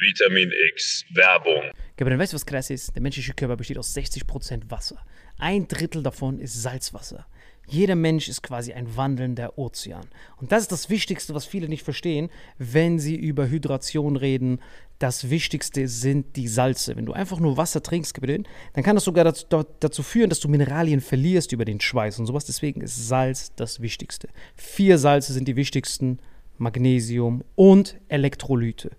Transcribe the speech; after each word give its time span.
Vitamin 0.00 0.52
X 0.70 1.04
Werbung. 1.10 1.72
Aber 2.00 2.18
weißt 2.18 2.32
du, 2.32 2.36
was 2.36 2.46
krass 2.46 2.70
ist? 2.70 2.94
Der 2.94 3.02
menschliche 3.02 3.34
Körper 3.34 3.56
besteht 3.56 3.78
aus 3.78 3.96
60% 3.96 4.70
Wasser. 4.70 5.04
Ein 5.38 5.66
Drittel 5.66 6.02
davon 6.02 6.38
ist 6.38 6.62
Salzwasser. 6.62 7.26
Jeder 7.66 7.96
Mensch 7.96 8.28
ist 8.28 8.42
quasi 8.42 8.72
ein 8.72 8.96
wandelnder 8.96 9.58
Ozean. 9.58 10.06
Und 10.36 10.52
das 10.52 10.62
ist 10.62 10.72
das 10.72 10.88
Wichtigste, 10.88 11.34
was 11.34 11.44
viele 11.44 11.68
nicht 11.68 11.82
verstehen, 11.82 12.30
wenn 12.56 12.98
sie 12.98 13.16
über 13.16 13.48
Hydration 13.48 14.16
reden. 14.16 14.60
Das 14.98 15.28
Wichtigste 15.28 15.86
sind 15.86 16.36
die 16.36 16.48
Salze. 16.48 16.96
Wenn 16.96 17.04
du 17.04 17.12
einfach 17.12 17.40
nur 17.40 17.56
Wasser 17.56 17.82
trinkst, 17.82 18.16
dann 18.22 18.84
kann 18.84 18.96
das 18.96 19.04
sogar 19.04 19.24
dazu, 19.24 19.46
dazu 19.80 20.02
führen, 20.02 20.30
dass 20.30 20.40
du 20.40 20.48
Mineralien 20.48 21.00
verlierst 21.00 21.52
über 21.52 21.64
den 21.64 21.80
Schweiß 21.80 22.18
und 22.20 22.26
sowas. 22.26 22.46
Deswegen 22.46 22.80
ist 22.80 23.08
Salz 23.08 23.52
das 23.54 23.80
Wichtigste. 23.80 24.28
Vier 24.54 24.96
Salze 24.96 25.32
sind 25.32 25.46
die 25.46 25.56
wichtigsten: 25.56 26.20
Magnesium 26.56 27.44
und 27.54 27.96
Elektrolyte. 28.08 28.92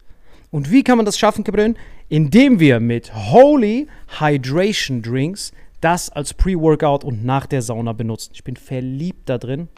Und 0.51 0.71
wie 0.71 0.83
kann 0.83 0.97
man 0.97 1.05
das 1.05 1.17
schaffen, 1.19 1.43
Gabriel? 1.43 1.75
Indem 2.07 2.59
wir 2.59 2.79
mit 2.79 3.13
Holy 3.13 3.87
Hydration 4.19 5.01
Drinks 5.01 5.51
das 5.81 6.09
als 6.09 6.33
Pre-Workout 6.33 7.03
und 7.03 7.23
nach 7.23 7.45
der 7.45 7.61
Sauna 7.61 7.93
benutzen. 7.93 8.31
Ich 8.33 8.43
bin 8.43 8.55
verliebt 8.55 9.29
da 9.29 9.37
drin. 9.37 9.69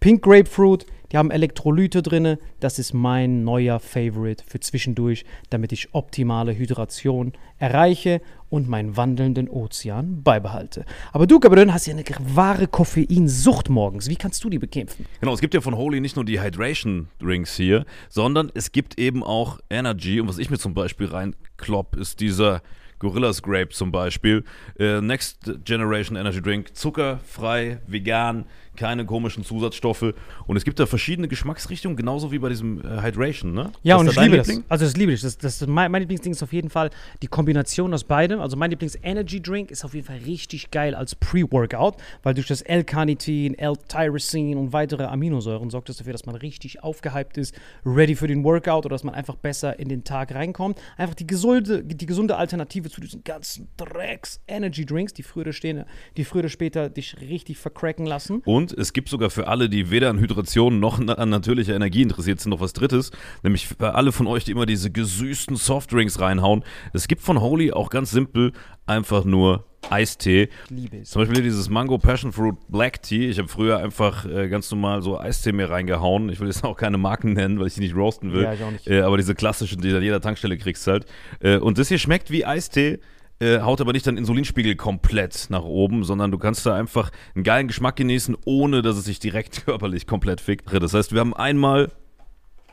Pink 0.00 0.22
Grapefruit, 0.22 0.86
die 1.12 1.16
haben 1.16 1.30
Elektrolyte 1.30 2.02
drin. 2.02 2.36
Das 2.60 2.78
ist 2.78 2.92
mein 2.94 3.44
neuer 3.44 3.80
Favorite 3.80 4.44
für 4.46 4.60
zwischendurch, 4.60 5.24
damit 5.50 5.72
ich 5.72 5.94
optimale 5.94 6.56
Hydration 6.56 7.32
erreiche 7.58 8.20
und 8.48 8.68
meinen 8.68 8.96
wandelnden 8.96 9.48
Ozean 9.48 10.22
beibehalte. 10.22 10.84
Aber 11.12 11.26
du, 11.26 11.40
Gabriel, 11.40 11.72
hast 11.72 11.86
ja 11.86 11.94
eine 11.94 12.04
wahre 12.34 12.66
Koffeinsucht 12.66 13.68
morgens. 13.68 14.08
Wie 14.08 14.16
kannst 14.16 14.44
du 14.44 14.50
die 14.50 14.58
bekämpfen? 14.58 15.06
Genau, 15.20 15.34
es 15.34 15.40
gibt 15.40 15.54
ja 15.54 15.60
von 15.60 15.76
Holy 15.76 16.00
nicht 16.00 16.16
nur 16.16 16.24
die 16.24 16.40
Hydration 16.40 17.08
Drinks 17.18 17.56
hier, 17.56 17.84
sondern 18.08 18.50
es 18.54 18.72
gibt 18.72 18.98
eben 18.98 19.22
auch 19.22 19.58
Energy. 19.70 20.20
Und 20.20 20.28
was 20.28 20.38
ich 20.38 20.50
mir 20.50 20.58
zum 20.58 20.74
Beispiel 20.74 21.06
reinklopp, 21.06 21.96
ist 21.96 22.20
dieser 22.20 22.62
Gorillas 22.98 23.42
Grape 23.42 23.70
zum 23.70 23.92
Beispiel. 23.92 24.44
Äh, 24.78 25.00
Next 25.00 25.50
Generation 25.64 26.16
Energy 26.16 26.40
Drink, 26.40 26.74
zuckerfrei, 26.74 27.80
vegan, 27.86 28.46
keine 28.76 29.04
komischen 29.04 29.44
Zusatzstoffe. 29.44 30.14
Und 30.46 30.56
es 30.56 30.64
gibt 30.64 30.78
da 30.78 30.86
verschiedene 30.86 31.28
Geschmacksrichtungen, 31.28 31.96
genauso 31.96 32.32
wie 32.32 32.38
bei 32.38 32.48
diesem 32.48 32.80
äh, 32.80 33.02
Hydration, 33.02 33.52
ne? 33.52 33.72
Ja, 33.82 33.96
und 33.96 34.08
ich 34.08 34.16
liebe 34.16 34.36
Liebling? 34.36 34.60
das. 34.62 34.70
Also 34.70 34.84
das 34.84 34.96
liebe 34.96 35.12
ich. 35.12 35.20
Das, 35.20 35.38
das, 35.38 35.66
mein, 35.66 35.90
mein 35.90 36.02
Lieblingsding 36.02 36.32
ist 36.32 36.42
auf 36.42 36.52
jeden 36.52 36.70
Fall 36.70 36.90
die 37.22 37.26
Kombination 37.26 37.92
aus 37.92 38.04
beidem. 38.04 38.40
Also 38.40 38.56
mein 38.56 38.70
Lieblings-Energy-Drink 38.70 39.70
ist 39.70 39.84
auf 39.84 39.94
jeden 39.94 40.06
Fall 40.06 40.18
richtig 40.18 40.70
geil 40.70 40.94
als 40.94 41.14
Pre-Workout, 41.14 41.96
weil 42.22 42.34
durch 42.34 42.46
das 42.46 42.62
L-Carnitin, 42.62 43.58
L-Tyrosin 43.58 44.56
und 44.56 44.72
weitere 44.72 45.04
Aminosäuren 45.04 45.70
sorgt 45.70 45.88
das 45.88 45.96
dafür, 45.96 46.12
dass 46.12 46.26
man 46.26 46.36
richtig 46.36 46.82
aufgehypt 46.82 47.38
ist, 47.38 47.54
ready 47.84 48.14
für 48.14 48.26
den 48.26 48.44
Workout 48.44 48.86
oder 48.86 48.94
dass 48.94 49.04
man 49.04 49.14
einfach 49.14 49.36
besser 49.36 49.78
in 49.78 49.88
den 49.88 50.04
Tag 50.04 50.34
reinkommt. 50.34 50.80
Einfach 50.96 51.14
die 51.14 51.26
gesunde, 51.26 51.82
die 51.82 52.06
gesunde 52.06 52.36
Alternative 52.36 52.90
zu 52.90 53.00
diesen 53.00 53.24
ganzen 53.24 53.68
Drecks-Energy-Drinks, 53.76 55.14
die 55.14 55.22
früher, 55.22 55.52
stehen, 55.52 55.84
die 56.16 56.24
früher 56.24 56.46
oder 56.46 56.48
später 56.48 56.88
dich 56.88 57.20
richtig 57.20 57.58
vercracken 57.58 58.06
lassen. 58.06 58.42
Und 58.44 58.65
und 58.66 58.78
es 58.78 58.92
gibt 58.92 59.08
sogar 59.08 59.30
für 59.30 59.46
alle, 59.46 59.68
die 59.68 59.90
weder 59.90 60.10
an 60.10 60.18
Hydration 60.18 60.80
noch 60.80 60.98
an 60.98 61.28
natürlicher 61.28 61.74
Energie 61.74 62.02
interessiert 62.02 62.40
sind, 62.40 62.50
noch 62.50 62.60
was 62.60 62.72
Drittes. 62.72 63.12
Nämlich 63.44 63.68
für 63.68 63.94
alle 63.94 64.10
von 64.10 64.26
euch, 64.26 64.44
die 64.44 64.50
immer 64.50 64.66
diese 64.66 64.90
gesüßten 64.90 65.56
Softdrinks 65.56 66.20
reinhauen. 66.20 66.64
Es 66.92 67.06
gibt 67.06 67.22
von 67.22 67.40
Holy 67.40 67.72
auch 67.72 67.90
ganz 67.90 68.10
simpel 68.10 68.52
einfach 68.84 69.24
nur 69.24 69.64
Eistee. 69.88 70.48
Liebe 70.68 70.96
es. 70.98 71.10
Zum 71.10 71.22
Beispiel 71.22 71.42
dieses 71.44 71.70
Mango 71.70 71.98
Passion 71.98 72.32
Fruit 72.32 72.56
Black 72.68 73.02
Tea. 73.02 73.28
Ich 73.28 73.38
habe 73.38 73.46
früher 73.46 73.78
einfach 73.78 74.26
äh, 74.26 74.48
ganz 74.48 74.68
normal 74.72 75.00
so 75.00 75.16
Eistee 75.16 75.52
mir 75.52 75.70
reingehauen. 75.70 76.28
Ich 76.28 76.40
will 76.40 76.48
jetzt 76.48 76.64
auch 76.64 76.76
keine 76.76 76.98
Marken 76.98 77.34
nennen, 77.34 77.60
weil 77.60 77.68
ich 77.68 77.74
die 77.74 77.80
nicht 77.80 77.94
roasten 77.94 78.32
will. 78.32 78.42
Ja, 78.42 78.52
ich 78.52 78.64
auch 78.64 78.72
nicht. 78.72 78.88
Äh, 78.88 79.02
aber 79.02 79.16
diese 79.16 79.36
klassischen, 79.36 79.80
die 79.80 79.90
du 79.90 79.98
an 79.98 80.02
jeder 80.02 80.20
Tankstelle 80.20 80.58
kriegst 80.58 80.88
halt. 80.88 81.06
Äh, 81.38 81.58
und 81.58 81.78
das 81.78 81.86
hier 81.86 81.98
schmeckt 81.98 82.32
wie 82.32 82.44
Eistee 82.44 82.98
äh, 83.40 83.60
haut 83.60 83.80
aber 83.80 83.92
nicht 83.92 84.06
deinen 84.06 84.16
Insulinspiegel 84.18 84.76
komplett 84.76 85.46
nach 85.50 85.62
oben, 85.62 86.04
sondern 86.04 86.30
du 86.30 86.38
kannst 86.38 86.64
da 86.64 86.74
einfach 86.74 87.10
einen 87.34 87.44
geilen 87.44 87.68
Geschmack 87.68 87.96
genießen, 87.96 88.36
ohne 88.44 88.82
dass 88.82 88.96
es 88.96 89.04
sich 89.04 89.18
direkt 89.18 89.64
körperlich 89.66 90.06
komplett 90.06 90.40
fickt. 90.40 90.72
Das 90.72 90.94
heißt, 90.94 91.12
wir 91.12 91.20
haben 91.20 91.34
einmal 91.34 91.90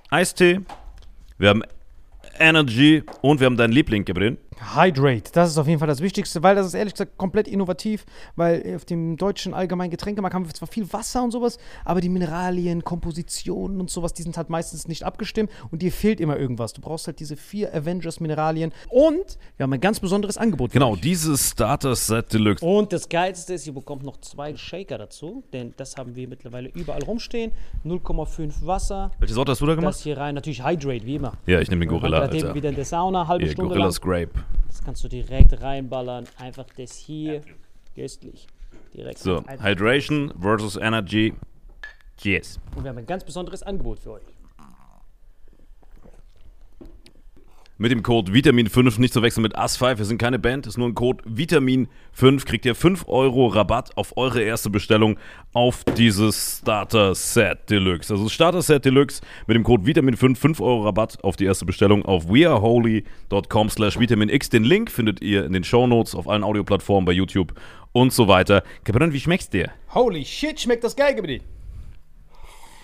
Eistee, 0.09 0.61
wir 1.37 1.49
haben 1.49 1.63
Energy 2.39 3.03
und 3.21 3.39
wir 3.39 3.45
haben 3.45 3.57
deinen 3.57 3.73
Liebling, 3.73 4.05
Gabriel. 4.05 4.37
Hydrate, 4.75 5.31
das 5.33 5.49
ist 5.49 5.57
auf 5.57 5.67
jeden 5.67 5.79
Fall 5.79 5.87
das 5.87 6.01
Wichtigste, 6.01 6.43
weil 6.43 6.55
das 6.55 6.67
ist 6.67 6.73
ehrlich 6.73 6.93
gesagt 6.93 7.17
komplett 7.17 7.47
innovativ, 7.47 8.05
weil 8.35 8.75
auf 8.75 8.85
dem 8.85 9.17
deutschen 9.17 9.53
allgemeinen 9.53 9.91
Getränkemarkt 9.91 10.33
haben 10.33 10.45
wir 10.45 10.53
zwar 10.53 10.67
viel 10.67 10.91
Wasser 10.91 11.23
und 11.23 11.31
sowas, 11.31 11.57
aber 11.85 12.01
die 12.01 12.09
Mineralien, 12.09 12.83
Kompositionen 12.83 13.79
und 13.79 13.89
sowas, 13.89 14.13
die 14.13 14.23
sind 14.23 14.37
halt 14.37 14.49
meistens 14.49 14.87
nicht 14.87 15.03
abgestimmt 15.03 15.51
und 15.71 15.81
dir 15.81 15.91
fehlt 15.91 16.19
immer 16.19 16.37
irgendwas. 16.37 16.73
Du 16.73 16.81
brauchst 16.81 17.07
halt 17.07 17.19
diese 17.19 17.35
vier 17.35 17.73
Avengers-Mineralien 17.73 18.71
und 18.89 19.37
wir 19.57 19.63
haben 19.63 19.73
ein 19.73 19.81
ganz 19.81 19.99
besonderes 19.99 20.37
Angebot. 20.37 20.71
Genau, 20.71 20.95
dieses 20.95 21.51
Starter-Set 21.51 22.33
Deluxe. 22.33 22.65
Und 22.65 22.93
das 22.93 23.09
Geilste 23.09 23.53
ist, 23.53 23.67
ihr 23.67 23.73
bekommt 23.73 24.03
noch 24.03 24.17
zwei 24.17 24.55
Shaker 24.55 24.97
dazu, 24.97 25.43
denn 25.53 25.73
das 25.77 25.97
haben 25.97 26.15
wir 26.15 26.27
mittlerweile 26.27 26.69
überall 26.69 27.03
rumstehen. 27.03 27.51
0,5 27.85 28.65
Wasser. 28.65 29.11
Welche 29.19 29.33
Sorte 29.33 29.51
hast 29.51 29.61
du 29.61 29.65
da 29.65 29.75
gemacht? 29.75 29.95
Das 29.95 30.03
hier 30.03 30.17
rein, 30.17 30.35
natürlich 30.35 30.63
Hydrate, 30.63 31.05
wie 31.05 31.15
immer. 31.15 31.33
Ja, 31.45 31.59
ich 31.59 31.69
nehme 31.69 31.85
den 31.85 31.89
Gorilla. 31.89 32.19
Alter. 32.19 32.55
wieder 32.55 32.69
in 32.69 32.75
der 32.75 32.85
Sauna, 32.85 33.27
halbe 33.27 33.43
yeah, 33.43 33.53
Stunde 33.53 33.69
Gorillas 33.69 33.99
lang. 34.01 34.09
Grape. 34.09 34.42
Das 34.67 34.83
kannst 34.83 35.03
du 35.03 35.07
direkt 35.07 35.61
reinballern. 35.61 36.25
Einfach 36.37 36.65
das 36.77 36.95
hier. 36.95 37.41
Köstlich. 37.95 38.47
Direkt 38.93 39.19
so, 39.19 39.43
Hydration 39.59 40.33
versus 40.39 40.77
Energy. 40.77 41.33
Cheers. 42.17 42.59
Und 42.75 42.83
wir 42.83 42.89
haben 42.89 42.97
ein 42.97 43.05
ganz 43.05 43.23
besonderes 43.23 43.63
Angebot 43.63 43.99
für 43.99 44.13
euch. 44.13 44.32
Mit 47.83 47.91
dem 47.91 48.01
Code 48.01 48.31
Vitamin5 48.31 48.97
nicht 49.01 49.13
zu 49.13 49.21
wechseln 49.21 49.41
mit 49.43 49.57
AS5. 49.57 49.97
Wir 49.97 50.05
sind 50.05 50.17
keine 50.17 50.39
Band, 50.39 50.65
ist 50.67 50.77
nur 50.77 50.87
ein 50.87 50.95
Code 50.95 51.21
Vitamin5. 51.25 52.45
Kriegt 52.45 52.65
ihr 52.65 52.75
5 52.75 53.09
Euro 53.09 53.47
Rabatt 53.47 53.97
auf 53.97 54.15
eure 54.15 54.41
erste 54.41 54.69
Bestellung 54.69 55.19
auf 55.51 55.83
dieses 55.97 56.59
Starter 56.61 57.13
Set 57.13 57.69
Deluxe. 57.69 58.13
Also 58.13 58.29
Starter 58.29 58.61
Set 58.61 58.85
Deluxe 58.85 59.21
mit 59.47 59.55
dem 59.55 59.65
Code 59.65 59.83
Vitamin5 59.83 60.37
5 60.37 60.61
Euro 60.61 60.85
Rabatt 60.85 61.21
auf 61.25 61.35
die 61.35 61.43
erste 61.43 61.65
Bestellung 61.65 62.05
auf 62.05 62.29
weareholy.com 62.29 63.69
slash 63.69 63.99
vitaminx. 63.99 64.49
Den 64.49 64.63
Link 64.63 64.89
findet 64.89 65.21
ihr 65.21 65.43
in 65.43 65.51
den 65.51 65.65
Show 65.65 65.85
Notes 65.85 66.15
auf 66.15 66.29
allen 66.29 66.45
Audioplattformen 66.45 67.03
bei 67.03 67.11
YouTube 67.11 67.53
und 67.91 68.13
so 68.13 68.29
weiter. 68.29 68.63
Kapitän, 68.85 69.11
wie 69.11 69.19
schmeckt's 69.19 69.49
dir? 69.49 69.71
Holy 69.93 70.23
shit, 70.23 70.57
schmeckt 70.57 70.85
das 70.85 70.95
geil, 70.95 71.15
Gabriel. 71.15 71.41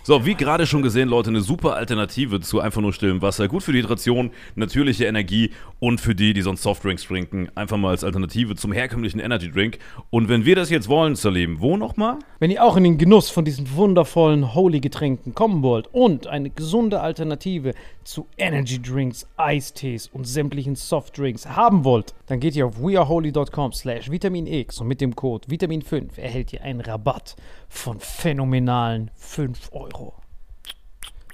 So, 0.01 0.25
wie 0.25 0.33
gerade 0.33 0.65
schon 0.65 0.81
gesehen, 0.81 1.09
Leute, 1.09 1.29
eine 1.29 1.41
super 1.41 1.75
Alternative 1.75 2.39
zu 2.39 2.61
einfach 2.61 2.81
nur 2.81 2.93
stillem 2.93 3.21
Wasser. 3.21 3.47
Gut 3.49 3.63
für 3.63 3.73
die 3.73 3.79
Hydration, 3.79 4.31
natürliche 4.55 5.05
Energie 5.05 5.51
und 5.79 5.99
für 5.99 6.15
die, 6.15 6.33
die 6.33 6.41
sonst 6.41 6.63
Softdrinks 6.63 7.03
trinken, 7.03 7.49
einfach 7.55 7.77
mal 7.77 7.89
als 7.89 8.03
Alternative 8.03 8.55
zum 8.55 8.71
herkömmlichen 8.71 9.19
Energy 9.19 9.51
Drink. 9.51 9.77
Und 10.09 10.29
wenn 10.29 10.45
wir 10.45 10.55
das 10.55 10.69
jetzt 10.69 10.87
wollen, 10.87 11.15
Salim, 11.15 11.59
wo 11.59 11.75
nochmal? 11.75 12.17
Wenn 12.39 12.49
ihr 12.49 12.63
auch 12.63 12.77
in 12.77 12.85
den 12.85 12.97
Genuss 12.97 13.29
von 13.29 13.43
diesen 13.43 13.75
wundervollen 13.75 14.55
Holy-Getränken 14.55 15.35
kommen 15.35 15.63
wollt 15.63 15.87
und 15.91 16.27
eine 16.27 16.49
gesunde 16.49 17.01
Alternative 17.01 17.73
zu 18.05 18.25
Energy 18.37 18.81
Drinks, 18.81 19.27
Eistees 19.37 20.07
und 20.07 20.25
sämtlichen 20.25 20.75
Softdrinks 20.75 21.45
haben 21.45 21.83
wollt, 21.83 22.15
dann 22.27 22.39
geht 22.39 22.55
ihr 22.55 22.65
auf 22.65 22.81
weareholy.com 22.81 23.73
slash 23.73 24.09
Vitamin 24.09 24.47
X 24.47 24.79
und 24.79 24.87
mit 24.87 25.01
dem 25.01 25.15
Code 25.15 25.47
Vitamin5 25.47 26.17
erhält 26.17 26.53
ihr 26.53 26.63
einen 26.63 26.81
Rabatt 26.81 27.35
von 27.67 27.99
phänomenalen 27.99 29.11
5 29.15 29.69
Euro. 29.73 29.88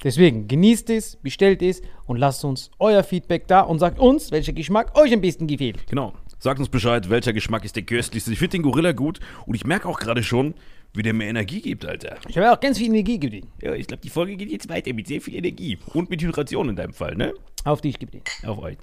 Deswegen 0.04 0.48
genießt 0.48 0.90
es, 0.92 1.16
bestellt 1.16 1.62
es 1.62 1.82
und 2.06 2.18
lasst 2.18 2.46
uns 2.46 2.70
euer 2.78 3.04
Feedback 3.04 3.48
da 3.48 3.62
und 3.62 3.80
sagt 3.80 3.98
uns, 3.98 4.32
welcher 4.32 4.54
Geschmack 4.54 4.96
euch 4.96 5.12
am 5.12 5.22
besten 5.22 5.48
gefällt. 5.48 5.88
Genau. 5.88 6.14
Sagt 6.38 6.60
uns 6.60 6.70
Bescheid, 6.70 7.10
welcher 7.10 7.34
Geschmack 7.34 7.66
ist 7.66 7.76
der 7.76 7.84
köstlichste. 7.84 8.32
Ich 8.32 8.38
finde 8.38 8.58
den 8.58 8.62
Gorilla 8.62 8.92
gut 8.92 9.20
und 9.48 9.56
ich 9.56 9.66
merke 9.66 9.88
auch 9.88 10.00
gerade 10.00 10.22
schon, 10.22 10.54
wie 10.94 11.02
der 11.02 11.14
mir 11.14 11.26
Energie 11.26 11.62
gibt, 11.62 11.86
Alter. 11.86 12.18
Ich 12.28 12.38
habe 12.38 12.52
auch 12.52 12.60
ganz 12.60 12.78
viel 12.78 12.88
Energie 12.88 13.20
gegeben. 13.20 13.52
Ja, 13.62 13.74
ich 13.74 13.88
glaube, 13.88 14.02
die 14.02 14.10
Folge 14.10 14.36
geht 14.36 14.52
jetzt 14.52 14.70
weiter 14.70 14.94
mit 14.94 15.08
sehr 15.08 15.22
viel 15.22 15.36
Energie. 15.36 15.80
Und 15.94 16.10
mit 16.10 16.22
Hydration 16.22 16.70
in 16.70 16.76
deinem 16.76 16.94
Fall, 16.94 17.16
ne? 17.16 17.34
Auf 17.64 17.82
dich, 17.82 17.98
gib 17.98 18.12
den. 18.12 18.22
Auf 18.46 18.60
euch. 18.60 18.78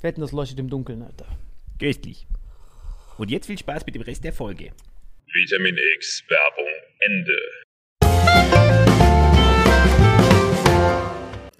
Wetten, 0.00 0.20
das 0.20 0.32
leuchtet 0.32 0.60
im 0.60 0.70
Dunkeln, 0.70 1.02
Alter. 1.02 1.26
Köstlich. 1.80 2.26
Und 3.18 3.30
jetzt 3.30 3.46
viel 3.46 3.58
Spaß 3.58 3.84
mit 3.84 3.94
dem 3.94 4.02
Rest 4.02 4.22
der 4.24 4.32
Folge. 4.32 4.70
Vitamin 5.32 5.76
X 5.96 6.22
Werbung 6.28 6.72
Ende. 7.00 7.65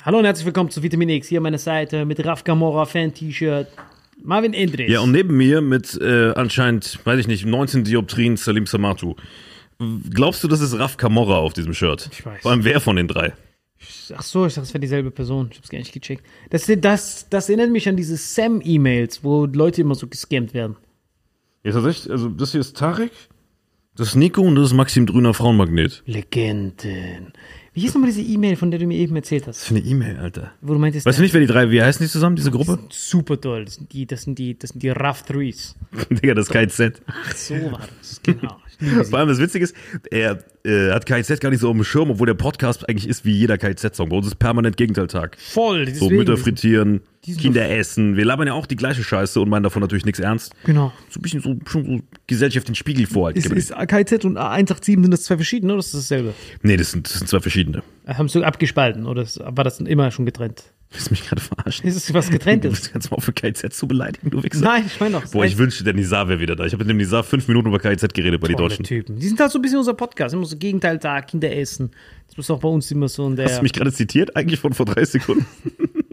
Hallo 0.02 0.18
und 0.18 0.24
herzlich 0.24 0.46
willkommen 0.46 0.70
zu 0.70 0.82
Vitamin 0.82 1.08
X. 1.08 1.26
Hier 1.28 1.40
an 1.40 1.42
meiner 1.42 1.58
Seite 1.58 2.04
mit 2.04 2.24
Raf 2.24 2.44
Gamora 2.44 2.86
Fan-T-Shirt. 2.86 3.66
Marvin 4.22 4.54
Endres. 4.54 4.90
Ja, 4.90 5.00
und 5.00 5.10
neben 5.10 5.36
mir 5.36 5.60
mit 5.60 6.00
äh, 6.00 6.32
anscheinend, 6.34 7.00
weiß 7.04 7.18
ich 7.18 7.26
nicht, 7.26 7.44
19 7.44 7.84
Dioptrien 7.84 8.36
Salim 8.36 8.66
Samatu. 8.66 9.16
Glaubst 10.10 10.42
du, 10.42 10.48
das 10.48 10.60
ist 10.60 10.78
Raf 10.78 10.96
Camorra 10.96 11.38
auf 11.38 11.52
diesem 11.52 11.74
Shirt? 11.74 12.08
Ich 12.12 12.24
weiß. 12.24 12.42
Vor 12.42 12.50
allem 12.52 12.64
wer 12.64 12.80
von 12.80 12.96
den 12.96 13.08
drei? 13.08 13.34
Ach 14.14 14.22
so, 14.22 14.46
ich 14.46 14.54
dachte, 14.54 14.66
es 14.66 14.74
wäre 14.74 14.80
dieselbe 14.80 15.10
Person. 15.10 15.48
Ich 15.50 15.58
hab's 15.58 15.68
gar 15.68 15.78
nicht 15.78 15.92
gecheckt. 15.92 16.24
Das, 16.50 16.70
das, 16.78 17.28
das 17.28 17.48
erinnert 17.48 17.70
mich 17.70 17.88
an 17.88 17.96
diese 17.96 18.16
Sam-E-Mails, 18.16 19.22
wo 19.22 19.44
Leute 19.46 19.82
immer 19.82 19.94
so 19.94 20.06
gescammt 20.06 20.54
werden. 20.54 20.76
Ja, 21.62 21.72
tatsächlich, 21.72 22.10
also 22.10 22.28
das 22.28 22.52
hier 22.52 22.60
ist 22.60 22.76
Tarek, 22.76 23.10
das 23.96 24.08
ist 24.08 24.14
Nico 24.16 24.42
und 24.42 24.54
das 24.56 24.66
ist 24.66 24.72
Maxim 24.74 25.06
Drüner 25.06 25.34
Frauenmagnet. 25.34 26.02
Legenden. 26.06 27.32
Wie 27.74 27.80
hieß 27.82 27.92
nochmal 27.94 28.10
diese 28.10 28.22
E-Mail, 28.22 28.56
von 28.56 28.70
der 28.70 28.80
du 28.80 28.86
mir 28.86 28.96
eben 28.96 29.14
erzählt 29.16 29.46
hast? 29.46 29.60
Was 29.60 29.66
für 29.68 29.74
eine 29.74 29.84
E-Mail, 29.84 30.16
Alter. 30.16 30.52
Wo 30.62 30.72
du 30.72 30.78
meintest, 30.78 31.04
Weißt 31.04 31.18
du 31.18 31.22
nicht, 31.22 31.34
wer 31.34 31.42
die 31.42 31.46
drei, 31.46 31.70
wie 31.70 31.82
heißen 31.82 32.04
die 32.04 32.10
zusammen, 32.10 32.34
diese 32.36 32.50
Gruppe? 32.50 32.78
super 32.90 33.38
toll. 33.38 33.66
Das 33.66 33.74
sind 33.74 33.92
die, 33.92 34.06
das 34.06 34.22
sind 34.22 34.38
die, 34.38 34.58
das 34.58 34.70
sind 34.70 34.82
die 34.82 34.88
Rough 34.88 35.22
Threes. 35.24 35.74
Digga, 36.10 36.32
das 36.34 36.46
ist 36.46 36.52
KZ. 36.52 37.02
Ach, 37.06 37.34
so 37.34 37.54
war 37.72 37.86
das. 37.98 38.20
Genau. 38.22 38.56
Vor 39.10 39.18
allem 39.18 39.28
das 39.28 39.38
Witzige 39.38 39.64
ist, 39.64 39.74
er 40.10 40.38
äh, 40.64 40.90
hat 40.92 41.06
KZ 41.06 41.40
gar 41.40 41.50
nicht 41.50 41.60
so 41.60 41.68
auf 41.68 41.74
dem 41.74 41.84
Schirm, 41.84 42.10
obwohl 42.10 42.26
der 42.26 42.34
Podcast 42.34 42.88
eigentlich 42.88 43.08
ist 43.08 43.24
wie 43.24 43.32
jeder 43.32 43.56
KZ-Song. 43.58 44.08
Bei 44.08 44.16
uns 44.16 44.26
ist 44.26 44.38
permanent 44.38 44.76
Gegenteiltag. 44.76 45.36
Voll. 45.38 45.86
So 45.86 45.92
deswegen- 45.92 46.16
Mütter 46.16 46.36
frittieren, 46.36 47.00
Kinder 47.40 47.68
essen. 47.68 48.16
Wir 48.16 48.24
labern 48.24 48.46
ja 48.46 48.52
auch 48.52 48.66
die 48.66 48.76
gleiche 48.76 49.02
Scheiße 49.02 49.40
und 49.40 49.48
meinen 49.48 49.64
davon 49.64 49.82
natürlich 49.82 50.04
nichts 50.04 50.20
ernst. 50.20 50.54
Genau. 50.64 50.92
So 51.10 51.18
ein 51.18 51.22
bisschen 51.22 51.40
so, 51.40 51.56
schon 51.66 51.84
so 51.84 51.98
Gesellschaft 52.28 52.68
den 52.68 52.74
Spiegel 52.76 53.06
vorhalten. 53.06 53.38
Ist, 53.40 53.50
ist 53.52 53.72
KZ 53.88 54.24
und 54.24 54.38
A187 54.38 54.84
sind 55.02 55.10
das 55.10 55.24
zwei 55.24 55.36
verschiedene 55.36 55.72
oder 55.72 55.80
ist 55.80 55.92
das 55.92 56.02
dasselbe? 56.02 56.34
nee, 56.62 56.76
das 56.76 56.92
sind, 56.92 57.06
das 57.08 57.14
sind 57.18 57.28
zwei 57.28 57.40
verschiedene. 57.40 57.82
Haben 58.06 58.28
sie 58.28 58.44
abgespalten 58.44 59.06
oder 59.06 59.26
war 59.38 59.64
das 59.64 59.80
immer 59.80 60.10
schon 60.12 60.24
getrennt? 60.26 60.64
Willst 60.92 61.08
du 61.08 61.14
mich 61.14 61.26
gerade 61.28 61.42
verarschen? 61.42 61.88
Ist 61.88 61.96
es 61.96 62.14
was 62.14 62.30
getrennt 62.30 62.62
Du 62.62 62.68
ist? 62.68 62.80
bist 62.82 62.92
ganz 62.92 63.10
mal 63.10 63.16
auf 63.16 63.24
für 63.24 63.32
KZ 63.32 63.72
zu 63.74 63.88
beleidigen, 63.88 64.30
du 64.30 64.44
Wichser. 64.44 64.60
Nein, 64.60 64.84
ich 64.86 65.00
meine 65.00 65.14
doch. 65.20 65.26
Boah, 65.32 65.44
ich 65.44 65.58
wünschte, 65.58 65.82
der 65.82 65.94
Nizar 65.94 66.28
wäre 66.28 66.38
wieder 66.38 66.54
da. 66.54 66.64
Ich 66.64 66.72
habe 66.74 66.84
mit 66.84 66.90
dem 66.90 66.96
Nizar 66.98 67.24
fünf 67.24 67.48
Minuten 67.48 67.66
über 67.68 67.80
KZ 67.80 68.14
geredet 68.14 68.40
bei 68.40 68.46
den 68.46 68.56
Tolle 68.56 68.65
Deutschen. 68.68 68.84
Typen. 68.84 69.18
Die 69.18 69.26
sind 69.28 69.40
halt 69.40 69.50
so 69.50 69.58
ein 69.58 69.62
bisschen 69.62 69.78
unser 69.78 69.94
Podcast. 69.94 70.34
Immer 70.34 70.44
so 70.44 70.56
Gegenteil 70.56 70.98
da, 70.98 71.20
Kinder 71.22 71.54
essen. 71.54 71.90
Das 72.28 72.38
ist 72.38 72.50
auch 72.50 72.60
bei 72.60 72.68
uns 72.68 72.90
immer 72.90 73.08
so. 73.08 73.28
Der, 73.30 73.46
Hast 73.46 73.58
du 73.58 73.62
mich 73.62 73.72
gerade 73.72 73.92
zitiert, 73.92 74.36
eigentlich 74.36 74.60
von 74.60 74.72
vor 74.72 74.86
drei 74.86 75.04
Sekunden? 75.04 75.46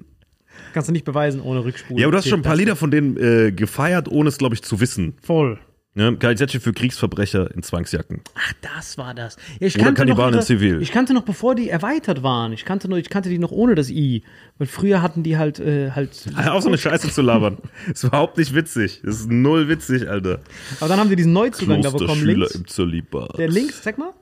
kannst 0.73 0.89
du 0.89 0.93
nicht 0.93 1.05
beweisen 1.05 1.41
ohne 1.41 1.63
Rückspulen. 1.63 1.99
ja, 1.99 2.07
aber 2.07 2.13
du 2.13 2.17
hast 2.17 2.27
schon 2.27 2.39
ein 2.39 2.43
paar 2.43 2.55
Lieder 2.55 2.75
von 2.75 2.91
denen 2.91 3.15
äh, 3.17 3.51
gefeiert, 3.51 4.09
ohne 4.09 4.29
es, 4.29 4.37
glaube 4.37 4.55
ich, 4.55 4.63
zu 4.63 4.79
wissen. 4.79 5.13
Voll. 5.21 5.59
Ne? 5.95 6.17
Steht 6.19 6.51
für 6.63 6.73
Kriegsverbrecher 6.73 7.53
in 7.53 7.61
Zwangsjacken. 7.61 8.21
Ach, 8.33 8.53
das 8.61 8.97
war 8.97 9.13
das. 9.13 9.37
Ja, 9.59 9.67
ich 9.67 9.75
Oder 9.75 9.85
kannte 9.85 9.99
Kannibalen 10.01 10.33
noch 10.33 10.41
in 10.41 10.45
Zivil. 10.45 10.81
Ich 10.81 10.91
kannte 10.91 11.13
noch, 11.13 11.21
bevor 11.21 11.53
die 11.53 11.69
erweitert 11.69 12.23
waren. 12.23 12.51
Ich 12.51 12.65
kannte, 12.65 12.89
noch, 12.89 12.97
ich 12.97 13.09
kannte 13.09 13.29
die 13.29 13.37
noch 13.37 13.51
ohne 13.51 13.75
das 13.75 13.91
I. 13.91 14.23
Weil 14.57 14.67
früher 14.67 15.03
hatten 15.03 15.21
die 15.21 15.37
halt, 15.37 15.59
äh, 15.59 15.91
halt. 15.91 16.25
Hör 16.35 16.55
auf, 16.55 16.63
so 16.63 16.69
eine 16.69 16.79
Scheiße 16.79 17.09
zu 17.09 17.21
labern. 17.21 17.57
ist 17.93 18.03
überhaupt 18.03 18.37
nicht 18.37 18.55
witzig. 18.55 19.01
Das 19.03 19.19
ist 19.19 19.29
null 19.29 19.67
witzig, 19.67 20.09
Alter. 20.09 20.39
Aber 20.79 20.89
dann 20.89 20.99
haben 20.99 21.09
wir 21.09 21.15
diesen 21.15 21.33
Neuzugang 21.33 21.83
da 21.83 21.91
bekommen. 21.91 22.19
Schüler 22.19 22.47
Links. 22.51 22.79
im. 22.79 23.27
Der 23.37 23.49
links, 23.49 23.83
sag 23.83 23.99
mal. 23.99 24.13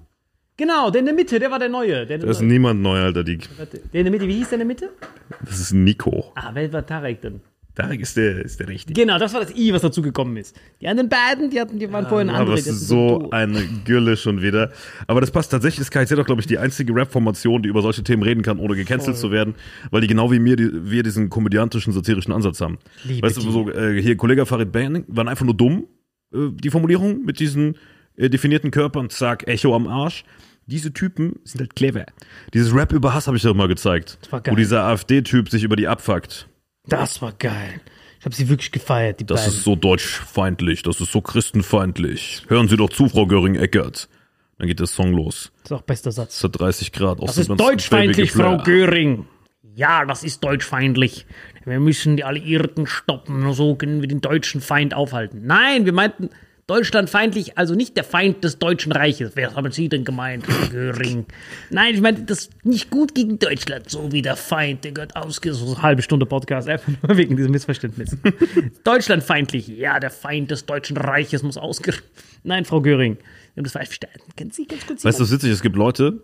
Genau, 0.57 0.91
der 0.91 0.99
in 0.99 1.05
der 1.05 1.15
Mitte, 1.15 1.39
der 1.39 1.49
war 1.49 1.57
der 1.57 1.69
Neue. 1.69 2.05
Der, 2.05 2.17
Da 2.19 2.27
ist 2.29 2.41
niemand 2.41 2.81
neu, 2.81 2.99
Alter. 2.99 3.23
Die, 3.23 3.37
der 3.37 4.01
in 4.01 4.03
der 4.03 4.11
Mitte, 4.11 4.27
wie 4.27 4.35
hieß 4.35 4.49
der 4.49 4.57
in 4.57 4.59
der 4.59 4.67
Mitte? 4.67 4.89
das 5.43 5.59
ist 5.59 5.73
Nico. 5.73 6.33
Ah, 6.35 6.51
wer 6.53 6.71
war 6.73 6.85
Tarek 6.85 7.21
denn? 7.21 7.41
Tarek 7.75 8.01
ist 8.01 8.17
der, 8.17 8.43
ist 8.43 8.59
der 8.59 8.67
Richtige. 8.67 8.99
Genau, 9.01 9.17
das 9.17 9.33
war 9.33 9.41
das 9.41 9.55
I, 9.55 9.71
was 9.73 9.81
dazu 9.81 10.01
gekommen 10.01 10.35
ist. 10.37 10.55
Die 10.81 10.87
anderen 10.87 11.07
beiden, 11.09 11.49
die 11.49 11.59
hatten, 11.59 11.79
die 11.79 11.91
waren 11.91 12.05
vorher 12.07 12.21
eine 12.27 12.33
andere. 12.33 12.51
Aber 12.51 12.53
es 12.57 12.65
die 12.65 12.69
hatten 12.71 12.79
ist 12.79 12.87
so 12.87 13.19
du- 13.19 13.29
eine 13.31 13.63
Gülle 13.85 14.17
schon 14.17 14.41
wieder. 14.41 14.71
Aber 15.07 15.21
das 15.21 15.31
passt 15.31 15.51
tatsächlich, 15.51 15.79
ist 15.81 15.91
KZ 15.91 16.19
auch, 16.19 16.25
glaube 16.25 16.41
ich, 16.41 16.47
die 16.47 16.57
einzige 16.57 16.93
Rap-Formation, 16.93 17.63
die 17.63 17.69
über 17.69 17.81
solche 17.81 18.03
Themen 18.03 18.23
reden 18.23 18.43
kann, 18.43 18.59
ohne 18.59 18.75
gecancelt 18.75 19.15
zu 19.17 19.31
werden, 19.31 19.55
weil 19.89 20.01
die 20.01 20.07
genau 20.07 20.31
wie 20.31 20.39
mir, 20.39 20.55
die, 20.57 20.69
wir 20.91 21.03
diesen 21.03 21.29
komödiantischen, 21.29 21.93
satirischen 21.93 22.33
Ansatz 22.33 22.59
haben. 22.59 22.77
Liebe 23.05 23.25
weißt 23.25 23.37
du, 23.37 23.41
die. 23.41 23.51
so, 23.51 23.69
äh, 23.71 24.01
hier 24.01 24.17
Kollege 24.17 24.45
Farid 24.45 24.71
Bang 24.71 25.05
waren 25.07 25.27
einfach 25.29 25.45
nur 25.45 25.55
dumm, 25.55 25.85
äh, 26.33 26.49
die 26.51 26.69
Formulierung 26.69 27.23
mit 27.23 27.39
diesen 27.39 27.77
äh, 28.17 28.29
definierten 28.29 28.71
Körpern, 28.71 29.09
zack, 29.09 29.47
Echo 29.47 29.73
am 29.75 29.87
Arsch. 29.87 30.25
Diese 30.67 30.93
Typen 30.93 31.39
sind 31.43 31.59
halt 31.61 31.75
clever. 31.75 32.05
Dieses 32.53 32.73
Rap 32.75 32.93
über 32.93 33.13
Hass 33.13 33.27
habe 33.27 33.35
ich 33.35 33.43
doch 33.43 33.55
mal 33.55 33.67
gezeigt. 33.67 34.17
Das 34.21 34.31
war 34.31 34.41
geil. 34.41 34.51
Wo 34.53 34.55
dieser 34.57 34.83
AfD-Typ 34.83 35.49
sich 35.49 35.63
über 35.63 35.75
die 35.75 35.87
abfuckt. 35.87 36.47
Das 36.87 37.21
war 37.21 37.31
geil. 37.33 37.79
Ich 38.19 38.25
habe 38.25 38.35
sie 38.35 38.49
wirklich 38.49 38.71
gefeiert, 38.71 39.19
die 39.19 39.25
Das 39.25 39.41
beiden. 39.41 39.53
ist 39.57 39.63
so 39.63 39.75
deutschfeindlich, 39.75 40.83
das 40.83 41.01
ist 41.01 41.11
so 41.11 41.21
christenfeindlich. 41.21 42.43
Hören 42.47 42.67
Sie 42.67 42.77
doch 42.77 42.89
zu, 42.89 43.09
Frau 43.09 43.25
Göring-Eckert. 43.25 44.07
Dann 44.57 44.67
geht 44.67 44.79
der 44.79 44.87
Song 44.87 45.13
los. 45.13 45.51
das 45.63 45.71
ist 45.71 45.77
auch 45.77 45.81
bester 45.81 46.11
Satz. 46.11 46.37
Es 46.37 46.43
hat 46.43 46.59
30 46.59 46.91
Grad. 46.91 47.21
Das 47.21 47.37
ist 47.37 47.47
deutschfeindlich, 47.49 48.31
Frau 48.31 48.57
Göring. 48.57 49.25
Ja, 49.75 50.05
das 50.05 50.23
ist 50.23 50.43
deutschfeindlich. 50.43 51.25
Wir 51.65 51.79
müssen 51.79 52.15
die 52.17 52.23
Alliierten 52.23 52.85
stoppen, 52.85 53.39
nur 53.39 53.53
so 53.53 53.75
können 53.75 54.01
wir 54.01 54.07
den 54.07 54.21
deutschen 54.21 54.61
Feind 54.61 54.93
aufhalten. 54.93 55.41
Nein, 55.45 55.85
wir 55.85 55.93
meinten 55.93 56.29
deutschlandfeindlich, 56.71 57.57
also 57.57 57.75
nicht 57.75 57.97
der 57.97 58.05
Feind 58.05 58.45
des 58.45 58.57
Deutschen 58.57 58.93
Reiches. 58.93 59.33
Wer 59.35 59.55
haben 59.55 59.73
Sie 59.73 59.89
denn 59.89 60.05
gemeint, 60.05 60.45
Frau 60.45 60.69
Göring? 60.69 61.25
Nein, 61.69 61.95
ich 61.95 61.99
meinte 61.99 62.21
das 62.23 62.49
nicht 62.63 62.89
gut 62.89 63.13
gegen 63.13 63.39
Deutschland, 63.39 63.89
so 63.89 64.13
wie 64.13 64.21
der 64.21 64.37
Feind, 64.37 64.85
der 64.85 64.93
gehört 64.93 65.17
ausge... 65.17 65.53
So 65.53 65.65
eine 65.73 65.81
halbe 65.81 66.01
Stunde 66.01 66.25
Podcast, 66.25 66.69
einfach 66.69 66.89
nur 67.05 67.17
wegen 67.17 67.35
diesem 67.35 67.51
Missverständnis. 67.51 68.15
Deutschlandfeindlich, 68.85 69.67
ja, 69.67 69.99
der 69.99 70.11
Feind 70.11 70.49
des 70.49 70.65
Deutschen 70.65 70.95
Reiches 70.95 71.43
muss 71.43 71.57
ausge... 71.57 71.93
Nein, 72.43 72.63
Frau 72.63 72.79
Göring, 72.79 73.17
wir 73.17 73.23
haben 73.57 73.63
das 73.65 73.73
falsch 73.73 73.89
verstanden. 73.89 74.21
Können 74.37 74.51
Sie 74.51 74.65
ganz 74.65 74.87
kurz... 74.87 75.03
Weißt 75.03 75.19
du, 75.19 75.23
was 75.23 75.31
witzig 75.31 75.49
ist? 75.49 75.57
Es 75.57 75.61
gibt 75.61 75.75
Leute, 75.75 76.23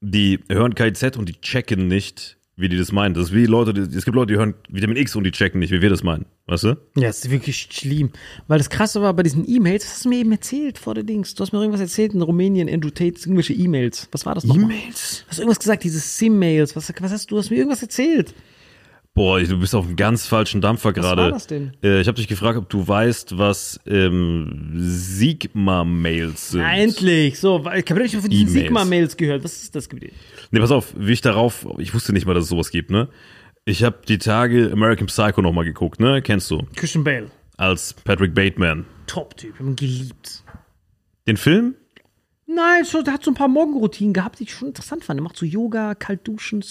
die 0.00 0.38
hören 0.48 0.76
KZ 0.76 1.16
und 1.16 1.28
die 1.28 1.40
checken 1.40 1.88
nicht, 1.88 2.38
wie 2.60 2.68
die 2.68 2.76
das 2.76 2.92
meinen. 2.92 3.14
Das 3.14 3.28
ist 3.28 3.34
wie 3.34 3.46
Leute, 3.46 3.74
die, 3.74 3.80
es 3.96 4.04
gibt 4.04 4.14
Leute, 4.14 4.32
die 4.32 4.38
hören 4.38 4.54
Vitamin 4.68 4.96
X 4.96 5.16
und 5.16 5.24
die 5.24 5.30
checken 5.30 5.60
nicht, 5.60 5.72
wie 5.72 5.82
wir 5.82 5.90
das 5.90 6.02
meinen. 6.02 6.26
Weißt 6.46 6.64
du? 6.64 6.76
Ja, 6.96 7.08
es 7.08 7.24
ist 7.24 7.30
wirklich 7.30 7.68
schlimm. 7.70 8.10
Weil 8.48 8.58
das 8.58 8.70
Krasse 8.70 9.02
war 9.02 9.14
bei 9.14 9.22
diesen 9.22 9.48
E-Mails, 9.48 9.84
was 9.84 9.92
hast 9.94 10.04
du 10.04 10.08
mir 10.10 10.18
eben 10.18 10.32
erzählt 10.32 10.78
vor 10.78 10.94
der 10.94 11.04
Dings? 11.04 11.34
Du 11.34 11.42
hast 11.42 11.52
mir 11.52 11.60
irgendwas 11.60 11.80
erzählt 11.80 12.14
in 12.14 12.22
Rumänien, 12.22 12.68
Andrew 12.68 12.90
Tate, 12.90 13.20
irgendwelche 13.20 13.52
E-Mails. 13.52 14.08
Was 14.12 14.26
war 14.26 14.34
das 14.34 14.44
nochmal? 14.44 14.64
E-Mails? 14.64 15.24
Du 15.24 15.30
hast 15.30 15.38
irgendwas 15.38 15.58
gesagt, 15.58 15.84
diese 15.84 16.00
Sim-Mails. 16.00 16.76
Was, 16.76 16.92
was 17.00 17.12
hast 17.12 17.30
du? 17.30 17.34
Du 17.34 17.38
hast 17.40 17.50
mir 17.50 17.56
irgendwas 17.56 17.82
erzählt. 17.82 18.34
Boah, 19.14 19.40
du 19.40 19.58
bist 19.58 19.74
auf 19.74 19.86
einem 19.86 19.96
ganz 19.96 20.26
falschen 20.26 20.60
Dampfer 20.60 20.92
gerade. 20.92 21.22
war 21.22 21.30
das 21.30 21.46
denn? 21.48 21.72
Äh, 21.82 22.00
ich 22.00 22.06
habe 22.06 22.16
dich 22.16 22.28
gefragt, 22.28 22.56
ob 22.56 22.68
du 22.68 22.86
weißt, 22.86 23.38
was 23.38 23.80
ähm, 23.86 24.70
Sigma-Mails 24.76 26.50
sind. 26.52 26.60
Endlich! 26.60 27.38
So, 27.38 27.58
ich 27.74 27.90
habe 27.90 28.00
nicht 28.02 28.16
von 28.16 28.30
diesen. 28.30 28.48
Sigma-Mails 28.48 29.16
gehört. 29.16 29.42
Was 29.42 29.62
ist 29.62 29.74
das 29.74 29.88
gewesen? 29.88 30.14
Nee, 30.52 30.60
pass 30.60 30.70
auf, 30.70 30.94
wie 30.96 31.12
ich 31.12 31.20
darauf, 31.20 31.66
ich 31.78 31.92
wusste 31.92 32.12
nicht 32.12 32.24
mal, 32.26 32.34
dass 32.34 32.44
es 32.44 32.50
sowas 32.50 32.70
gibt, 32.70 32.90
ne? 32.90 33.08
Ich 33.64 33.82
habe 33.82 33.98
die 34.08 34.18
Tage 34.18 34.70
American 34.72 35.08
Psycho 35.08 35.42
nochmal 35.42 35.64
geguckt, 35.64 36.00
ne? 36.00 36.22
Kennst 36.22 36.50
du? 36.50 36.62
Christian 36.76 37.04
Bale. 37.04 37.30
Als 37.56 37.92
Patrick 37.92 38.34
Bateman. 38.34 38.86
Top-Typ. 39.06 39.54
Ich 39.54 39.60
hab 39.60 39.66
ihn 39.66 39.76
geliebt. 39.76 40.44
Den 41.26 41.36
Film? 41.36 41.74
Nein, 42.46 42.84
so, 42.84 43.02
der 43.02 43.14
hat 43.14 43.24
so 43.24 43.30
ein 43.30 43.34
paar 43.34 43.48
Morgenroutinen 43.48 44.12
gehabt, 44.12 44.38
die 44.40 44.44
ich 44.44 44.52
schon 44.52 44.68
interessant 44.68 45.04
fand. 45.04 45.20
Er 45.20 45.22
macht 45.22 45.36
so 45.36 45.44
Yoga, 45.46 45.94
kalt 45.94 46.26
duschen. 46.26 46.64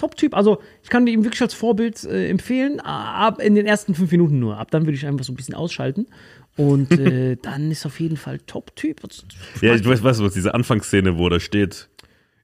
Top-Typ. 0.00 0.34
Also, 0.34 0.60
ich 0.82 0.88
kann 0.88 1.06
ihm 1.06 1.24
wirklich 1.24 1.42
als 1.42 1.54
Vorbild 1.54 2.02
äh, 2.04 2.28
empfehlen. 2.28 2.80
Ab 2.80 3.40
in 3.40 3.54
den 3.54 3.66
ersten 3.66 3.94
fünf 3.94 4.10
Minuten 4.10 4.38
nur. 4.38 4.56
Ab 4.58 4.70
dann 4.70 4.86
würde 4.86 4.96
ich 4.96 5.06
einfach 5.06 5.24
so 5.24 5.32
ein 5.32 5.36
bisschen 5.36 5.54
ausschalten. 5.54 6.06
Und 6.56 6.90
äh, 6.92 7.36
dann 7.42 7.70
ist 7.70 7.86
auf 7.86 8.00
jeden 8.00 8.16
Fall 8.16 8.38
Top-Typ. 8.38 9.00
Ja, 9.60 9.74
ich 9.74 9.84
weiß, 9.86 10.02
weißt 10.02 10.20
du 10.20 10.24
was, 10.24 10.32
diese 10.34 10.54
Anfangsszene, 10.54 11.16
wo 11.18 11.28
da 11.28 11.38
steht, 11.40 11.88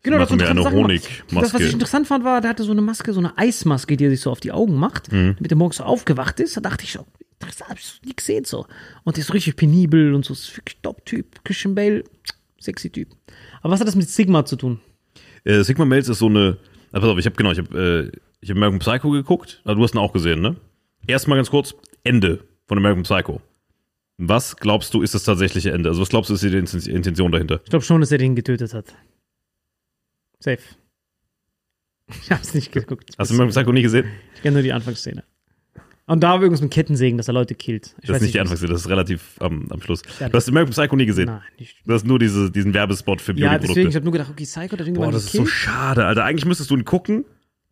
Genau, 0.03 0.19
das 0.19 0.31
mir 0.31 0.49
eine 0.49 0.63
Sachen. 0.63 0.77
Honigmaske. 0.79 1.35
Das, 1.41 1.53
was 1.55 1.61
ich 1.63 1.73
interessant 1.73 2.07
fand, 2.07 2.23
war, 2.23 2.41
der 2.41 2.51
hatte 2.51 2.63
so 2.63 2.71
eine 2.71 2.81
Maske, 2.81 3.13
so 3.13 3.19
eine 3.19 3.37
Eismaske, 3.37 3.97
die 3.97 4.05
er 4.05 4.11
sich 4.11 4.21
so 4.21 4.31
auf 4.31 4.39
die 4.39 4.53
Augen 4.53 4.77
macht, 4.77 5.11
Mhm. 5.11 5.35
damit 5.37 5.51
er 5.51 5.57
morgens 5.57 5.79
so 5.79 5.85
aufgewacht 5.85 6.39
ist. 6.39 6.57
Da 6.57 6.61
dachte 6.61 6.85
ich 6.85 6.93
so, 6.93 7.05
interessant, 7.41 7.71
hab 7.71 7.79
ich 7.79 7.85
so 7.87 7.95
nie 8.05 8.15
gesehen 8.15 8.45
so. 8.45 8.67
Und 9.03 9.17
der 9.17 9.23
ist 9.23 9.27
so 9.27 9.33
richtig 9.33 9.57
penibel 9.57 10.15
und 10.15 10.25
so, 10.25 10.33
ist 10.33 10.57
wirklich 10.57 10.79
Top-Typ. 10.81 11.43
Christian 11.45 11.75
Bale, 11.75 12.05
sexy 12.61 12.89
Typ. 12.91 13.09
Aber 13.63 13.73
was 13.73 13.81
hat 13.81 13.89
das 13.89 13.97
mit 13.97 14.09
Sigma 14.09 14.45
zu 14.45 14.55
tun? 14.55 14.79
äh, 15.45 15.63
Sigma 15.65 15.85
Mails 15.85 16.09
ist 16.09 16.21
so 16.21 16.27
eine, 16.27 16.57
ah, 16.97 17.01
pass 17.01 17.09
auf, 17.11 17.19
ich 17.19 17.27
habe 17.27 17.37
genau, 17.37 17.53
ich 17.53 17.59
habe 17.59 18.11
äh, 18.13 18.19
ich 18.41 18.51
hab 18.51 18.57
American 18.57 18.79
Psycho 18.81 19.11
geguckt, 19.11 19.61
also 19.65 19.77
du 19.79 19.85
hast 19.85 19.95
ihn 19.95 19.99
auch 19.99 20.13
gesehen, 20.13 20.41
ne? 20.41 20.57
Erstmal 21.07 21.39
ganz 21.39 21.51
kurz, 21.51 21.75
Ende 22.05 22.45
von 22.67 22.79
American 22.79 23.03
Psycho. 23.05 23.41
Was 24.19 24.57
glaubst 24.57 24.95
du, 24.95 25.03
ist 25.03 25.15
das 25.15 25.25
tatsächliche 25.25 25.73
Ende? 25.73 25.89
Also 25.91 26.01
was 26.01 26.09
glaubst 26.09 26.31
du, 26.31 26.35
ist 26.35 26.43
die 26.43 26.49
Inten- 26.49 26.89
Intention 26.89 27.31
dahinter? 27.33 27.61
Ich 27.65 27.71
glaube 27.71 27.85
schon, 27.85 28.01
dass 28.01 28.11
er 28.13 28.19
den 28.19 28.35
getötet 28.35 28.73
hat. 28.75 28.95
Safe. 30.41 30.59
Ich 32.23 32.31
hab's 32.31 32.55
nicht 32.55 32.71
geguckt. 32.71 33.11
Hast 33.19 33.31
du 33.31 33.35
American 33.35 33.51
Psycho 33.53 33.73
nie 33.73 33.83
gesehen? 33.83 34.07
Ich 34.37 34.43
kenne 34.43 34.55
nur 34.55 34.63
die 34.63 34.73
Anfangsszene. 34.73 35.25
Und 36.09 36.23
da 36.23 36.35
war 36.35 36.41
irgendwas 36.41 36.63
mit 36.63 36.71
Kettensägen, 36.71 37.17
dass 37.19 37.27
er 37.29 37.35
Leute 37.35 37.55
killt. 37.57 37.97
Ich 38.01 38.07
Das 38.07 38.17
ist 38.19 38.23
nicht 38.23 38.35
die 38.35 38.41
Anfangsszene, 38.41 38.73
das 38.73 38.83
ist 38.83 38.89
relativ 38.89 39.35
am, 39.41 39.67
am 39.71 39.81
Schluss. 39.83 40.03
Ja, 40.21 40.29
Du 40.29 40.37
hast 40.37 40.49
American 40.49 40.73
Psycho 40.73 40.95
nie 40.97 41.07
gesehen. 41.07 41.27
Nein, 41.27 41.41
nicht. 41.59 41.77
Du 41.85 41.93
hast 41.93 42.07
nur 42.07 42.19
diese, 42.21 42.51
diesen 42.51 42.73
Werbespot 42.75 43.21
für 43.21 43.33
Ja, 43.33 43.59
deswegen, 43.59 43.89
ich 43.89 43.93
Beauty-Produkte. 43.93 43.97
habe 43.97 44.05
nur 44.05 44.13
gedacht, 44.13 44.31
okay, 44.31 44.45
Psycho 44.45 44.79
hat 44.79 44.95
Boah, 44.95 45.11
das 45.13 45.25
ist 45.25 45.33
so 45.33 45.39
gekillt. 45.39 45.53
schade, 45.55 46.05
Alter. 46.07 46.25
Eigentlich 46.25 46.45
müsstest 46.45 46.71
du 46.71 46.77
ihn 46.77 46.85
gucken, 46.85 47.25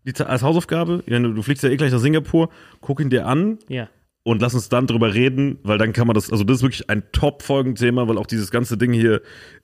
die, 0.05 0.15
als 0.21 0.43
Hausaufgabe. 0.43 1.05
Ja, 1.07 1.19
Du 1.21 1.43
fliegst 1.43 1.63
ja 1.63 1.71
eh 1.71 1.77
gleich 1.77 1.93
nach 1.93 2.01
Singapur, 2.01 2.49
guck 2.81 3.01
ihn 3.01 3.09
dir 3.09 3.27
an 3.27 3.59
ja. 3.69 3.89
Und 4.25 4.41
lass 4.41 4.55
uns 4.55 4.71
dann 4.71 4.87
drüber 4.87 5.13
reden, 5.13 5.59
weil 5.63 5.77
dann 5.77 5.93
kann 5.93 6.07
man 6.07 6.15
das, 6.15 6.33
also 6.33 6.45
das 6.45 6.57
ist 6.57 6.63
wirklich 6.63 6.89
ein 6.89 7.03
Top-Folgenthema, 7.13 8.09
weil 8.09 8.17
auch 8.17 8.27
dieses 8.27 8.51
ganze 8.51 8.79
Ding 8.79 8.93
hier 8.93 9.21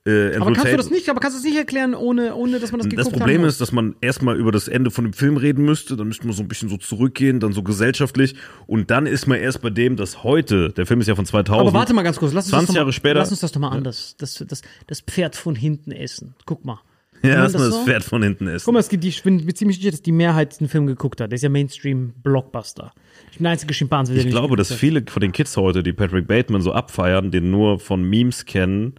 äh, 0.06 0.36
Aber 0.36 0.52
kannst 0.52 0.72
du 0.72 0.76
das 0.76 0.90
nicht, 0.90 1.08
aber 1.08 1.18
kannst 1.20 1.36
du 1.36 1.38
es 1.40 1.44
nicht 1.44 1.56
erklären, 1.56 1.94
ohne, 1.94 2.34
ohne 2.34 2.60
dass 2.60 2.70
man 2.70 2.80
das 2.80 2.88
geguckt 2.90 3.06
Das 3.06 3.18
Problem 3.18 3.44
ist, 3.44 3.60
dass 3.62 3.72
man 3.72 3.96
erstmal 4.02 4.36
über 4.36 4.52
das 4.52 4.68
Ende 4.68 4.90
von 4.90 5.04
dem 5.04 5.14
Film 5.14 5.38
reden 5.38 5.64
müsste, 5.64 5.96
dann 5.96 6.08
müsste 6.08 6.26
man 6.26 6.36
so 6.36 6.42
ein 6.42 6.48
bisschen 6.48 6.68
so 6.68 6.76
zurückgehen, 6.76 7.40
dann 7.40 7.52
so 7.52 7.62
gesellschaftlich 7.62 8.34
und 8.66 8.90
dann 8.90 9.06
ist 9.06 9.26
man 9.26 9.38
erst 9.38 9.62
bei 9.62 9.70
dem, 9.70 9.96
dass 9.96 10.22
heute, 10.22 10.70
der 10.70 10.84
Film 10.86 11.00
ist 11.00 11.06
ja 11.06 11.14
von 11.14 11.24
2000. 11.26 11.60
Aber 11.68 11.72
warte 11.78 11.94
mal 11.94 12.02
ganz 12.02 12.18
kurz, 12.18 12.34
lass 12.34 12.44
uns 12.44 12.50
20 12.50 12.66
das 12.66 12.66
doch 12.68 12.74
mal, 12.74 12.80
Jahre 12.80 12.92
später- 12.92 13.18
Lass 13.20 13.30
uns 13.30 13.40
das 13.40 13.52
doch 13.52 13.60
mal 13.60 13.70
anders. 13.70 14.14
Das, 14.18 14.44
das, 14.46 14.60
das 14.86 15.00
Pferd 15.00 15.36
von 15.36 15.54
hinten 15.54 15.90
essen. 15.90 16.34
Guck 16.44 16.64
mal. 16.66 16.80
Ja, 17.22 17.42
dass 17.42 17.52
man 17.52 17.62
das 17.62 17.74
so? 17.74 17.84
Pferd 17.84 18.04
von 18.04 18.22
hinten 18.22 18.46
ist. 18.46 18.64
Guck 18.64 18.74
mal, 18.74 18.80
es 18.80 18.88
gibt 18.88 19.04
die, 19.04 19.08
ich 19.08 19.22
bin 19.22 19.54
ziemlich 19.54 19.78
sicher, 19.78 19.90
dass 19.90 20.02
die 20.02 20.12
Mehrheit 20.12 20.60
den 20.60 20.68
Film 20.68 20.86
geguckt 20.86 21.20
hat. 21.20 21.30
Der 21.30 21.36
ist 21.36 21.42
ja 21.42 21.48
Mainstream-Blockbuster. 21.48 22.92
Ich 23.30 23.38
bin 23.38 23.44
der 23.44 23.52
einzige 23.52 23.74
Schimpanse, 23.74 24.12
der 24.12 24.20
Ich 24.20 24.26
den 24.26 24.32
glaube, 24.32 24.56
dass 24.56 24.72
viele 24.72 25.02
von 25.06 25.20
den 25.20 25.32
Kids 25.32 25.56
heute, 25.56 25.82
die 25.82 25.92
Patrick 25.92 26.26
Bateman 26.26 26.62
so 26.62 26.72
abfeiern, 26.72 27.30
den 27.30 27.50
nur 27.50 27.78
von 27.78 28.02
Memes 28.02 28.44
kennen 28.46 28.94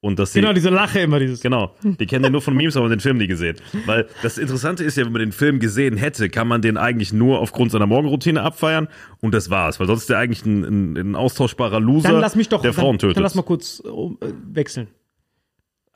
Und 0.00 0.18
dass 0.20 0.32
sie, 0.32 0.40
Genau, 0.40 0.52
diese 0.52 0.70
Lache 0.70 1.00
immer, 1.00 1.18
dieses. 1.18 1.40
Genau, 1.40 1.74
die 1.82 2.06
kennen 2.06 2.22
den 2.22 2.32
nur 2.32 2.40
von 2.40 2.54
Memes, 2.56 2.76
aber 2.76 2.88
den 2.88 3.00
Film 3.00 3.16
nie 3.18 3.26
gesehen. 3.26 3.56
Weil 3.84 4.06
das 4.22 4.38
Interessante 4.38 4.84
ist 4.84 4.96
ja, 4.96 5.04
wenn 5.04 5.12
man 5.12 5.20
den 5.20 5.32
Film 5.32 5.58
gesehen 5.58 5.96
hätte, 5.96 6.28
kann 6.30 6.46
man 6.46 6.62
den 6.62 6.76
eigentlich 6.76 7.12
nur 7.12 7.40
aufgrund 7.40 7.72
seiner 7.72 7.86
Morgenroutine 7.86 8.42
abfeiern 8.42 8.86
und 9.20 9.34
das 9.34 9.50
war's. 9.50 9.80
Weil 9.80 9.88
sonst 9.88 10.02
ist 10.02 10.10
der 10.10 10.18
eigentlich 10.18 10.44
ein, 10.46 10.62
ein, 10.62 10.96
ein 10.96 11.14
austauschbarer 11.16 11.80
Loser, 11.80 12.10
Dann 12.10 12.20
lass 12.20 12.36
mich 12.36 12.48
doch. 12.48 12.62
der 12.62 12.72
Frauen 12.72 12.92
dann, 12.92 12.98
tötet. 13.00 13.16
Dann 13.16 13.24
lass 13.24 13.34
mal 13.34 13.42
kurz 13.42 13.82
äh, 13.84 14.26
wechseln. 14.52 14.86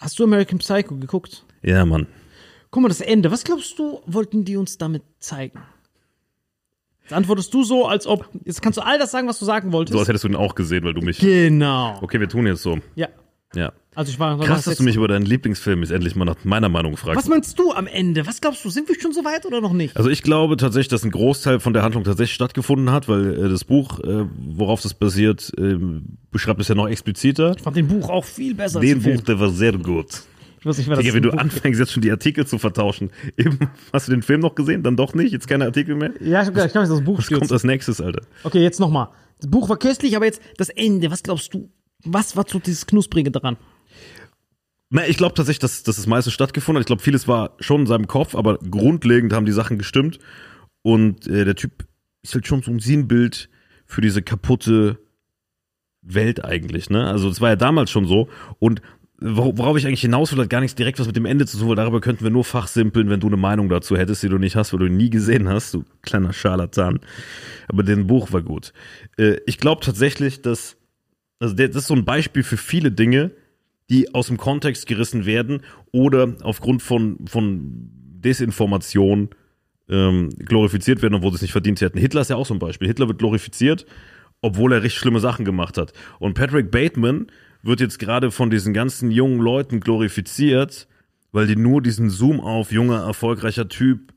Hast 0.03 0.19
du 0.19 0.25
American 0.25 0.59
Psycho 0.59 0.97
geguckt? 0.97 1.45
ja, 1.63 1.85
Mann. 1.85 2.09
Guck 2.73 2.83
mal, 2.83 2.89
das 2.89 3.01
Ende. 3.01 3.31
Was 3.31 3.45
glaubst 3.45 3.79
du, 3.79 4.01
wollten 4.07 4.45
die 4.45 4.57
uns 4.57 4.79
damit 4.79 5.03
zeigen? 5.21 5.61
Jetzt 7.03 7.13
antwortest 7.13 7.53
du 7.53 7.63
so, 7.63 7.87
als 7.87 8.07
ob. 8.07 8.29
Jetzt 8.45 8.63
kannst 8.63 8.79
du 8.79 8.83
all 8.83 8.99
das 8.99 9.11
sagen, 9.11 9.29
was 9.29 9.39
du 9.39 9.45
sagen 9.45 9.73
wolltest. 9.73 9.93
So 9.93 9.99
als 9.99 10.09
hättest 10.09 10.25
du 10.25 10.29
den 10.29 10.37
auch 10.37 10.55
gesehen, 10.55 10.83
weil 10.85 10.95
du 10.95 11.03
mich. 11.03 11.19
genau. 11.19 11.99
Okay, 12.01 12.19
wir 12.19 12.29
tun 12.29 12.47
jetzt 12.47 12.63
so. 12.63 12.79
Ja. 12.95 13.09
Ja. 13.55 13.73
Also 13.95 14.11
ich 14.11 14.19
war. 14.19 14.39
Krass, 14.41 14.65
dass 14.65 14.79
du 14.79 14.83
mich 14.85 14.97
über 14.97 15.07
deinen 15.07 15.27
Lieblingsfilm 15.27 15.81
jetzt 15.81 15.91
endlich 15.93 16.17
mal 16.17 16.25
nach 16.25 16.37
meiner 16.45 16.69
Meinung 16.71 16.97
fragst. 16.97 17.19
Was 17.19 17.29
meinst 17.29 17.59
du 17.59 17.73
am 17.73 17.87
Ende? 17.87 18.27
Was 18.27 18.41
glaubst 18.41 18.65
du? 18.65 18.71
Sind 18.71 18.89
wir 18.89 18.99
schon 18.99 19.13
so 19.13 19.25
weit 19.25 19.45
oder 19.45 19.61
noch 19.61 19.75
nicht? 19.75 19.97
Also 19.97 20.09
ich 20.09 20.23
glaube 20.23 20.57
tatsächlich, 20.57 20.89
dass 20.89 21.05
ein 21.05 21.11
Großteil 21.11 21.61
von 21.61 21.75
der 21.75 21.83
Handlung 21.83 22.05
tatsächlich 22.05 22.35
stattgefunden 22.35 22.91
hat, 22.91 23.09
weil 23.09 23.45
äh, 23.45 23.49
das 23.51 23.65
Buch, 23.65 24.01
äh, 24.01 24.25
worauf 24.37 24.81
das 24.81 24.95
basiert, 24.95 25.53
äh, 25.59 25.77
beschreibt 26.31 26.61
es 26.61 26.69
ja 26.69 26.75
noch 26.75 26.89
expliziter. 26.89 27.55
Ich 27.57 27.63
fand 27.63 27.77
den 27.77 27.89
Buch 27.89 28.09
auch 28.09 28.25
viel 28.25 28.55
besser 28.55 28.81
Den 28.81 28.95
als 28.95 29.03
den 29.05 29.13
Buch, 29.13 29.23
Film. 29.23 29.25
der 29.27 29.41
war 29.41 29.51
sehr 29.51 29.73
gut. 29.73 30.23
Ich 30.61 30.67
weiß 30.67 30.79
nicht, 30.79 30.89
wer 30.89 30.95
das 30.97 31.05
Digga, 31.05 31.15
wenn 31.17 31.23
du 31.25 31.31
anfängst, 31.33 31.81
jetzt 31.81 31.93
schon 31.93 32.03
die 32.03 32.11
Artikel 32.13 32.47
zu 32.47 32.57
vertauschen. 32.57 33.11
Eben, 33.37 33.59
hast 33.93 34.07
du 34.07 34.13
den 34.13 34.23
Film 34.23 34.41
noch 34.41 34.55
gesehen? 34.55 34.83
Dann 34.85 34.97
doch 34.97 35.13
nicht? 35.13 35.33
Jetzt 35.33 35.49
keine 35.49 35.65
Artikel 35.65 35.97
mehr? 35.97 36.13
Ja, 36.21 36.43
ich, 36.43 36.49
ich 36.49 36.55
kann 36.55 36.83
mich 36.83 36.91
das 36.91 37.03
Buch 37.05 37.19
Was 37.19 37.27
kommt 37.27 37.51
als 37.51 37.65
nächstes, 37.65 38.01
Alter? 38.01 38.23
Okay, 38.45 38.63
jetzt 38.63 38.79
nochmal. 38.81 39.09
Das 39.41 39.51
Buch 39.51 39.69
war 39.69 39.77
köstlich, 39.77 40.15
aber 40.17 40.25
jetzt 40.25 40.41
das 40.57 40.69
Ende. 40.69 41.11
Was 41.11 41.23
glaubst 41.25 41.53
du? 41.53 41.69
Was 42.05 42.37
war 42.37 42.45
so 42.49 42.59
dieses 42.61 42.87
Knusprige 42.87 43.31
daran? 43.31 43.57
Na, 44.95 45.09
ich 45.09 45.17
glaube 45.17 45.35
tatsächlich, 45.35 45.61
dass, 45.61 45.83
dass 45.85 45.97
das 45.97 46.07
meiste 46.07 46.31
stattgefunden 46.31 46.79
hat. 46.79 46.83
Ich 46.83 46.87
glaube, 46.87 47.03
vieles 47.03 47.27
war 47.27 47.57
schon 47.61 47.81
in 47.81 47.87
seinem 47.87 48.07
Kopf, 48.07 48.35
aber 48.35 48.59
grundlegend 48.59 49.33
haben 49.33 49.47
die 49.47 49.53
Sachen 49.53 49.79
gestimmt. 49.79 50.19
Und 50.83 51.27
äh, 51.27 51.47
der 51.47 51.55
Typ 51.55 51.87
ist 52.23 52.35
halt 52.35 52.47
schon 52.47 52.61
so 52.61 52.71
ein 52.71 52.79
Sinnbild 52.79 53.49
für 53.87 54.03
diese 54.03 54.21
kaputte 54.21 54.99
Welt 56.03 56.45
eigentlich, 56.45 56.91
ne? 56.91 57.07
Also 57.07 57.31
das 57.31 57.41
war 57.41 57.49
ja 57.49 57.57
damals 57.57 57.91
schon 57.91 58.05
so. 58.07 58.29
Und 58.59 58.83
wor- 59.19 59.57
worauf 59.57 59.79
ich 59.79 59.87
eigentlich 59.87 60.03
hinaus 60.03 60.31
will, 60.31 60.43
hat 60.43 60.51
gar 60.51 60.61
nichts 60.61 60.75
direkt 60.75 61.01
was 61.01 61.07
mit 61.07 61.17
dem 61.17 61.25
Ende 61.25 61.47
zu 61.47 61.57
tun, 61.57 61.69
weil 61.69 61.77
darüber 61.77 62.03
könnten 62.03 62.25
wir 62.25 62.31
nur 62.31 62.45
fachsimpeln, 62.45 63.09
wenn 63.09 63.21
du 63.21 63.29
eine 63.29 63.39
Meinung 63.39 63.71
dazu 63.71 63.97
hättest, 63.97 64.23
die 64.23 64.29
du 64.29 64.37
nicht 64.37 64.57
hast, 64.57 64.75
weil 64.75 64.81
du 64.81 64.87
ihn 64.87 64.97
nie 64.99 65.09
gesehen 65.09 65.49
hast, 65.49 65.73
du 65.73 65.85
kleiner 66.03 66.35
Scharlatan. 66.35 67.01
Aber 67.69 67.83
den 67.83 68.07
Buch 68.07 68.31
war 68.33 68.43
gut. 68.43 68.75
Äh, 69.17 69.39
ich 69.47 69.57
glaube 69.57 69.83
tatsächlich, 69.83 70.43
dass, 70.43 70.77
also 71.39 71.55
das 71.55 71.75
ist 71.77 71.87
so 71.87 71.95
ein 71.95 72.05
Beispiel 72.05 72.43
für 72.43 72.59
viele 72.59 72.93
Dinge, 72.93 73.31
die 73.93 74.15
aus 74.15 74.29
dem 74.29 74.39
Kontext 74.39 74.87
gerissen 74.87 75.27
werden 75.27 75.61
oder 75.93 76.35
aufgrund 76.43 76.83
von, 76.83 77.19
von 77.27 77.61
Desinformation 78.25 79.29
ähm, 79.89 80.31
glorifiziert 80.31 81.03
werden, 81.03 81.15
obwohl 81.15 81.31
sie 81.31 81.37
es 81.37 81.43
nicht 81.43 81.53
verdient 81.53 81.81
hätten. 81.83 81.99
Hitler 81.99 82.23
ist 82.23 82.31
ja 82.31 82.37
auch 82.37 82.47
so 82.47 82.55
ein 82.55 82.59
Beispiel. 82.59 82.89
Hitler 82.89 83.09
wird 83.09 83.19
glorifiziert, 83.19 83.85
obwohl 84.41 84.73
er 84.73 84.83
richtig 84.83 85.01
schlimme 85.01 85.21
Sachen 85.21 85.45
gemacht 85.45 85.77
hat. 85.77 85.93
Und 86.19 86.33
Patrick 86.35 86.71
Bateman 86.71 87.27
wird 87.63 87.81
jetzt 87.81 87.99
gerade 87.99 88.31
von 88.31 88.49
diesen 88.49 88.73
ganzen 88.73 89.11
jungen 89.11 89.41
Leuten 89.41 89.81
glorifiziert, 89.81 90.89
weil 91.31 91.47
die 91.47 91.57
nur 91.57 91.83
diesen 91.83 92.09
Zoom 92.09 92.41
auf 92.41 92.73
junger, 92.73 93.05
erfolgreicher 93.05 93.69
Typ, 93.69 94.15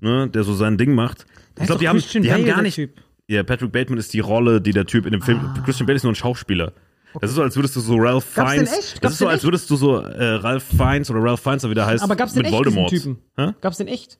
ne, 0.00 0.28
der 0.28 0.44
so 0.44 0.52
sein 0.52 0.76
Ding 0.76 0.94
macht. 0.94 1.24
Ich 1.58 1.66
glaube, 1.66 1.80
die 1.80 1.88
haben, 1.88 1.98
die 1.98 2.30
haben 2.30 2.42
Bale, 2.42 2.44
gar 2.44 2.56
der 2.56 2.62
nicht. 2.62 2.90
Ja, 3.26 3.42
Patrick 3.42 3.72
Bateman 3.72 3.98
ist 3.98 4.12
die 4.12 4.20
Rolle, 4.20 4.60
die 4.60 4.72
der 4.72 4.84
Typ 4.84 5.06
in 5.06 5.12
dem 5.12 5.22
Film. 5.22 5.40
Christian 5.64 5.86
Bale 5.86 5.96
ist 5.96 6.02
nur 6.02 6.12
ein 6.12 6.16
Schauspieler. 6.16 6.74
Das 7.20 7.30
ist 7.30 7.36
so, 7.36 7.42
als 7.42 7.56
würdest 7.56 7.76
du 7.76 7.80
so 7.80 7.96
Ralph 7.96 8.34
Gab's 8.34 8.50
den 8.52 8.66
Fiennes. 8.66 8.78
echt? 8.78 8.92
Das 8.94 9.00
Gab's 9.00 9.12
ist 9.14 9.18
so, 9.18 9.26
als 9.28 9.36
echt? 9.36 9.44
würdest 9.44 9.70
du 9.70 9.76
so 9.76 9.98
äh, 9.98 10.24
Ralph 10.34 10.64
Fiennes 10.64 11.10
oder 11.10 11.22
Ralph 11.22 11.40
Fiennes, 11.40 11.68
wie 11.68 11.74
der 11.74 11.86
heißt, 11.86 12.02
Aber 12.02 12.16
gab's 12.16 12.32
den 12.32 12.38
mit 12.42 12.46
echt, 12.46 12.54
Voldemort. 12.54 12.90
Typen? 12.90 13.18
Hä? 13.36 13.52
Gab's 13.60 13.78
den 13.78 13.88
echt? 13.88 14.18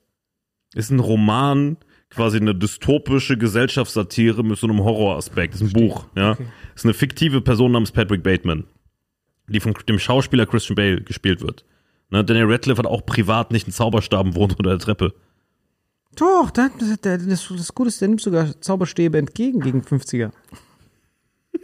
Ist 0.73 0.91
ein 0.91 0.99
Roman, 0.99 1.77
quasi 2.09 2.37
eine 2.37 2.55
dystopische 2.55 3.37
Gesellschaftssatire 3.37 4.43
mit 4.43 4.57
so 4.57 4.67
einem 4.67 4.83
Horroraspekt. 4.83 5.55
Ist 5.55 5.61
ein 5.61 5.73
Buch, 5.73 6.05
ja. 6.15 6.31
Okay. 6.31 6.45
Ist 6.75 6.85
eine 6.85 6.93
fiktive 6.93 7.41
Person 7.41 7.71
namens 7.71 7.91
Patrick 7.91 8.23
Bateman, 8.23 8.65
die 9.47 9.59
von 9.59 9.73
dem 9.87 9.99
Schauspieler 9.99 10.45
Christian 10.45 10.75
Bale 10.75 11.01
gespielt 11.01 11.41
wird. 11.41 11.65
Ne, 12.09 12.23
Daniel 12.23 12.45
Radcliffe 12.51 12.79
hat 12.79 12.85
auch 12.85 13.05
privat 13.05 13.51
nicht 13.51 13.65
einen 13.67 13.73
Zauberstab 13.73 14.25
und 14.25 14.35
wohnt 14.35 14.57
unter 14.57 14.69
der 14.69 14.79
Treppe. 14.79 15.13
Doch, 16.15 16.49
der, 16.51 16.69
das, 17.01 17.47
das 17.49 17.73
Gute 17.73 17.89
ist, 17.89 17.99
der 17.99 18.07
nimmt 18.07 18.21
sogar 18.21 18.59
Zauberstäbe 18.61 19.17
entgegen 19.17 19.59
gegen 19.59 19.81
50er. 19.81 20.31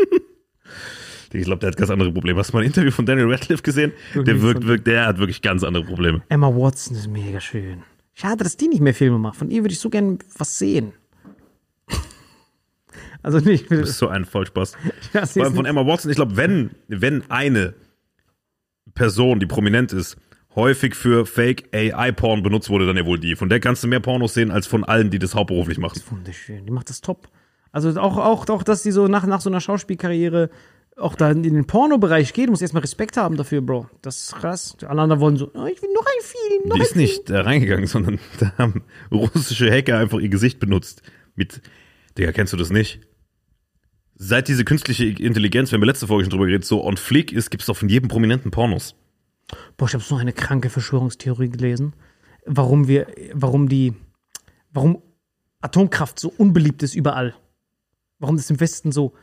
Ich 1.33 1.45
glaube, 1.45 1.59
der 1.59 1.69
hat 1.69 1.77
ganz 1.77 1.89
andere 1.89 2.11
Probleme. 2.11 2.39
Hast 2.39 2.51
du 2.51 2.57
mal 2.57 2.61
ein 2.61 2.67
Interview 2.67 2.91
von 2.91 3.05
Daniel 3.05 3.29
Radcliffe 3.31 3.63
gesehen? 3.63 3.93
Der 4.15 4.41
wirkt, 4.41 4.65
wirkt, 4.65 4.87
der 4.87 5.05
hat 5.05 5.17
wirklich 5.17 5.41
ganz 5.41 5.63
andere 5.63 5.83
Probleme. 5.83 6.21
Emma 6.29 6.47
Watson 6.47 6.95
ist 6.95 7.07
mega 7.07 7.39
schön. 7.39 7.83
Schade, 8.13 8.43
dass 8.43 8.57
die 8.57 8.67
nicht 8.67 8.81
mehr 8.81 8.93
Filme 8.93 9.17
macht. 9.17 9.37
Von 9.37 9.49
ihr 9.49 9.63
würde 9.63 9.73
ich 9.73 9.79
so 9.79 9.89
gern 9.89 10.19
was 10.37 10.57
sehen. 10.57 10.93
Also 13.23 13.37
nicht. 13.37 13.69
Das 13.69 13.87
ist 13.87 13.99
so 13.99 14.07
ein 14.07 14.25
Vollspaß. 14.25 14.73
Ja, 15.13 15.27
Vor 15.27 15.43
allem 15.43 15.51
ist 15.51 15.57
von 15.57 15.65
Emma 15.67 15.85
Watson, 15.85 16.09
ich 16.09 16.15
glaube, 16.15 16.37
wenn, 16.37 16.71
wenn 16.87 17.29
eine 17.29 17.75
Person, 18.95 19.39
die 19.39 19.45
prominent 19.45 19.93
ist, 19.93 20.17
häufig 20.55 20.95
für 20.95 21.25
Fake 21.25 21.69
AI-Porn 21.71 22.41
benutzt 22.41 22.69
wurde, 22.69 22.87
dann 22.87 22.97
ja 22.97 23.05
wohl 23.05 23.19
die. 23.19 23.35
Von 23.35 23.49
der 23.49 23.59
kannst 23.59 23.83
du 23.83 23.87
mehr 23.87 23.99
Pornos 23.99 24.33
sehen, 24.33 24.49
als 24.49 24.65
von 24.65 24.83
allen, 24.83 25.11
die 25.11 25.19
das 25.19 25.35
hauptberuflich 25.35 25.77
machen. 25.77 26.01
Wunderschön. 26.09 26.65
Die 26.65 26.71
macht 26.71 26.89
das 26.89 27.01
top. 27.01 27.29
Also 27.71 27.89
auch, 27.99 28.17
auch, 28.17 28.49
auch 28.49 28.63
dass 28.63 28.83
die 28.83 28.91
so 28.91 29.07
nach, 29.07 29.25
nach 29.25 29.41
so 29.41 29.49
einer 29.49 29.61
Schauspielkarriere 29.61 30.49
auch 30.97 31.15
da 31.15 31.31
in 31.31 31.43
den 31.43 31.65
Pornobereich 31.65 32.33
geht, 32.33 32.49
muss 32.49 32.61
erstmal 32.61 32.81
Respekt 32.81 33.17
haben 33.17 33.37
dafür, 33.37 33.61
Bro. 33.61 33.89
Das 34.01 34.23
ist 34.23 34.35
krass. 34.35 34.75
Alle 34.85 35.01
anderen 35.01 35.21
wollen 35.21 35.37
so, 35.37 35.51
oh, 35.53 35.65
ich 35.65 35.81
will 35.81 35.89
noch 35.93 36.05
ein 36.05 36.21
Film, 36.23 36.67
noch 36.67 36.75
Die 36.75 36.81
ein 36.81 36.85
ist 36.85 36.95
nicht 36.95 37.29
da 37.29 37.41
reingegangen, 37.41 37.87
sondern 37.87 38.19
da 38.39 38.53
haben 38.57 38.83
russische 39.11 39.71
Hacker 39.71 39.97
einfach 39.97 40.19
ihr 40.19 40.29
Gesicht 40.29 40.59
benutzt. 40.59 41.01
Mit, 41.35 41.61
Digga, 42.17 42.31
kennst 42.31 42.53
du 42.53 42.57
das 42.57 42.69
nicht? 42.69 43.01
Seit 44.15 44.47
diese 44.47 44.65
künstliche 44.65 45.05
Intelligenz, 45.05 45.71
wir 45.71 45.77
haben 45.77 45.83
letzte 45.83 46.07
Folge 46.07 46.25
schon 46.25 46.31
drüber 46.31 46.45
geredet, 46.45 46.65
so 46.65 46.85
on 46.85 46.97
fleek 46.97 47.31
ist, 47.31 47.49
gibt's 47.49 47.65
doch 47.65 47.77
von 47.77 47.89
jedem 47.89 48.07
Prominenten 48.07 48.51
Pornos. 48.51 48.95
Boah, 49.77 49.87
ich 49.87 49.93
habe 49.93 50.03
so 50.03 50.15
eine 50.15 50.33
kranke 50.33 50.69
Verschwörungstheorie 50.69 51.49
gelesen, 51.49 51.93
warum 52.45 52.87
wir, 52.87 53.07
warum 53.33 53.67
die, 53.67 53.93
warum 54.71 55.01
Atomkraft 55.61 56.19
so 56.19 56.33
unbeliebt 56.37 56.83
ist 56.83 56.95
überall. 56.95 57.35
Warum 58.19 58.37
das 58.37 58.49
im 58.49 58.59
Westen 58.59 58.91
so 58.91 59.13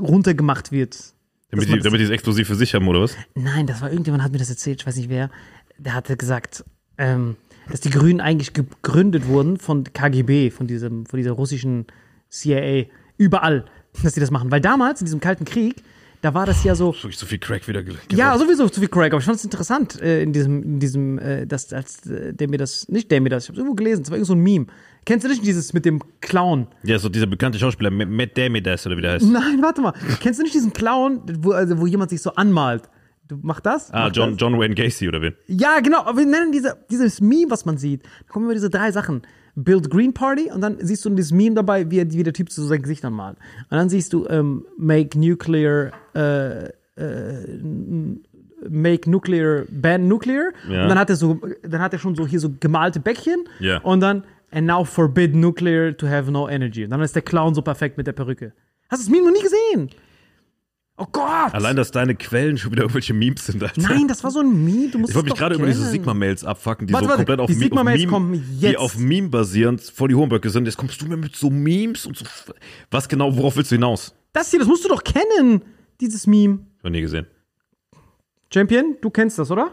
runtergemacht 0.00 0.72
wird. 0.72 1.14
Damit 1.50 1.68
die, 1.68 1.78
damit 1.80 2.00
die 2.00 2.04
es 2.04 2.10
exklusiv 2.10 2.46
für 2.46 2.54
sich 2.54 2.74
haben, 2.74 2.86
oder 2.86 3.00
was? 3.00 3.16
Nein, 3.34 3.66
das 3.66 3.80
war 3.80 3.90
irgendjemand 3.90 4.22
hat 4.22 4.32
mir 4.32 4.38
das 4.38 4.50
erzählt, 4.50 4.80
ich 4.80 4.86
weiß 4.86 4.96
nicht 4.96 5.08
wer. 5.08 5.30
Der 5.78 5.94
hatte 5.94 6.16
gesagt, 6.16 6.64
ähm, 6.96 7.36
dass 7.68 7.80
die 7.80 7.90
Grünen 7.90 8.20
eigentlich 8.20 8.52
gegründet 8.52 9.26
wurden 9.26 9.58
von 9.58 9.84
KGB, 9.84 10.50
von 10.50 10.66
diesem, 10.66 11.06
von 11.06 11.16
dieser 11.16 11.32
russischen 11.32 11.86
CIA, 12.28 12.84
überall, 13.16 13.64
dass 14.02 14.14
die 14.14 14.20
das 14.20 14.30
machen. 14.30 14.50
Weil 14.50 14.60
damals 14.60 15.00
in 15.00 15.06
diesem 15.06 15.20
Kalten 15.20 15.44
Krieg, 15.44 15.82
da 16.22 16.34
war 16.34 16.46
das 16.46 16.62
ja 16.64 16.74
so, 16.74 16.92
Wirklich 16.92 17.16
so 17.18 17.26
viel 17.26 17.38
Crack 17.38 17.66
wieder 17.68 17.82
ge 17.82 17.94
ja, 18.12 18.36
sowieso 18.36 18.68
zu 18.68 18.80
viel 18.80 18.88
Craig, 18.88 19.12
aber 19.12 19.20
ich 19.20 19.24
fand 19.24 19.38
es 19.38 19.44
interessant, 19.44 20.00
äh, 20.02 20.22
in 20.22 20.32
diesem, 20.32 20.62
in 20.62 20.78
diesem, 20.80 21.18
äh, 21.18 21.46
das, 21.46 21.72
als 21.72 22.06
äh, 22.06 22.32
der 22.34 22.48
mir 22.48 22.58
das, 22.58 22.88
nicht 22.88 23.10
der 23.10 23.20
mir 23.20 23.30
das, 23.30 23.44
ich 23.44 23.48
habe 23.50 23.58
irgendwo 23.58 23.74
gelesen, 23.74 24.02
es 24.02 24.10
war 24.10 24.16
irgend 24.16 24.26
so 24.26 24.34
ein 24.34 24.40
Meme. 24.40 24.66
Kennst 25.06 25.24
du 25.24 25.30
nicht 25.30 25.44
dieses 25.46 25.72
mit 25.72 25.84
dem 25.86 26.02
Clown? 26.20 26.66
Ja, 26.82 26.98
so 26.98 27.08
dieser 27.08 27.26
bekannte 27.26 27.58
Schauspieler, 27.58 27.90
Matt- 27.90 28.10
Matt 28.10 28.36
Damidas 28.36 28.86
oder 28.86 28.96
wie 28.98 29.00
der 29.02 29.12
heißt. 29.12 29.26
Nein, 29.26 29.62
warte 29.62 29.80
mal. 29.80 29.94
Kennst 30.20 30.38
du 30.38 30.42
nicht 30.42 30.54
diesen 30.54 30.72
Clown, 30.74 31.22
wo, 31.40 31.52
also, 31.52 31.78
wo 31.80 31.86
jemand 31.86 32.10
sich 32.10 32.20
so 32.20 32.34
anmalt? 32.34 32.82
Du 33.26 33.38
mach 33.40 33.60
das? 33.60 33.90
Ah, 33.92 34.06
Mach 34.08 34.12
John, 34.14 34.32
das? 34.32 34.40
John 34.40 34.58
Wayne 34.58 34.74
Gacy 34.74 35.08
oder 35.08 35.22
wen? 35.22 35.34
Ja, 35.46 35.80
genau. 35.80 36.00
Aber 36.00 36.18
wir 36.18 36.26
nennen 36.26 36.52
diese, 36.52 36.76
dieses 36.90 37.20
Meme, 37.22 37.50
was 37.50 37.64
man 37.64 37.78
sieht. 37.78 38.02
Da 38.02 38.32
kommen 38.32 38.44
immer 38.44 38.54
diese 38.54 38.68
drei 38.68 38.90
Sachen. 38.92 39.22
Build 39.54 39.90
Green 39.90 40.12
Party 40.12 40.50
und 40.52 40.60
dann 40.60 40.76
siehst 40.80 41.04
du 41.04 41.10
dieses 41.10 41.32
Meme 41.32 41.56
dabei, 41.56 41.90
wie, 41.90 42.12
wie 42.12 42.22
der 42.22 42.32
Typ 42.32 42.50
so 42.50 42.64
sein 42.66 42.82
Gesicht 42.82 43.04
anmalt. 43.04 43.36
Und 43.70 43.76
dann 43.76 43.88
siehst 43.88 44.12
du 44.12 44.26
ähm, 44.28 44.64
Make 44.76 45.18
Nuclear, 45.18 45.92
äh, 46.14 46.66
äh, 46.66 47.58
Make 48.68 49.10
Nuclear, 49.10 49.64
Ban 49.70 50.06
Nuclear. 50.08 50.52
Ja. 50.68 50.82
Und 50.82 50.88
dann 50.90 50.98
hat 50.98 51.10
er 51.10 51.16
so, 51.16 51.40
dann 51.62 51.80
hat 51.80 51.92
er 51.92 51.98
schon 51.98 52.14
so 52.14 52.26
hier 52.26 52.40
so 52.40 52.50
gemalte 52.60 53.00
Bäckchen. 53.00 53.44
Ja. 53.58 53.78
Und 53.78 54.00
dann 54.00 54.24
And 54.52 54.66
now 54.66 54.84
forbid 54.84 55.34
nuclear 55.34 55.96
to 55.96 56.08
have 56.08 56.30
no 56.30 56.48
energy. 56.48 56.84
Und 56.84 56.90
dann 56.90 57.00
ist 57.02 57.14
der 57.14 57.22
Clown 57.22 57.54
so 57.54 57.62
perfekt 57.62 57.96
mit 57.96 58.06
der 58.06 58.12
Perücke. 58.12 58.52
Hast 58.88 59.02
du 59.02 59.06
das 59.06 59.10
Meme 59.10 59.30
noch 59.30 59.36
nie 59.36 59.42
gesehen? 59.42 59.90
Oh 61.02 61.06
Gott! 61.10 61.54
Allein, 61.54 61.76
dass 61.76 61.90
deine 61.92 62.14
Quellen 62.14 62.58
schon 62.58 62.72
wieder 62.72 62.82
irgendwelche 62.82 63.14
Memes 63.14 63.46
sind, 63.46 63.62
Alter. 63.62 63.80
Nein, 63.80 64.06
das 64.06 64.22
war 64.22 64.30
so 64.30 64.40
ein 64.40 64.64
Meme. 64.66 64.90
Du 64.90 64.98
musst 64.98 65.10
Ich 65.10 65.16
wollte 65.16 65.30
mich 65.30 65.38
gerade 65.38 65.54
über 65.54 65.64
diese. 65.66 65.86
Sigma-Mails 65.88 66.44
abfacken, 66.44 66.86
die 66.86 66.92
Warte, 66.92 67.06
so 67.06 67.08
warte, 67.10 67.20
komplett 67.24 67.40
auf, 67.40 67.46
die 67.46 67.54
Mi- 67.54 67.58
auf 67.58 67.62
Sigma-Mails 67.64 68.00
Meme, 68.00 68.12
kommen 68.12 68.58
die 68.60 68.76
auf 68.76 68.98
Meme 68.98 69.28
basierend 69.30 69.80
voll 69.80 70.08
die 70.08 70.14
Hohenböcke 70.14 70.50
sind. 70.50 70.66
Jetzt 70.66 70.76
kommst 70.76 71.00
du 71.00 71.06
mir 71.06 71.16
mit 71.16 71.34
so 71.34 71.48
Memes 71.48 72.04
und 72.04 72.18
so. 72.18 72.26
Was 72.90 73.08
genau, 73.08 73.34
worauf 73.34 73.56
willst 73.56 73.70
du 73.70 73.76
hinaus? 73.76 74.14
Das 74.34 74.50
hier, 74.50 74.58
das 74.58 74.68
musst 74.68 74.84
du 74.84 74.88
doch 74.90 75.02
kennen, 75.02 75.62
dieses 76.02 76.26
Meme. 76.26 76.58
Ich 76.76 76.80
habe 76.84 76.90
nie 76.90 77.00
gesehen. 77.00 77.26
Champion, 78.52 78.96
du 79.00 79.08
kennst 79.08 79.38
das, 79.38 79.50
oder? 79.50 79.72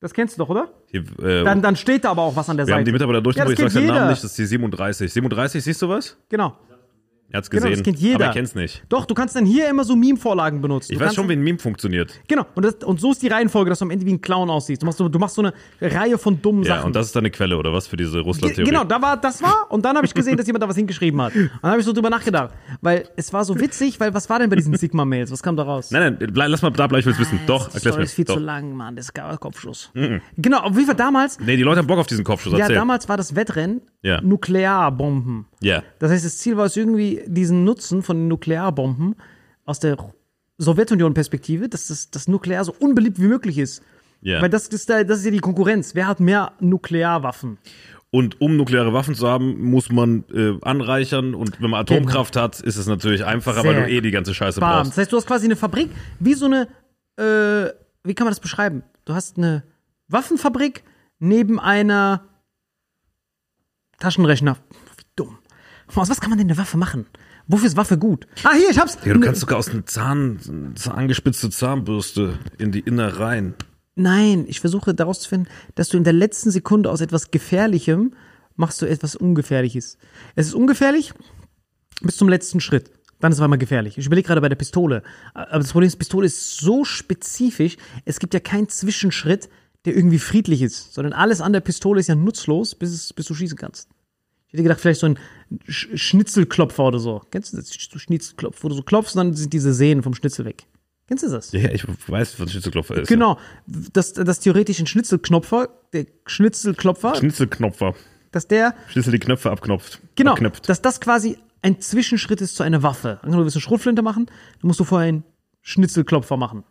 Das 0.00 0.12
kennst 0.12 0.36
du 0.36 0.42
doch, 0.42 0.50
oder? 0.50 0.70
Hier, 0.90 1.00
äh, 1.22 1.44
Dann, 1.44 1.62
dann 1.62 1.76
steht 1.76 2.04
da 2.04 2.10
aber 2.10 2.22
auch 2.22 2.36
was 2.36 2.50
an 2.50 2.58
der 2.58 2.66
wir 2.66 2.74
haben 2.74 2.80
Seite. 2.80 2.84
die 2.90 2.92
Mitarbeiter 2.92 3.22
durch, 3.22 3.36
Ja, 3.36 3.48
ich 3.48 3.56
kennt 3.56 3.74
den 3.74 3.86
Namen 3.86 4.10
nicht, 4.10 4.22
das 4.22 4.32
ist 4.32 4.38
die 4.38 4.44
37. 4.44 5.10
37, 5.10 5.64
siehst 5.64 5.80
du 5.80 5.88
was? 5.88 6.18
Genau. 6.28 6.58
Er 7.34 7.38
hat's 7.38 7.50
Genau, 7.50 7.62
gesehen, 7.64 7.78
das 7.78 7.82
kennt 7.84 7.98
jeder. 7.98 8.14
aber 8.14 8.24
er 8.26 8.32
kennt's 8.32 8.54
nicht. 8.54 8.84
Doch, 8.88 9.06
du 9.06 9.14
kannst 9.14 9.34
dann 9.34 9.44
hier 9.44 9.68
immer 9.68 9.82
so 9.82 9.96
Meme-Vorlagen 9.96 10.60
benutzen. 10.60 10.92
Ich 10.92 10.98
du 11.00 11.04
weiß 11.04 11.16
schon, 11.16 11.28
wie 11.28 11.32
ein 11.32 11.42
Meme 11.42 11.58
funktioniert. 11.58 12.20
Genau, 12.28 12.46
und, 12.54 12.64
das, 12.64 12.74
und 12.84 13.00
so 13.00 13.10
ist 13.10 13.22
die 13.22 13.26
Reihenfolge, 13.26 13.70
dass 13.70 13.80
du 13.80 13.86
am 13.86 13.90
Ende 13.90 14.06
wie 14.06 14.12
ein 14.12 14.20
Clown 14.20 14.48
aussiehst. 14.50 14.80
Du 14.82 14.86
machst 14.86 14.98
so, 14.98 15.08
du 15.08 15.18
machst 15.18 15.34
so 15.34 15.42
eine 15.42 15.52
Reihe 15.80 16.16
von 16.16 16.40
dummen 16.40 16.62
Ja, 16.62 16.76
Sachen. 16.76 16.86
und 16.86 16.94
das 16.96 17.06
ist 17.06 17.16
deine 17.16 17.30
Quelle, 17.32 17.56
oder 17.58 17.72
was, 17.72 17.88
für 17.88 17.96
diese 17.96 18.20
Russland-Theorie? 18.20 18.70
Genau, 18.70 18.84
da 18.84 19.02
war, 19.02 19.16
das 19.16 19.42
war, 19.42 19.66
und 19.70 19.84
dann 19.84 19.96
habe 19.96 20.06
ich 20.06 20.14
gesehen, 20.14 20.36
dass 20.36 20.46
jemand 20.46 20.62
da 20.62 20.68
was 20.68 20.76
hingeschrieben 20.76 21.20
hat. 21.20 21.34
Und 21.34 21.50
dann 21.60 21.70
habe 21.72 21.80
ich 21.80 21.86
so 21.86 21.92
drüber 21.92 22.10
nachgedacht. 22.10 22.54
Weil 22.80 23.08
es 23.16 23.32
war 23.32 23.44
so 23.44 23.58
witzig, 23.58 23.98
weil 23.98 24.14
was 24.14 24.30
war 24.30 24.38
denn 24.38 24.48
bei 24.48 24.54
diesen 24.56 24.72
Sigma-Mails? 24.76 25.32
Was 25.32 25.42
kam 25.42 25.56
da 25.56 25.64
raus? 25.64 25.90
Nein, 25.90 26.16
nein, 26.20 26.30
bleib, 26.32 26.50
lass 26.50 26.62
mal 26.62 26.70
da 26.70 26.86
bleiben, 26.86 27.00
ich 27.00 27.06
will's 27.06 27.18
wissen. 27.18 27.40
Doch, 27.48 27.68
Die 27.68 27.74
erklär's 27.74 27.96
mir. 27.96 28.02
ist 28.04 28.14
viel 28.14 28.24
Doch. 28.26 28.34
zu 28.34 28.40
lang, 28.40 28.74
Mann. 28.76 28.94
Das 28.94 29.06
ist 29.06 29.14
Kopfschuss. 29.40 29.90
Genau, 30.36 30.58
auf 30.60 30.74
jeden 30.74 30.86
Fall 30.86 30.94
damals, 30.94 31.40
Nee, 31.40 31.56
die 31.56 31.64
Leute 31.64 31.80
haben 31.80 31.88
Bock 31.88 31.98
auf 31.98 32.06
diesen 32.06 32.22
Kopfschuss, 32.24 32.52
ja, 32.52 32.60
erzähl. 32.60 32.76
damals 32.76 33.08
war 33.08 33.16
das 33.16 33.34
Wettrennen 33.34 33.80
Ja. 34.02 34.20
Nuklearbomben. 34.20 35.46
Ja. 35.60 35.82
Das 35.98 36.10
heißt, 36.10 36.24
das 36.24 36.38
Ziel 36.38 36.56
war 36.56 36.66
es 36.66 36.76
irgendwie, 36.76 37.22
diesen 37.26 37.64
Nutzen 37.64 38.02
von 38.02 38.16
den 38.16 38.28
Nuklearbomben 38.28 39.16
aus 39.64 39.80
der 39.80 39.96
Sowjetunion-Perspektive, 40.58 41.68
dass 41.68 41.88
das, 41.88 42.10
das 42.10 42.28
Nuklear 42.28 42.64
so 42.64 42.74
unbeliebt 42.78 43.20
wie 43.20 43.26
möglich 43.26 43.58
ist. 43.58 43.82
Ja. 44.20 44.40
Weil 44.40 44.48
das 44.48 44.68
ist, 44.68 44.88
da, 44.88 45.04
das 45.04 45.18
ist 45.18 45.24
ja 45.26 45.30
die 45.30 45.38
Konkurrenz. 45.38 45.94
Wer 45.94 46.06
hat 46.06 46.20
mehr 46.20 46.52
Nuklearwaffen? 46.60 47.58
Und 48.10 48.40
um 48.40 48.56
nukleare 48.56 48.92
Waffen 48.92 49.16
zu 49.16 49.26
haben, 49.26 49.60
muss 49.60 49.90
man 49.90 50.24
äh, 50.32 50.56
anreichern. 50.62 51.34
Und 51.34 51.60
wenn 51.60 51.70
man 51.70 51.80
Atomkraft 51.80 52.36
hat, 52.36 52.60
ist 52.60 52.76
es 52.76 52.86
natürlich 52.86 53.24
einfacher, 53.24 53.64
weil 53.64 53.74
Sehr 53.74 53.86
du 53.86 53.90
eh 53.90 54.00
die 54.00 54.12
ganze 54.12 54.32
Scheiße 54.32 54.60
Bam. 54.60 54.70
brauchst. 54.70 54.92
Das 54.92 54.98
heißt, 54.98 55.12
du 55.12 55.16
hast 55.16 55.26
quasi 55.26 55.46
eine 55.46 55.56
Fabrik, 55.56 55.90
wie 56.20 56.34
so 56.34 56.46
eine, 56.46 56.68
äh, 57.16 57.72
wie 58.04 58.14
kann 58.14 58.24
man 58.24 58.30
das 58.30 58.38
beschreiben? 58.38 58.84
Du 59.04 59.14
hast 59.14 59.36
eine 59.36 59.64
Waffenfabrik 60.06 60.84
neben 61.18 61.58
einer 61.58 62.22
Taschenrechner. 63.98 64.58
Aus 65.94 66.10
was 66.10 66.20
kann 66.20 66.30
man 66.30 66.38
denn 66.38 66.48
eine 66.48 66.58
Waffe 66.58 66.76
machen? 66.76 67.06
Wofür 67.46 67.66
ist 67.66 67.76
Waffe 67.76 67.98
gut? 67.98 68.26
Ah, 68.42 68.52
hier, 68.54 68.70
ich 68.70 68.78
hab's. 68.78 68.98
Ja, 69.04 69.14
du 69.14 69.20
kannst 69.20 69.40
sogar 69.40 69.58
aus 69.58 69.68
einem 69.68 69.86
Zahn, 69.86 70.74
angespitzte 70.90 71.50
Zahnbürste 71.50 72.38
in 72.58 72.72
die 72.72 72.80
Innereien. 72.80 73.54
Nein, 73.94 74.44
ich 74.48 74.60
versuche 74.60 74.94
daraus 74.94 75.20
zu 75.20 75.28
finden, 75.28 75.48
dass 75.74 75.88
du 75.88 75.96
in 75.96 76.04
der 76.04 76.12
letzten 76.12 76.50
Sekunde 76.50 76.90
aus 76.90 77.00
etwas 77.00 77.30
Gefährlichem 77.30 78.14
machst 78.56 78.80
du 78.82 78.86
etwas 78.86 79.14
Ungefährliches. 79.16 79.98
Es 80.34 80.46
ist 80.46 80.54
ungefährlich 80.54 81.12
bis 82.02 82.16
zum 82.16 82.28
letzten 82.28 82.60
Schritt. 82.60 82.90
Dann 83.20 83.32
ist 83.32 83.38
es 83.38 83.42
einmal 83.42 83.58
gefährlich. 83.58 83.96
Ich 83.96 84.06
überlege 84.06 84.26
gerade 84.26 84.40
bei 84.40 84.48
der 84.48 84.56
Pistole. 84.56 85.02
Aber 85.32 85.60
das 85.60 85.72
Problem 85.72 85.86
ist, 85.86 85.96
Pistole 85.96 86.26
ist 86.26 86.58
so 86.58 86.84
spezifisch, 86.84 87.76
es 88.04 88.18
gibt 88.18 88.34
ja 88.34 88.40
keinen 88.40 88.68
Zwischenschritt, 88.68 89.48
der 89.84 89.94
irgendwie 89.94 90.18
friedlich 90.18 90.62
ist, 90.62 90.94
sondern 90.94 91.12
alles 91.12 91.40
an 91.40 91.52
der 91.52 91.60
Pistole 91.60 92.00
ist 92.00 92.08
ja 92.08 92.14
nutzlos, 92.14 92.74
bis, 92.74 92.90
es, 92.90 93.12
bis 93.12 93.26
du 93.26 93.34
schießen 93.34 93.56
kannst. 93.56 93.88
Ich 94.48 94.54
hätte 94.54 94.62
gedacht, 94.62 94.80
vielleicht 94.80 95.00
so 95.00 95.06
ein 95.06 95.18
Sch 95.66 95.88
Schnitzelklopfer 95.94 96.84
oder 96.84 96.98
so. 96.98 97.22
Kennst 97.30 97.52
du 97.52 97.56
das? 97.58 97.68
So 97.68 97.98
Schnitzelklopf, 97.98 98.62
wo 98.62 98.68
du 98.68 98.74
so 98.74 98.82
klopfst 98.82 99.14
und 99.16 99.18
dann 99.18 99.34
sind 99.34 99.52
diese 99.52 99.72
Sehnen 99.72 100.02
vom 100.02 100.14
Schnitzel 100.14 100.44
weg. 100.44 100.66
Kennst 101.06 101.22
du 101.24 101.28
das? 101.28 101.52
Ja, 101.52 101.70
ich 101.70 101.84
weiß, 101.86 102.40
was 102.40 102.50
Schnitzelklopfer 102.50 102.96
ist. 103.02 103.08
Genau, 103.08 103.38
dass, 103.66 104.14
dass 104.14 104.40
theoretisch 104.40 104.80
ein 104.80 104.86
Schnitzelknopfer, 104.86 105.68
der 105.92 106.06
Schnitzelklopfer, 106.26 107.14
Schnitzelknopfer. 107.16 107.94
dass 108.30 108.48
der, 108.48 108.74
Schnitzel 108.88 109.12
die 109.12 109.18
Knöpfe 109.18 109.50
abknopft. 109.50 110.00
genau, 110.14 110.32
Abknöpft. 110.32 110.68
dass 110.68 110.80
das 110.80 111.00
quasi 111.00 111.36
ein 111.60 111.80
Zwischenschritt 111.80 112.40
ist 112.40 112.56
zu 112.56 112.62
einer 112.62 112.82
Waffe. 112.82 113.18
Angenommen, 113.22 113.40
du 113.40 113.44
willst 113.44 113.56
eine 113.56 113.62
Schrotflinte 113.62 114.02
machen, 114.02 114.26
dann 114.26 114.66
musst 114.68 114.80
du 114.80 114.84
vorher 114.84 115.08
einen 115.08 115.24
Schnitzelklopfer 115.60 116.36
machen. 116.38 116.64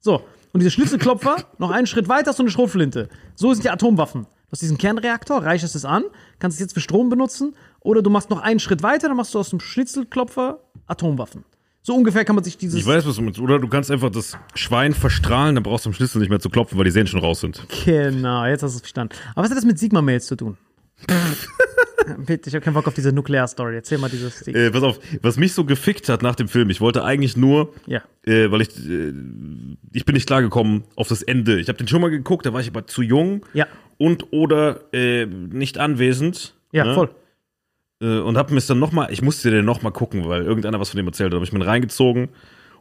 So, 0.00 0.22
und 0.52 0.60
dieser 0.60 0.70
Schnitzelklopfer, 0.70 1.36
noch 1.58 1.70
einen 1.70 1.86
Schritt 1.86 2.08
weiter 2.08 2.30
hast 2.30 2.38
du 2.38 2.42
eine 2.42 2.50
Schrotflinte. 2.50 3.08
So 3.36 3.52
sind 3.52 3.64
die 3.64 3.70
Atomwaffen. 3.70 4.22
Du 4.22 4.52
hast 4.52 4.62
diesen 4.62 4.78
Kernreaktor, 4.78 5.44
reichest 5.44 5.76
es 5.76 5.84
an, 5.84 6.04
kannst 6.38 6.56
es 6.56 6.60
jetzt 6.60 6.72
für 6.74 6.80
Strom 6.80 7.10
benutzen, 7.10 7.54
oder 7.80 8.02
du 8.02 8.10
machst 8.10 8.30
noch 8.30 8.40
einen 8.40 8.60
Schritt 8.60 8.82
weiter, 8.82 9.08
dann 9.08 9.16
machst 9.16 9.34
du 9.34 9.38
aus 9.38 9.50
dem 9.50 9.60
Schnitzelklopfer 9.60 10.60
Atomwaffen. 10.86 11.44
So 11.82 11.94
ungefähr 11.94 12.24
kann 12.24 12.34
man 12.34 12.44
sich 12.44 12.58
dieses. 12.58 12.80
Ich 12.80 12.86
weiß, 12.86 13.06
was 13.06 13.16
du 13.16 13.22
meinst. 13.22 13.38
Oder 13.40 13.58
du 13.58 13.68
kannst 13.68 13.90
einfach 13.90 14.10
das 14.10 14.36
Schwein 14.54 14.92
verstrahlen, 14.92 15.54
dann 15.54 15.62
brauchst 15.64 15.86
du 15.86 15.90
am 15.90 15.94
Schlüssel 15.94 16.18
nicht 16.18 16.28
mehr 16.28 16.40
zu 16.40 16.50
klopfen, 16.50 16.76
weil 16.76 16.84
die 16.84 16.90
Sehnen 16.90 17.06
schon 17.06 17.20
raus 17.20 17.40
sind. 17.40 17.62
Genau, 17.84 18.44
jetzt 18.44 18.62
hast 18.62 18.72
du 18.72 18.76
es 18.76 18.80
verstanden. 18.80 19.14
Aber 19.34 19.44
was 19.44 19.50
hat 19.50 19.56
das 19.56 19.64
mit 19.64 19.78
Sigma-Mails 19.78 20.26
zu 20.26 20.36
tun? 20.36 20.58
Bitte, 22.26 22.48
ich 22.48 22.54
habe 22.54 22.64
keinen 22.64 22.74
Bock 22.74 22.86
auf 22.88 22.94
diese 22.94 23.12
Nuklear-Story. 23.12 23.74
Erzähl 23.76 23.98
mal 23.98 24.08
dieses 24.08 24.40
Ding. 24.40 24.54
Äh, 24.54 24.70
pass 24.70 24.82
auf, 24.82 24.98
was 25.22 25.36
mich 25.36 25.52
so 25.52 25.64
gefickt 25.64 26.08
hat 26.08 26.22
nach 26.22 26.34
dem 26.36 26.48
Film, 26.48 26.70
ich 26.70 26.80
wollte 26.80 27.04
eigentlich 27.04 27.36
nur, 27.36 27.72
Ja. 27.86 28.00
äh, 28.24 28.50
weil 28.50 28.62
ich, 28.62 28.68
äh, 28.88 29.12
ich 29.92 30.04
bin 30.04 30.14
nicht 30.14 30.26
klargekommen 30.26 30.84
auf 30.96 31.08
das 31.08 31.22
Ende. 31.22 31.60
Ich 31.60 31.68
habe 31.68 31.76
den 31.78 31.86
schon 31.86 32.00
mal 32.00 32.10
geguckt, 32.10 32.46
da 32.46 32.52
war 32.52 32.60
ich 32.60 32.68
aber 32.68 32.86
zu 32.86 33.02
jung 33.02 33.44
Ja. 33.52 33.66
und 33.98 34.32
oder 34.32 34.92
äh, 34.94 35.26
nicht 35.26 35.78
anwesend. 35.78 36.54
Ja, 36.72 36.84
ne? 36.84 36.94
voll. 36.94 37.10
Äh, 38.00 38.18
und 38.20 38.36
hab 38.36 38.50
mir 38.50 38.58
es 38.58 38.66
dann 38.66 38.78
noch 38.78 38.92
mal, 38.92 39.12
ich 39.12 39.22
musste 39.22 39.50
den 39.50 39.64
noch 39.64 39.82
mal 39.82 39.90
gucken, 39.90 40.28
weil 40.28 40.42
irgendeiner 40.42 40.78
was 40.80 40.90
von 40.90 40.96
dem 40.98 41.06
erzählt 41.06 41.28
hat. 41.30 41.34
Habe 41.34 41.44
ich 41.44 41.52
mir 41.52 41.66
reingezogen, 41.66 42.28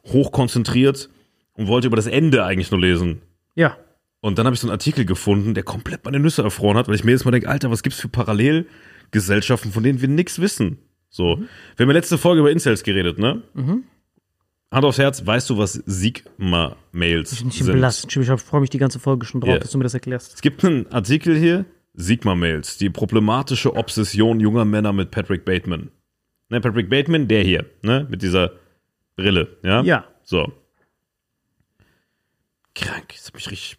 hochkonzentriert 0.05 1.09
und 1.53 1.67
wollte 1.67 1.87
über 1.87 1.95
das 1.95 2.07
Ende 2.07 2.43
eigentlich 2.45 2.71
nur 2.71 2.79
lesen. 2.79 3.21
Ja. 3.55 3.77
Und 4.19 4.37
dann 4.37 4.45
habe 4.45 4.53
ich 4.55 4.59
so 4.59 4.67
einen 4.67 4.71
Artikel 4.73 5.05
gefunden, 5.05 5.53
der 5.53 5.63
komplett 5.63 6.03
meine 6.05 6.19
Nüsse 6.19 6.41
erfroren 6.43 6.77
hat, 6.77 6.87
weil 6.87 6.95
ich 6.95 7.03
mir 7.03 7.11
jetzt 7.11 7.25
mal 7.25 7.31
denke, 7.31 7.49
Alter, 7.49 7.69
was 7.71 7.83
gibt's 7.83 7.99
für 7.99 8.09
Parallelgesellschaften, 8.09 9.71
von 9.71 9.83
denen 9.83 10.01
wir 10.01 10.07
nichts 10.07 10.39
wissen? 10.39 10.79
So. 11.09 11.37
Wir 11.75 11.83
haben 11.83 11.89
ja 11.89 11.93
letzte 11.93 12.17
Folge 12.17 12.41
über 12.41 12.51
Incels 12.51 12.83
geredet, 12.83 13.17
ne? 13.19 13.41
Hand 14.71 14.85
aufs 14.85 14.97
Herz, 14.97 15.25
weißt 15.25 15.49
du, 15.49 15.57
was 15.57 15.73
Sigma-Mails 15.85 17.31
Ich 17.31 17.37
bin 17.39 17.47
nicht 17.47 17.57
sind? 17.63 17.73
belastet. 17.73 18.15
Ich 18.17 18.41
freue 18.41 18.61
mich 18.61 18.69
die 18.69 18.77
ganze 18.79 18.99
Folge 18.99 19.25
schon 19.25 19.39
drauf, 19.41 19.51
Ja. 19.53 19.59
dass 19.59 19.71
du 19.71 19.77
mir 19.77 19.83
das 19.85 19.93
erklärst. 19.93 20.33
Es 20.35 20.41
gibt 20.41 20.63
einen 20.65 20.87
Artikel 20.91 21.37
hier, 21.37 21.65
Sigma-Mails, 21.97 22.77
die 22.77 22.89
problematische 22.89 23.75
Obsession 23.75 24.39
junger 24.39 24.65
Männer 24.65 24.93
mit 24.93 25.11
Patrick 25.11 25.43
Bateman. 25.43 25.89
Ne, 26.49 26.61
Patrick 26.61 26.89
Bateman, 26.89 27.27
der 27.27 27.43
hier, 27.43 27.65
ne, 27.81 28.07
mit 28.09 28.21
dieser 28.21 28.51
Brille, 29.15 29.57
ja? 29.63 29.81
Ja. 29.81 30.05
So. 30.23 30.53
Krank, 32.75 33.09
das 33.09 33.27
hat 33.27 33.33
mich 33.33 33.49
richtig, 33.49 33.77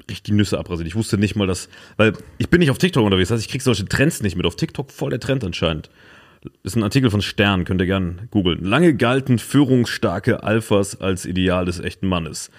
richtig 0.00 0.22
die 0.22 0.32
Nüsse 0.32 0.58
abrasiert. 0.58 0.88
Ich 0.88 0.96
wusste 0.96 1.18
nicht 1.18 1.36
mal, 1.36 1.46
dass, 1.46 1.68
weil 1.98 2.14
ich 2.38 2.48
bin 2.48 2.60
nicht 2.60 2.70
auf 2.70 2.78
TikTok 2.78 3.04
unterwegs, 3.04 3.28
das 3.28 3.36
heißt, 3.36 3.46
ich 3.46 3.52
krieg 3.52 3.62
solche 3.62 3.84
Trends 3.84 4.22
nicht 4.22 4.36
mit. 4.36 4.46
Auf 4.46 4.56
TikTok 4.56 4.90
voll 4.90 5.10
der 5.10 5.20
Trend 5.20 5.44
anscheinend. 5.44 5.90
Das 6.42 6.72
ist 6.72 6.76
ein 6.76 6.82
Artikel 6.82 7.10
von 7.10 7.20
Stern, 7.20 7.66
könnt 7.66 7.82
ihr 7.82 7.86
gern 7.86 8.28
googeln. 8.30 8.64
Lange 8.64 8.94
galten 8.96 9.38
führungsstarke 9.38 10.42
Alphas 10.42 10.98
als 10.98 11.26
Ideal 11.26 11.66
des 11.66 11.78
echten 11.78 12.08
Mannes. 12.08 12.50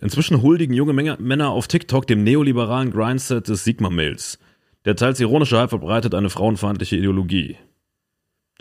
Inzwischen 0.00 0.42
huldigen 0.42 0.74
junge 0.74 0.92
Männer 0.92 1.50
auf 1.50 1.68
TikTok 1.68 2.08
dem 2.08 2.24
neoliberalen 2.24 2.90
Grindset 2.90 3.48
des 3.48 3.62
Sigma-Mails. 3.62 4.40
Der 4.88 4.96
teils 4.96 5.20
ironische 5.20 5.58
Hype 5.58 5.68
verbreitet 5.68 6.14
eine 6.14 6.30
frauenfeindliche 6.30 6.96
Ideologie. 6.96 7.58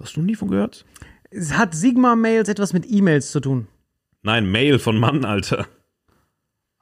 Hast 0.01 0.17
du 0.17 0.21
nie 0.21 0.35
von 0.35 0.49
gehört? 0.49 0.83
Es 1.29 1.53
hat 1.53 1.73
Sigma-Mails 1.73 2.49
etwas 2.49 2.73
mit 2.73 2.83
E-Mails 2.85 3.31
zu 3.31 3.39
tun. 3.39 3.67
Nein, 4.23 4.51
Mail 4.51 4.77
von 4.77 4.99
Mann, 4.99 5.23
Alter. 5.23 5.67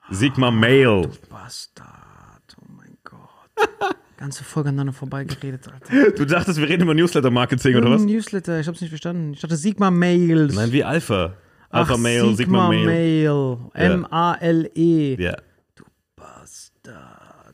Sigma 0.10 0.50
Mail. 0.50 1.12
Bastard. 1.30 2.58
Oh 2.60 2.66
mein 2.76 2.98
Gott. 3.04 3.20
Ganze 4.18 4.44
Folge 4.44 4.70
aneinander 4.70 4.94
vorbeigeredet, 4.94 5.68
Alter. 5.72 6.12
Du 6.14 6.26
dachtest, 6.26 6.60
wir 6.60 6.68
reden 6.68 6.82
über 6.82 6.96
Newsletter-Marketing 6.96 7.76
oder 7.76 7.92
was? 7.92 8.02
Newsletter, 8.02 8.60
ich 8.60 8.68
hab's 8.68 8.82
nicht 8.82 8.90
verstanden. 8.90 9.34
Ich 9.34 9.42
dachte 9.42 9.58
Sigma-Mails. 9.58 10.56
Nein, 10.56 10.72
wie 10.72 10.84
Alpha. 10.84 11.34
Alpha 11.70 11.94
Ach, 11.94 11.98
Mail, 12.00 12.36
Sigma 12.36 12.70
Mail. 12.70 12.86
Mail. 12.88 13.58
M-A-L-E. 13.76 15.22
Ja. 15.22 15.36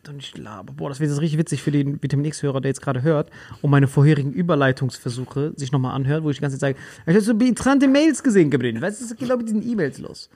Und 0.09 0.17
ich 0.17 0.35
laber. 0.35 0.73
Boah, 0.73 0.89
das 0.89 0.99
wird 0.99 1.11
jetzt 1.11 1.21
richtig 1.21 1.39
witzig 1.39 1.61
für 1.61 1.71
den 1.71 2.01
Vitamin 2.01 2.25
X-Hörer, 2.25 2.59
der 2.59 2.69
jetzt 2.69 2.81
gerade 2.81 3.03
hört 3.03 3.29
und 3.61 3.69
meine 3.69 3.87
vorherigen 3.87 4.33
Überleitungsversuche 4.33 5.53
sich 5.55 5.71
nochmal 5.71 5.95
anhört, 5.95 6.23
wo 6.23 6.31
ich 6.31 6.37
die 6.37 6.41
ganze 6.41 6.57
Zeit 6.57 6.75
sage, 6.75 6.87
ich 7.05 7.13
habe 7.13 7.21
so 7.21 7.31
interessante 7.33 7.87
Mails 7.87 8.23
gesehen, 8.23 8.49
Gabriel. 8.49 8.81
Was 8.81 8.99
ist 8.99 9.15
genau 9.17 9.37
mit 9.37 9.47
diesen 9.47 9.67
E-Mails 9.67 9.99
los? 9.99 10.29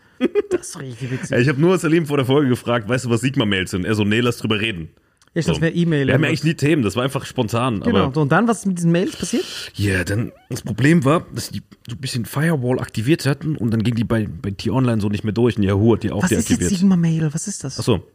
Das 0.52 0.70
ist 0.70 0.80
richtig 0.80 1.12
witzig. 1.12 1.38
Ich 1.40 1.50
habe 1.50 1.60
nur 1.60 1.78
Salim 1.78 2.06
vor 2.06 2.18
der 2.18 2.26
Folge 2.26 2.50
gefragt, 2.50 2.88
weißt 2.88 3.06
du, 3.06 3.10
was 3.10 3.22
Sigma 3.22 3.46
Mails 3.46 3.72
sind? 3.72 3.86
Er 3.86 3.96
so, 3.96 4.04
nee, 4.04 4.20
lass 4.20 4.38
drüber 4.38 4.60
reden. 4.60 4.90
Ich 5.34 5.46
dachte, 5.46 5.60
das 5.60 5.62
wäre 5.62 5.74
E-Mail. 5.74 6.08
Wir 6.08 6.14
haben 6.14 6.22
ja 6.22 6.30
eigentlich 6.30 6.46
nie 6.46 6.54
Themen, 6.54 6.82
das 6.84 6.96
war 6.96 7.04
einfach 7.04 7.26
spontan. 7.26 7.82
Genau. 7.82 8.12
So, 8.14 8.22
und 8.22 8.32
dann, 8.32 8.48
was 8.48 8.60
ist 8.60 8.66
mit 8.68 8.78
diesen 8.78 8.92
Mails 8.92 9.18
passiert? 9.18 9.44
ja, 9.74 10.04
dann 10.04 10.32
das 10.50 10.62
Problem 10.62 11.04
war, 11.04 11.26
dass 11.34 11.50
die 11.50 11.62
so 11.90 11.96
ein 11.96 12.00
bisschen 12.00 12.26
Firewall 12.26 12.80
aktiviert 12.80 13.26
hatten 13.26 13.58
und 13.58 13.72
dann 13.72 13.84
ging 13.84 13.96
die 13.96 14.06
bei, 14.06 14.28
bei 14.28 14.52
T-Online 14.52 15.02
so 15.02 15.10
nicht 15.10 15.24
mehr 15.26 15.34
durch 15.34 15.58
und 15.58 15.64
Yahoo 15.64 15.96
hat 15.96 16.04
die 16.04 16.12
auch 16.12 16.24
Was 16.24 16.32
ist 16.32 16.38
jetzt 16.38 16.50
deaktiviert. 16.52 16.80
Sigma-Mail? 16.80 17.34
Was 17.34 17.48
ist 17.48 17.64
das? 17.64 17.80
Ach 17.80 17.84
so. 17.84 18.08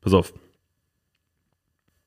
Pass 0.00 0.14
auf. 0.14 0.32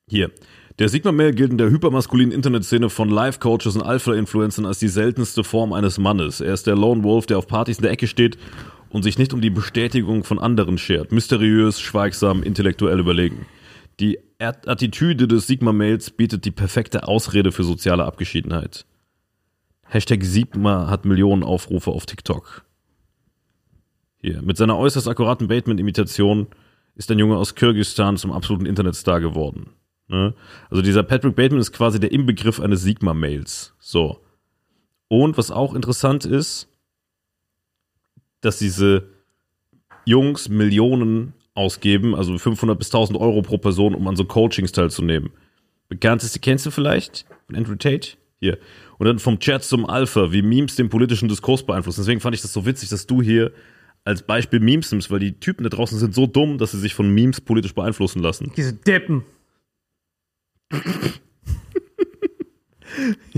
Hier. 0.10 0.32
Der 0.80 0.89
Sigma-Mail 0.89 1.34
gilt 1.34 1.52
in 1.52 1.58
der 1.58 1.70
hypermaskulinen 1.70 2.32
Internetszene 2.32 2.89
von 2.89 3.10
Life-Coaches 3.10 3.76
und 3.76 3.84
Alpha-Influencern 3.84 4.66
als 4.66 4.80
die 4.80 4.88
seltenste 4.88 5.44
Form 5.44 5.72
eines 5.72 5.98
Mannes. 5.98 6.42
Er 6.42 6.54
ist 6.54 6.68
der 6.68 6.76
Lone 6.76 7.04
Wolf, 7.04 7.26
der 7.28 7.38
auf 7.38 7.48
Partys 7.48 7.78
in 7.78 7.84
der 7.84 7.92
Ecke 7.92 8.08
steht 8.08 8.38
und 8.89 9.04
sich 9.04 9.18
nicht 9.18 9.34
um 9.34 9.42
die 9.42 9.50
Bestätigung 9.52 10.24
von 10.24 10.39
anderen 10.39 10.78
schert. 10.78 11.12
Mysteriös, 11.12 11.80
schweigsam, 11.80 12.44
intellektuell 12.44 13.00
überlegen. 13.00 13.46
Die 14.00 14.20
At- 14.39 14.68
Attitüde 14.68 15.28
des 15.28 15.48
Sigma-Mails 15.48 16.12
bietet 16.12 16.46
die 16.46 16.52
perfekte 16.52 17.08
Ausrede 17.08 17.52
für 17.52 17.63
soziale 17.63 18.06
Abgeschiedenheit. 18.06 18.86
Hashtag 19.84 20.24
Sigma 20.24 20.89
hat 20.89 21.06
Millionen 21.06 21.44
Aufrufe 21.44 21.92
auf 21.92 22.08
TikTok. 22.08 22.66
Hier. 24.18 24.42
Mit 24.42 24.58
seiner 24.58 24.78
äußerst 24.78 25.08
akkuraten 25.08 25.48
Bateman-Imitation 25.48 26.48
ist 26.96 27.12
ein 27.12 27.20
Junge 27.20 27.38
aus 27.38 27.54
Kirgisistan 27.54 28.18
zum 28.18 28.32
absoluten 28.32 28.66
Internetstar 28.66 29.22
geworden. 29.22 29.70
Ne? 30.13 30.36
Also 30.69 30.84
dieser 30.84 31.02
Patrick 31.02 31.36
Bateman 31.36 31.60
ist 31.60 31.71
quasi 31.71 31.99
der 31.99 32.12
Inbegriff 32.12 32.60
eines 32.60 32.84
Sigma-Mails. 32.84 33.73
So. 33.80 34.21
Und 35.08 35.38
was 35.39 35.49
auch 35.49 35.73
interessant 35.73 36.23
ist, 36.23 36.69
dass 38.41 38.60
diese 38.60 39.10
Jungs 40.06 40.49
Millionen 40.49 41.34
ausgeben, 41.56 42.13
also 42.13 42.38
500 42.38 42.78
bis 42.78 42.89
1000 42.89 43.19
Euro 43.19 43.41
pro 43.41 43.58
Person, 43.58 43.95
um 43.95 44.08
an 44.08 44.15
so 44.15 44.26
Coachings 44.26 44.71
teilzunehmen. 44.71 45.32
Bekannteste 45.89 46.39
kennst 46.39 46.65
du 46.67 46.71
vielleicht 46.71 47.26
Andrew 47.52 47.76
Tate? 47.76 48.10
Hier. 48.39 48.60
Und 48.99 49.08
dann 49.08 49.17
vom 49.17 49.39
Chat 49.39 49.63
zum 49.63 49.86
Alpha, 49.88 50.32
wie 50.32 50.41
Memes 50.43 50.76
den 50.76 50.89
politischen 50.89 51.28
Diskurs 51.28 51.63
beeinflussen. 51.63 52.02
Deswegen 52.02 52.19
fand 52.19 52.36
ich 52.36 52.41
das 52.41 52.54
so 52.54 52.65
witzig, 52.67 52.89
dass 52.89 53.08
du 53.08 53.21
hier 53.21 53.52
als 54.04 54.21
Beispiel 54.21 54.60
Memes 54.60 54.91
nimmst, 54.91 55.10
weil 55.10 55.19
die 55.19 55.39
Typen 55.39 55.63
da 55.63 55.69
draußen 55.69 55.97
sind 55.97 56.13
so 56.13 56.28
dumm, 56.28 56.60
dass 56.60 56.71
sie 56.71 56.80
sich 56.80 56.93
von 56.93 57.10
Memes 57.10 57.41
politisch 57.41 57.73
beeinflussen 57.73 58.21
lassen. 58.21 58.52
Diese 58.56 58.73
Deppen. 58.73 59.23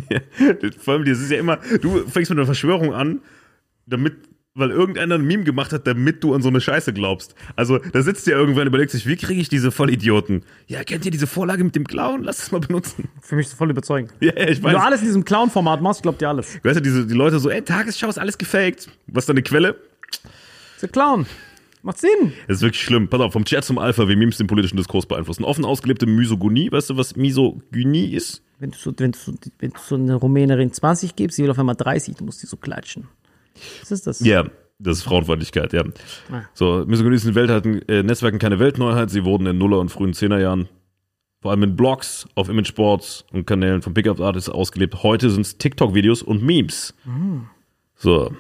Ja, 0.09 0.19
vor 0.79 0.95
allem, 0.95 1.05
das 1.05 1.19
ist 1.19 1.31
ja 1.31 1.39
immer, 1.39 1.57
du 1.81 2.05
fängst 2.07 2.29
mit 2.29 2.37
einer 2.37 2.45
Verschwörung 2.45 2.93
an, 2.93 3.21
damit, 3.85 4.15
weil 4.53 4.69
irgendeiner 4.71 5.15
ein 5.15 5.25
Meme 5.25 5.43
gemacht 5.45 5.71
hat, 5.71 5.87
damit 5.87 6.23
du 6.23 6.33
an 6.33 6.41
so 6.41 6.49
eine 6.49 6.59
Scheiße 6.59 6.91
glaubst. 6.93 7.35
Also, 7.55 7.77
da 7.77 8.01
sitzt 8.01 8.27
ja 8.27 8.35
irgendwann 8.37 8.63
und 8.63 8.67
überlegt 8.67 8.91
sich, 8.91 9.07
wie 9.07 9.15
kriege 9.15 9.39
ich 9.39 9.47
diese 9.47 9.71
Vollidioten? 9.71 10.43
Ja, 10.67 10.83
kennt 10.83 11.05
ihr 11.05 11.11
diese 11.11 11.27
Vorlage 11.27 11.63
mit 11.63 11.75
dem 11.75 11.85
Clown? 11.87 12.23
Lass 12.23 12.39
es 12.43 12.51
mal 12.51 12.59
benutzen. 12.59 13.07
Für 13.21 13.35
mich 13.35 13.47
ist 13.47 13.53
voll 13.53 13.69
überzeugend. 13.69 14.11
Ja, 14.19 14.33
ja, 14.35 14.49
ich 14.49 14.61
Wenn 14.61 14.71
du 14.71 14.77
weiß. 14.77 14.83
alles 14.85 14.99
in 15.01 15.07
diesem 15.07 15.23
Clown-Format 15.25 15.81
machst, 15.81 16.01
glaubt 16.03 16.21
ihr 16.21 16.29
alles. 16.29 16.59
Weißt 16.63 16.77
du, 16.77 16.81
diese, 16.81 17.07
die 17.07 17.13
Leute 17.13 17.39
so, 17.39 17.49
ey, 17.49 17.61
Tagesschau 17.61 18.09
ist 18.09 18.19
alles 18.19 18.37
gefaked. 18.37 18.89
Was 19.07 19.23
ist 19.23 19.29
deine 19.29 19.41
Quelle? 19.43 19.75
Ein 20.81 20.91
Clown. 20.91 21.25
Macht 21.85 21.99
Sinn. 21.99 22.33
Das 22.47 22.57
ist 22.57 22.61
wirklich 22.63 22.81
schlimm. 22.81 23.07
Pass 23.09 23.21
auf, 23.21 23.33
vom 23.33 23.45
Chat 23.45 23.63
zum 23.63 23.77
Alpha, 23.77 24.07
wie 24.09 24.15
Memes 24.15 24.37
den 24.37 24.47
politischen 24.47 24.75
Diskurs 24.75 25.05
beeinflussen. 25.05 25.43
Offen 25.43 25.65
ausgelebte 25.65 26.07
Misogynie. 26.07 26.71
Weißt 26.71 26.89
du, 26.89 26.97
was 26.97 27.15
Misogynie 27.15 28.07
ist? 28.07 28.41
Wenn 28.57 28.71
du, 28.71 28.77
so, 28.77 28.91
wenn, 28.97 29.11
du 29.11 29.19
so, 29.19 29.33
wenn 29.59 29.69
du 29.69 29.77
so 29.79 29.93
eine 29.93 30.15
Rumänerin 30.15 30.73
20 30.73 31.15
gibst, 31.15 31.35
sie 31.35 31.43
will 31.43 31.51
auf 31.51 31.59
einmal 31.59 31.75
30, 31.75 32.15
du 32.15 32.25
musst 32.25 32.41
die 32.41 32.47
so 32.47 32.57
klatschen. 32.57 33.07
Was 33.81 33.91
ist 33.91 34.07
das? 34.07 34.19
Ja, 34.21 34.45
das 34.79 34.97
ist 34.97 35.03
Frauenfeindlichkeit, 35.03 35.73
ja. 35.73 35.83
Ah. 36.31 36.41
So, 36.55 36.83
Misogynie 36.87 37.17
ist 37.17 37.25
in 37.25 37.35
Welthalten, 37.35 37.87
äh, 37.87 38.01
Netzwerken 38.01 38.39
keine 38.39 38.57
Weltneuheit. 38.57 39.11
Sie 39.11 39.23
wurden 39.23 39.45
in 39.45 39.59
Nuller- 39.59 39.79
und 39.79 39.89
frühen 39.89 40.13
Zehnerjahren 40.13 40.67
vor 41.45 41.51
allem 41.51 41.61
in 41.61 41.75
Blogs, 41.75 42.27
auf 42.33 42.49
Imageboards 42.49 43.25
und 43.31 43.45
Kanälen 43.45 43.83
von 43.83 43.93
Pickup 43.93 44.19
Artists 44.19 44.49
ausgelebt. 44.49 45.03
Heute 45.03 45.29
sind 45.29 45.41
es 45.41 45.59
TikTok-Videos 45.59 46.23
und 46.23 46.41
Memes. 46.41 46.95
So. 47.93 48.33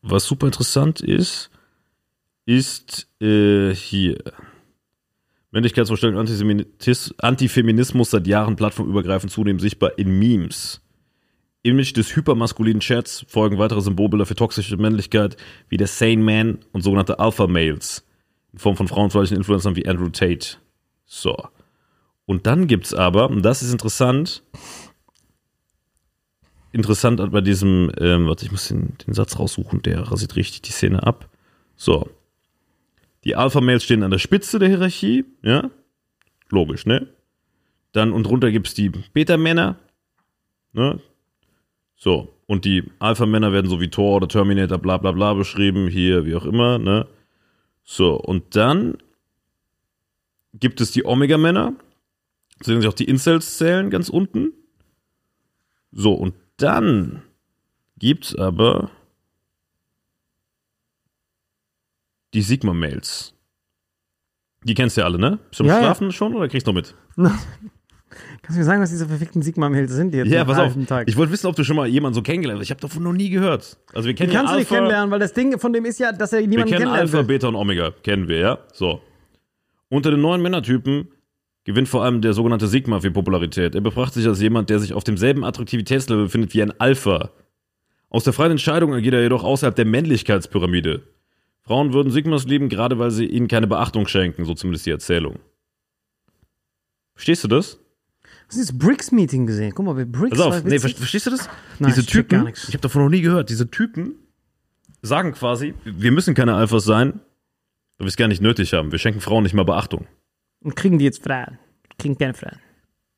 Was 0.00 0.26
super 0.26 0.46
interessant 0.46 1.00
ist, 1.00 1.50
ist 2.46 3.08
äh, 3.20 3.74
hier. 3.74 4.18
Männlichkeitsvorstellung, 5.50 6.18
Antisemitis, 6.18 7.14
Antifeminismus 7.18 8.10
seit 8.10 8.26
Jahren 8.26 8.56
plattformübergreifend 8.56 9.32
zunehmend 9.32 9.60
sichtbar 9.60 9.98
in 9.98 10.18
Memes. 10.18 10.80
Image 11.62 11.96
des 11.96 12.14
hypermaskulinen 12.14 12.80
Chats 12.80 13.24
folgen 13.28 13.58
weitere 13.58 13.80
Symbolbilder 13.80 14.26
für 14.26 14.34
toxische 14.34 14.76
Männlichkeit 14.76 15.36
wie 15.68 15.76
der 15.76 15.86
Sane 15.86 16.18
Man 16.18 16.58
und 16.72 16.82
sogenannte 16.82 17.18
Alpha 17.18 17.46
Males 17.46 18.04
in 18.52 18.58
Form 18.58 18.76
von 18.76 18.88
frauenfeindlichen 18.88 19.36
Influencern 19.36 19.74
wie 19.76 19.86
Andrew 19.86 20.08
Tate. 20.08 20.58
So. 21.06 21.36
Und 22.26 22.46
dann 22.46 22.66
gibt's 22.66 22.92
aber, 22.92 23.30
und 23.30 23.42
das 23.42 23.62
ist 23.62 23.72
interessant, 23.72 24.42
interessant 26.72 27.20
bei 27.30 27.40
diesem, 27.40 27.90
ähm, 27.98 28.26
warte, 28.26 28.44
ich 28.44 28.52
muss 28.52 28.68
den, 28.68 28.96
den 29.06 29.14
Satz 29.14 29.38
raussuchen, 29.38 29.82
der 29.82 30.00
rasiert 30.10 30.36
richtig 30.36 30.62
die 30.62 30.72
Szene 30.72 31.02
ab. 31.02 31.28
So. 31.76 32.08
Die 33.24 33.36
Alpha-Males 33.36 33.84
stehen 33.84 34.02
an 34.02 34.10
der 34.10 34.18
Spitze 34.18 34.58
der 34.58 34.68
Hierarchie, 34.68 35.24
ja? 35.42 35.70
Logisch, 36.50 36.86
ne? 36.86 37.08
Dann 37.92 38.12
und 38.12 38.24
drunter 38.24 38.50
gibt's 38.50 38.74
die 38.74 38.90
Beta-Männer, 38.90 39.76
ne? 40.72 41.00
So. 41.96 42.30
Und 42.46 42.66
die 42.66 42.84
Alpha-Männer 42.98 43.52
werden 43.52 43.70
so 43.70 43.80
wie 43.80 43.88
Thor 43.88 44.16
oder 44.16 44.28
Terminator, 44.28 44.78
bla 44.78 44.98
bla 44.98 45.12
bla 45.12 45.32
beschrieben, 45.32 45.88
hier, 45.88 46.26
wie 46.26 46.34
auch 46.34 46.44
immer, 46.44 46.78
ne? 46.78 47.06
So. 47.82 48.14
Und 48.14 48.54
dann 48.56 48.98
gibt 50.52 50.80
es 50.80 50.90
die 50.90 51.04
Omega-Männer, 51.04 51.74
denen 52.66 52.80
sich 52.80 52.88
auch 52.88 52.94
die 52.94 53.08
Incels 53.08 53.56
zählen, 53.56 53.90
ganz 53.90 54.08
unten. 54.08 54.52
So, 55.92 56.12
und 56.12 56.34
dann 56.58 57.22
gibt's 57.98 58.34
aber 58.34 58.90
die 62.34 62.42
Sigma-Mails. 62.42 63.34
Die 64.64 64.74
kennst 64.74 64.96
du 64.96 65.02
ja 65.02 65.06
alle, 65.06 65.18
ne? 65.18 65.38
Bist 65.48 65.60
du 65.60 65.64
am 65.64 65.68
Ja, 65.68 65.74
ja. 65.76 65.80
Schlafen 65.82 66.12
schon 66.12 66.34
oder 66.34 66.48
kriegst 66.48 66.66
du 66.66 66.72
noch 66.72 66.76
mit? 66.76 66.94
Kannst 68.42 68.56
du 68.56 68.60
mir 68.60 68.64
sagen, 68.64 68.82
was 68.82 68.90
diese 68.90 69.08
verfickten 69.08 69.42
Sigma-Mails 69.42 69.90
sind, 69.92 70.14
jetzt 70.14 70.28
Ja, 70.30 70.44
pass 70.44 70.58
auf. 70.58 70.72
Tag? 70.86 71.08
Ich 71.08 71.16
wollte 71.16 71.32
wissen, 71.32 71.46
ob 71.46 71.56
du 71.56 71.64
schon 71.64 71.76
mal 71.76 71.86
jemanden 71.88 72.14
so 72.14 72.22
kennengelernt 72.22 72.60
hast. 72.60 72.66
Ich 72.66 72.70
habe 72.70 72.80
davon 72.80 73.02
noch 73.02 73.12
nie 73.12 73.30
gehört. 73.30 73.76
Also 73.92 74.06
wir 74.06 74.14
kennen 74.14 74.30
ja 74.32 74.38
kannst 74.38 74.54
du 74.54 74.58
nicht 74.58 74.68
kennenlernen, 74.68 75.10
weil 75.10 75.18
das 75.18 75.32
Ding 75.32 75.58
von 75.58 75.72
dem 75.72 75.84
ist 75.84 75.98
ja, 75.98 76.12
dass 76.12 76.32
er 76.32 76.40
wir 76.40 76.46
niemanden 76.46 76.70
kennen 76.70 76.82
kennenlernen 76.82 77.08
Alpha, 77.14 77.18
will. 77.18 77.24
Beta 77.24 77.48
und 77.48 77.56
Omega. 77.56 77.90
Kennen 78.02 78.28
wir, 78.28 78.38
ja? 78.38 78.58
So. 78.72 79.00
Unter 79.88 80.10
den 80.10 80.20
neuen 80.20 80.42
Männertypen 80.42 81.08
gewinnt 81.64 81.88
vor 81.88 82.04
allem 82.04 82.20
der 82.20 82.34
sogenannte 82.34 82.68
Sigma 82.68 83.00
für 83.00 83.10
Popularität. 83.10 83.74
Er 83.74 83.80
betrachtet 83.80 84.14
sich 84.14 84.26
als 84.28 84.40
jemand, 84.40 84.70
der 84.70 84.78
sich 84.78 84.92
auf 84.92 85.02
demselben 85.04 85.42
Attraktivitätslevel 85.44 86.24
befindet 86.24 86.54
wie 86.54 86.62
ein 86.62 86.78
Alpha. 86.78 87.30
Aus 88.10 88.24
der 88.24 88.32
freien 88.32 88.52
Entscheidung 88.52 88.94
agiert 88.94 89.14
er 89.14 89.22
jedoch 89.22 89.42
außerhalb 89.42 89.74
der 89.74 89.86
Männlichkeitspyramide. 89.86 91.02
Frauen 91.66 91.92
würden 91.92 92.12
Sigmas 92.12 92.44
lieben, 92.44 92.68
gerade 92.68 92.98
weil 92.98 93.10
sie 93.10 93.24
ihnen 93.26 93.48
keine 93.48 93.66
Beachtung 93.66 94.06
schenken, 94.06 94.44
so 94.44 94.54
zumindest 94.54 94.86
die 94.86 94.90
Erzählung. 94.90 95.38
Verstehst 97.14 97.44
du 97.44 97.48
das? 97.48 97.78
Hast 98.48 98.56
du 98.56 98.60
das 98.60 98.78
BRICS-Meeting 98.78 99.46
gesehen? 99.46 99.72
Guck 99.74 99.86
mal, 99.86 99.94
bei 99.94 100.04
BRICS 100.04 100.30
Pass 100.36 100.40
auf, 100.40 100.64
nee, 100.64 100.78
ver 100.78 100.90
verstehst 100.90 101.26
du 101.26 101.30
das? 101.30 101.48
Nein, 101.78 101.90
diese 101.90 102.02
ich 102.02 102.06
Typen, 102.06 102.38
gar 102.38 102.44
nichts. 102.44 102.68
ich 102.68 102.74
habe 102.74 102.82
davon 102.82 103.02
noch 103.02 103.08
nie 103.08 103.22
gehört, 103.22 103.48
diese 103.48 103.70
Typen 103.70 104.14
sagen 105.00 105.32
quasi, 105.32 105.74
wir 105.84 106.12
müssen 106.12 106.34
keine 106.34 106.54
Alphas 106.54 106.84
sein, 106.84 107.20
weil 107.98 108.06
wir 108.06 108.08
es 108.08 108.16
gar 108.16 108.28
nicht 108.28 108.42
nötig 108.42 108.74
haben. 108.74 108.92
Wir 108.92 108.98
schenken 108.98 109.20
Frauen 109.20 109.44
nicht 109.44 109.54
mal 109.54 109.64
Beachtung. 109.64 110.06
Und 110.60 110.76
kriegen 110.76 110.98
die 110.98 111.04
jetzt 111.04 111.22
Frauen? 111.22 111.58
Kriegen 111.98 112.18
keine 112.18 112.34
Frauen. 112.34 112.58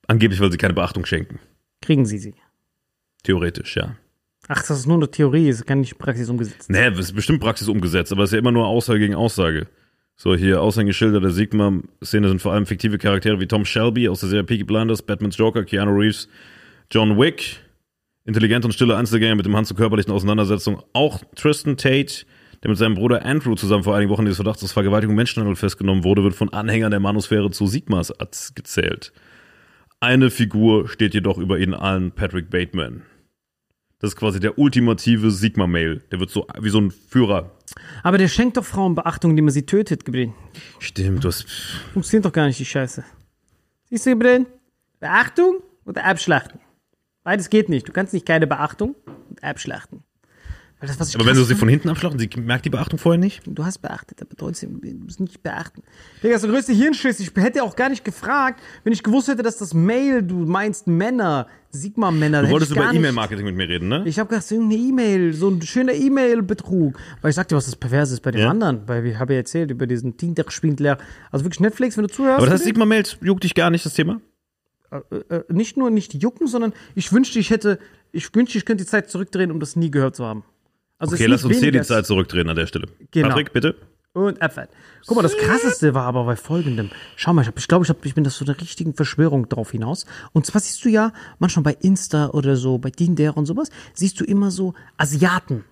Angeblich, 0.07 0.41
weil 0.41 0.53
sie 0.53 0.59
keine 0.59 0.75
Beachtung 0.75 1.05
schenken. 1.05 1.41
Kriegen 1.81 2.07
sie 2.07 2.19
sie. 2.19 2.35
Theoretisch, 3.25 3.77
ja. 3.77 3.97
Ach, 4.49 4.59
das 4.61 4.79
ist 4.79 4.87
nur 4.87 4.97
eine 4.97 5.11
Theorie, 5.11 5.49
es 5.49 5.65
kann 5.65 5.81
nicht 5.81 5.99
Praxis 5.99 6.29
umgesetzt. 6.29 6.71
Nee, 6.71 6.91
das 6.91 7.07
ist 7.07 7.15
bestimmt 7.15 7.41
Praxis 7.41 7.69
umgesetzt, 7.69 8.13
aber 8.13 8.23
es 8.23 8.31
ist 8.31 8.35
ja 8.35 8.39
immer 8.39 8.53
nur 8.53 8.67
Aussage 8.67 9.01
gegen 9.01 9.15
Aussage. 9.15 9.67
So, 10.15 10.35
hier 10.35 10.63
Aushängeschilder 10.63 11.21
der 11.21 11.31
Sigma-Szene 11.31 12.29
sind 12.29 12.41
vor 12.41 12.53
allem 12.53 12.65
fiktive 12.65 12.97
Charaktere 12.97 13.39
wie 13.39 13.47
Tom 13.47 13.65
Shelby 13.65 14.09
aus 14.09 14.21
der 14.21 14.31
Serie 14.31 14.45
Peaky 14.45 14.65
Blinders, 14.65 15.03
Batman's 15.03 15.37
Joker, 15.37 15.65
Keanu 15.65 15.93
Reeves, 15.93 16.29
John 16.91 17.19
Wick, 17.19 17.59
intelligente 18.25 18.67
und 18.67 18.73
stille 18.73 18.97
Einzelgänger 18.97 19.35
mit 19.35 19.45
dem 19.45 19.55
Hand 19.57 19.67
zur 19.67 19.77
körperlichen 19.77 20.13
Auseinandersetzung. 20.13 20.83
Auch 20.95 21.23
Tristan 21.35 21.77
Tate, 21.77 22.25
der 22.63 22.71
mit 22.71 22.79
seinem 22.79 22.95
Bruder 22.95 23.27
Andrew 23.27 23.57
zusammen 23.57 23.85
vor 23.85 23.95
einigen 23.95 24.11
Wochen 24.11 24.25
des 24.25 24.37
Verdachts 24.37 24.65
aus 24.65 24.73
Vergewaltigung 24.73 25.13
und 25.13 25.17
Menschenhandel 25.17 25.57
festgenommen 25.57 26.03
wurde, 26.03 26.23
wird 26.23 26.35
von 26.35 26.53
Anhängern 26.53 26.93
der 26.93 27.01
Manusphäre 27.01 27.51
zu 27.51 27.67
Sigmas 27.67 28.13
gezählt. 28.55 29.13
Eine 30.01 30.31
Figur 30.31 30.89
steht 30.89 31.15
jedoch 31.15 31.37
über 31.37 31.59
ihnen 31.59 31.75
allen, 31.75 32.13
Patrick 32.13 32.49
Bateman. 32.49 33.03
Das 33.99 34.11
ist 34.11 34.17
quasi 34.17 34.41
der 34.41 34.59
ultimative 34.59 35.31
Sigma-Mail. 35.31 36.03
Der 36.11 36.21
wird 36.21 36.31
so 36.31 36.47
wie 36.61 36.69
so 36.69 36.81
ein 36.81 36.91
Führer. 36.91 37.51
Aber 38.03 38.19
der 38.19 38.29
schenkt 38.29 38.57
doch 38.57 38.65
Frauen 38.65 38.95
Beachtung, 38.95 39.31
indem 39.31 39.49
er 39.49 39.53
sie 39.53 39.65
tötet, 39.65 40.05
Gabriel. 40.05 40.33
Stimmt, 40.79 41.25
du 41.25 41.29
hast. 41.29 41.47
Funktioniert 41.95 42.27
doch 42.27 42.33
gar 42.33 42.47
nicht, 42.47 42.59
die 42.59 42.67
Scheiße. 42.67 43.05
Siehst 43.85 44.05
du, 44.05 44.11
Gabriel? 44.11 44.47
Beachtung 45.01 45.63
oder 45.87 46.05
abschlachten? 46.05 46.61
Beides 47.23 47.49
geht 47.49 47.69
nicht. 47.69 47.89
Du 47.89 47.93
kannst 47.93 48.13
nicht 48.13 48.27
keine 48.27 48.47
Beachtung 48.47 48.95
und 49.31 49.43
abschlachten. 49.43 50.03
Weil 50.79 50.89
das, 50.89 51.01
was 51.01 51.09
ich 51.09 51.15
Aber 51.15 51.25
wenn 51.25 51.35
du 51.35 51.43
sie 51.45 51.55
von 51.55 51.69
hinten 51.71 51.89
abschlachten, 51.89 52.19
sie 52.19 52.29
merkt 52.39 52.67
die 52.67 52.71
Beachtung 52.71 52.99
vorher 52.99 53.19
nicht? 53.19 53.41
Du 53.47 53.65
hast 53.65 53.79
beachtet, 53.79 54.21
aber 54.21 54.37
trotzdem, 54.37 54.79
du 54.83 54.93
musst 55.05 55.21
nicht 55.21 55.43
beachten. 55.43 55.83
Digga, 56.23 56.35
das 56.35 56.43
ist 56.43 56.49
der 56.49 56.55
größte 56.55 56.73
Hirnschiss. 56.75 57.19
Ich 57.19 57.31
hätte 57.35 57.63
auch 57.63 57.75
gar 57.75 57.89
nicht 57.89 58.05
gefragt, 58.05 58.61
wenn 58.85 58.93
ich 58.93 59.03
gewusst 59.03 59.29
hätte, 59.29 59.43
dass 59.43 59.57
das 59.57 59.73
Mail, 59.73 60.23
du 60.23 60.41
meinst 60.41 60.87
Männer, 60.87 61.47
Sigma-Männer. 61.71 62.43
Du 62.43 62.51
wolltest 62.51 62.73
über 62.73 62.93
E-Mail-Marketing 62.93 63.47
mit 63.47 63.57
mir 63.57 63.69
reden, 63.69 63.89
ne? 63.89 64.03
Ich 64.05 64.19
habe 64.19 64.29
gedacht, 64.29 64.47
so 64.47 64.61
eine 64.61 64.75
E-Mail, 64.75 65.33
so 65.33 65.49
ein 65.49 65.63
schöner 65.63 65.95
E-Mail-Betrug. 65.95 66.99
Weil 67.23 67.31
ich 67.31 67.37
sagte, 67.37 67.57
was 67.57 67.65
das 67.65 67.77
Perverse 67.77 68.13
ist 68.13 68.21
bei 68.21 68.33
dem 68.33 68.43
Ja. 68.43 68.51
anderen. 68.51 68.87
Weil 68.87 69.07
ich 69.07 69.19
habe 69.19 69.33
ja 69.33 69.39
erzählt 69.39 69.71
über 69.71 69.87
diesen 69.87 70.19
Tinder-Schwindler. 70.19 70.99
Also 71.31 71.47
wirklich 71.47 71.61
Netflix, 71.61 71.97
wenn 71.97 72.07
du 72.07 72.13
zuhörst. 72.13 72.37
Aber 72.43 72.51
das 72.51 72.65
Sigma-Mail 72.65 73.05
juckt 73.23 73.45
dich 73.45 73.55
gar 73.55 73.71
nicht, 73.71 73.87
das 73.87 73.95
Thema? 73.95 74.21
äh, 74.91 75.41
nicht 75.49 75.77
nur 75.77 75.91
nicht 75.91 76.15
jucken, 76.15 76.47
sondern 76.47 76.73
ich 76.95 77.13
wünschte, 77.13 77.39
ich 77.39 77.51
hätte, 77.51 77.79
ich 78.13 78.33
wünschte, 78.35 78.59
ich 78.59 78.65
könnte 78.65 78.85
die 78.85 78.91
Zeit 78.91 79.11
zurückdrehen, 79.11 79.51
um 79.51 79.59
das 79.59 79.75
nie 79.75 79.91
gehört 79.91 80.17
zu 80.17 80.25
haben. 80.25 80.45
Also 80.99 81.15
Okay, 81.15 81.27
lass 81.27 81.45
uns 81.45 81.59
hier 81.59 81.73
die 81.73 81.83
Zeit 81.83 82.07
zurückdrehen 82.07 82.49
an 82.49 82.57
der 82.57 82.67
Stelle. 82.67 82.87
Genau. 83.11 83.29
Patrick, 83.29 83.53
bitte. 83.53 83.75
Und 84.13 84.41
Abfahrt. 84.41 84.71
Guck 85.07 85.17
mal, 85.17 85.23
das 85.23 85.37
krasseste 85.37 85.93
war 85.93 86.05
aber 86.05 86.25
bei 86.25 86.37
folgendem. 86.37 86.89
Schau 87.17 87.35
mal, 87.35 87.43
ich 87.43 87.47
glaube, 87.49 87.59
ich, 87.61 87.69
glaub, 87.69 87.83
ich, 87.83 87.89
hab, 87.91 88.07
ich 88.07 88.15
bin 88.15 88.25
das 88.25 88.39
so 88.39 88.47
eine 88.47 88.59
richtigen 88.59 88.95
Verschwörung 88.95 89.51
drauf 89.51 89.73
hinaus. 89.73 90.07
Und 90.33 90.47
zwar 90.47 90.63
siehst 90.63 90.83
du 90.87 90.89
ja 90.89 91.13
manchmal 91.39 91.65
bei 91.65 91.77
Insta 91.83 92.29
oder 92.31 92.57
so, 92.57 92.79
bei 92.79 92.89
Tinder 92.91 93.37
und 93.37 93.45
sowas, 93.45 93.69
siehst 93.93 94.19
du 94.19 94.25
immer 94.25 94.51
so 94.51 94.73
Asiaten, 94.97 95.65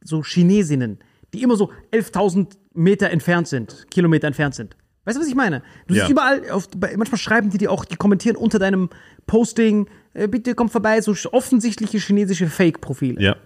so 0.00 0.22
Chinesinnen, 0.22 1.00
die 1.34 1.42
immer 1.42 1.56
so 1.56 1.72
11.000 1.92 2.52
Meter 2.72 3.10
entfernt 3.10 3.48
sind, 3.48 3.86
Kilometer 3.90 4.28
entfernt 4.28 4.54
sind. 4.54 4.76
Weißt 5.04 5.16
du, 5.16 5.20
was 5.20 5.28
ich 5.28 5.34
meine? 5.34 5.62
Du 5.88 5.94
Ja. 5.94 6.02
siehst 6.02 6.12
überall, 6.12 6.48
auf, 6.50 6.68
manchmal 6.96 7.18
schreiben 7.18 7.50
die 7.50 7.58
dir 7.58 7.72
auch, 7.72 7.84
die 7.84 7.96
kommentieren 7.96 8.36
unter 8.36 8.60
deinem 8.60 8.90
Posting, 9.26 9.88
äh, 10.14 10.28
bitte 10.28 10.54
komm 10.54 10.68
vorbei, 10.68 11.00
so 11.00 11.14
offensichtliche 11.32 11.98
chinesische 11.98 12.46
Fake-Profile. 12.46 13.20
Ja. 13.20 13.36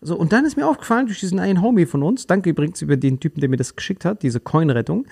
So, 0.00 0.16
und 0.16 0.32
dann 0.32 0.44
ist 0.44 0.56
mir 0.56 0.66
aufgefallen, 0.66 1.06
durch 1.06 1.20
diesen 1.20 1.38
einen 1.38 1.62
Homie 1.62 1.86
von 1.86 2.02
uns, 2.02 2.26
danke 2.26 2.50
übrigens 2.50 2.82
über 2.82 2.96
den 2.96 3.20
Typen, 3.20 3.40
der 3.40 3.48
mir 3.48 3.56
das 3.56 3.76
geschickt 3.76 4.04
hat, 4.04 4.22
diese 4.22 4.40
Coin-Rettung. 4.40 5.06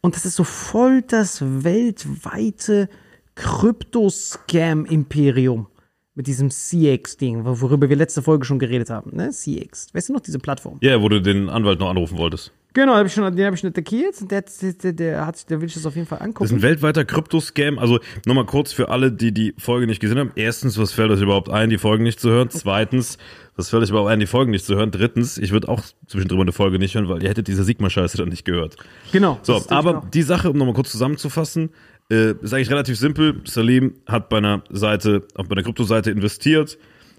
Und 0.00 0.14
das 0.14 0.24
ist 0.24 0.36
so 0.36 0.44
voll 0.44 1.02
das 1.02 1.42
weltweite 1.42 2.88
Krypto-Scam-Imperium 3.34 5.66
mit 6.14 6.26
diesem 6.26 6.50
CX-Ding, 6.50 7.44
wor- 7.44 7.60
worüber 7.60 7.88
wir 7.88 7.96
letzte 7.96 8.22
Folge 8.22 8.44
schon 8.44 8.58
geredet 8.58 8.90
haben, 8.90 9.14
ne? 9.16 9.30
CX. 9.30 9.94
Weißt 9.94 10.08
du 10.08 10.12
noch, 10.12 10.20
diese 10.20 10.40
Plattform? 10.40 10.78
Ja, 10.80 11.00
wo 11.00 11.08
du 11.08 11.20
den 11.22 11.48
Anwalt 11.48 11.78
noch 11.78 11.88
anrufen 11.90 12.18
wolltest. 12.18 12.52
Genau, 12.78 12.92
den 12.92 12.98
habe 12.98 13.08
ich 13.08 13.12
schon, 13.14 13.34
den 13.36 13.44
habe 13.44 13.54
ich 13.54 13.60
schon 13.60 13.70
attackiert. 13.70 14.20
und 14.20 14.30
Der, 14.30 14.44
der, 14.82 14.92
der, 14.92 15.26
hat, 15.26 15.36
sich- 15.36 15.46
der 15.46 15.60
will 15.60 15.68
sich 15.68 15.74
das 15.78 15.86
auf 15.86 15.96
jeden 15.96 16.06
Fall 16.06 16.18
Das 16.18 16.26
ist 16.26 16.28
angucken. 16.28 16.54
ein 16.54 16.62
weltweiter 16.62 17.04
Kryptoscam. 17.04 17.78
Also 17.78 17.98
nochmal 18.24 18.46
kurz 18.46 18.72
für 18.72 18.88
alle, 18.88 19.10
die 19.10 19.32
die 19.32 19.52
Folge 19.58 19.88
nicht 19.88 19.98
gesehen 20.00 20.18
haben. 20.18 20.30
Erstens, 20.36 20.78
was 20.78 20.92
fällt 20.92 21.10
euch 21.10 21.20
überhaupt 21.20 21.48
ein, 21.50 21.70
die 21.70 21.78
Folgen 21.78 22.04
nicht 22.04 22.20
zu 22.20 22.30
hören? 22.30 22.50
Zweitens, 22.50 23.18
was 23.56 23.70
fällt 23.70 23.82
euch 23.82 23.90
überhaupt 23.90 24.10
ein, 24.10 24.20
die 24.20 24.26
Folgen 24.26 24.52
nicht 24.52 24.64
zu 24.64 24.76
hören? 24.76 24.92
Drittens, 24.92 25.38
ich 25.38 25.50
würde 25.50 25.68
auch 25.68 25.82
zwischendrin 26.06 26.40
eine 26.40 26.52
Folge 26.52 26.78
nicht 26.78 26.94
hören, 26.94 27.08
weil 27.08 27.20
ihr 27.22 27.28
hättet 27.30 27.48
diese 27.48 27.64
Sigma-Scheiße 27.64 28.16
dann 28.16 28.28
nicht 28.28 28.44
gehört. 28.44 28.76
Genau. 29.10 29.40
So, 29.42 29.56
ich 29.56 29.70
aber 29.72 29.98
auch. 29.98 30.10
die 30.10 30.22
Sache, 30.22 30.48
um 30.50 30.56
nochmal 30.56 30.74
kurz 30.74 30.92
zusammenzufassen, 30.92 31.70
äh, 32.10 32.30
ist 32.40 32.54
eigentlich 32.54 32.70
relativ 32.70 32.96
simpel. 32.96 33.40
Salim 33.44 33.94
hat 34.06 34.28
bei 34.28 34.38
einer 34.38 34.62
Seite, 34.70 35.24
auf 35.34 35.48
bei 35.48 35.56
einer 35.56 35.64
Kryptoseite 35.64 36.10
investiert, 36.12 36.78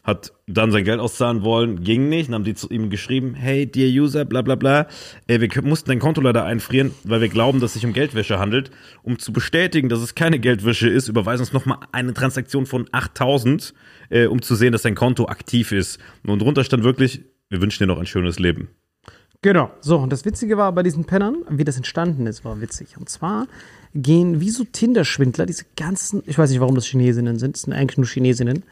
hat 0.09 0.33
dann 0.47 0.71
sein 0.71 0.83
Geld 0.83 0.99
auszahlen 0.99 1.43
wollen, 1.43 1.83
ging 1.83 2.09
nicht, 2.09 2.27
dann 2.27 2.35
haben 2.35 2.43
die 2.43 2.55
zu 2.55 2.69
ihm 2.69 2.89
geschrieben, 2.89 3.33
hey, 3.33 3.65
dear 3.65 3.87
User, 3.87 4.25
bla 4.25 4.41
bla 4.41 4.55
bla, 4.55 4.87
äh, 5.27 5.39
wir 5.39 5.49
mussten 5.63 5.89
dein 5.89 5.99
Konto 5.99 6.19
leider 6.19 6.43
einfrieren, 6.43 6.91
weil 7.03 7.21
wir 7.21 7.29
glauben, 7.29 7.59
dass 7.61 7.71
es 7.71 7.73
sich 7.75 7.85
um 7.85 7.93
Geldwäsche 7.93 8.39
handelt. 8.39 8.71
Um 9.03 9.19
zu 9.19 9.31
bestätigen, 9.31 9.87
dass 9.87 9.99
es 9.99 10.15
keine 10.15 10.39
Geldwäsche 10.39 10.89
ist, 10.89 11.07
überweisen 11.07 11.43
uns 11.43 11.53
nochmal 11.53 11.79
eine 11.91 12.13
Transaktion 12.13 12.65
von 12.65 12.87
8000, 12.91 13.73
äh, 14.09 14.25
um 14.25 14.41
zu 14.41 14.55
sehen, 14.55 14.73
dass 14.73 14.81
dein 14.81 14.95
Konto 14.95 15.27
aktiv 15.27 15.71
ist. 15.71 15.99
Und 16.25 16.41
drunter 16.41 16.63
stand 16.63 16.83
wirklich, 16.83 17.23
wir 17.49 17.61
wünschen 17.61 17.83
dir 17.83 17.87
noch 17.87 17.99
ein 17.99 18.05
schönes 18.05 18.39
Leben. 18.39 18.69
Genau. 19.41 19.71
So, 19.79 19.97
und 19.97 20.11
das 20.11 20.25
Witzige 20.25 20.57
war 20.57 20.71
bei 20.73 20.83
diesen 20.83 21.05
Pennern, 21.05 21.37
wie 21.49 21.63
das 21.63 21.77
entstanden 21.77 22.27
ist, 22.27 22.43
war 22.43 22.59
witzig. 22.59 22.97
Und 22.97 23.07
zwar 23.07 23.47
gehen 23.95 24.39
wie 24.39 24.51
so 24.51 24.63
Tinder-Schwindler, 24.63 25.45
diese 25.45 25.65
ganzen, 25.75 26.21
ich 26.25 26.37
weiß 26.37 26.49
nicht, 26.51 26.59
warum 26.59 26.75
das 26.75 26.85
Chinesinnen 26.85 27.39
sind, 27.39 27.55
es 27.55 27.63
sind 27.63 27.73
eigentlich 27.73 27.97
nur 27.97 28.07
Chinesinnen, 28.07 28.63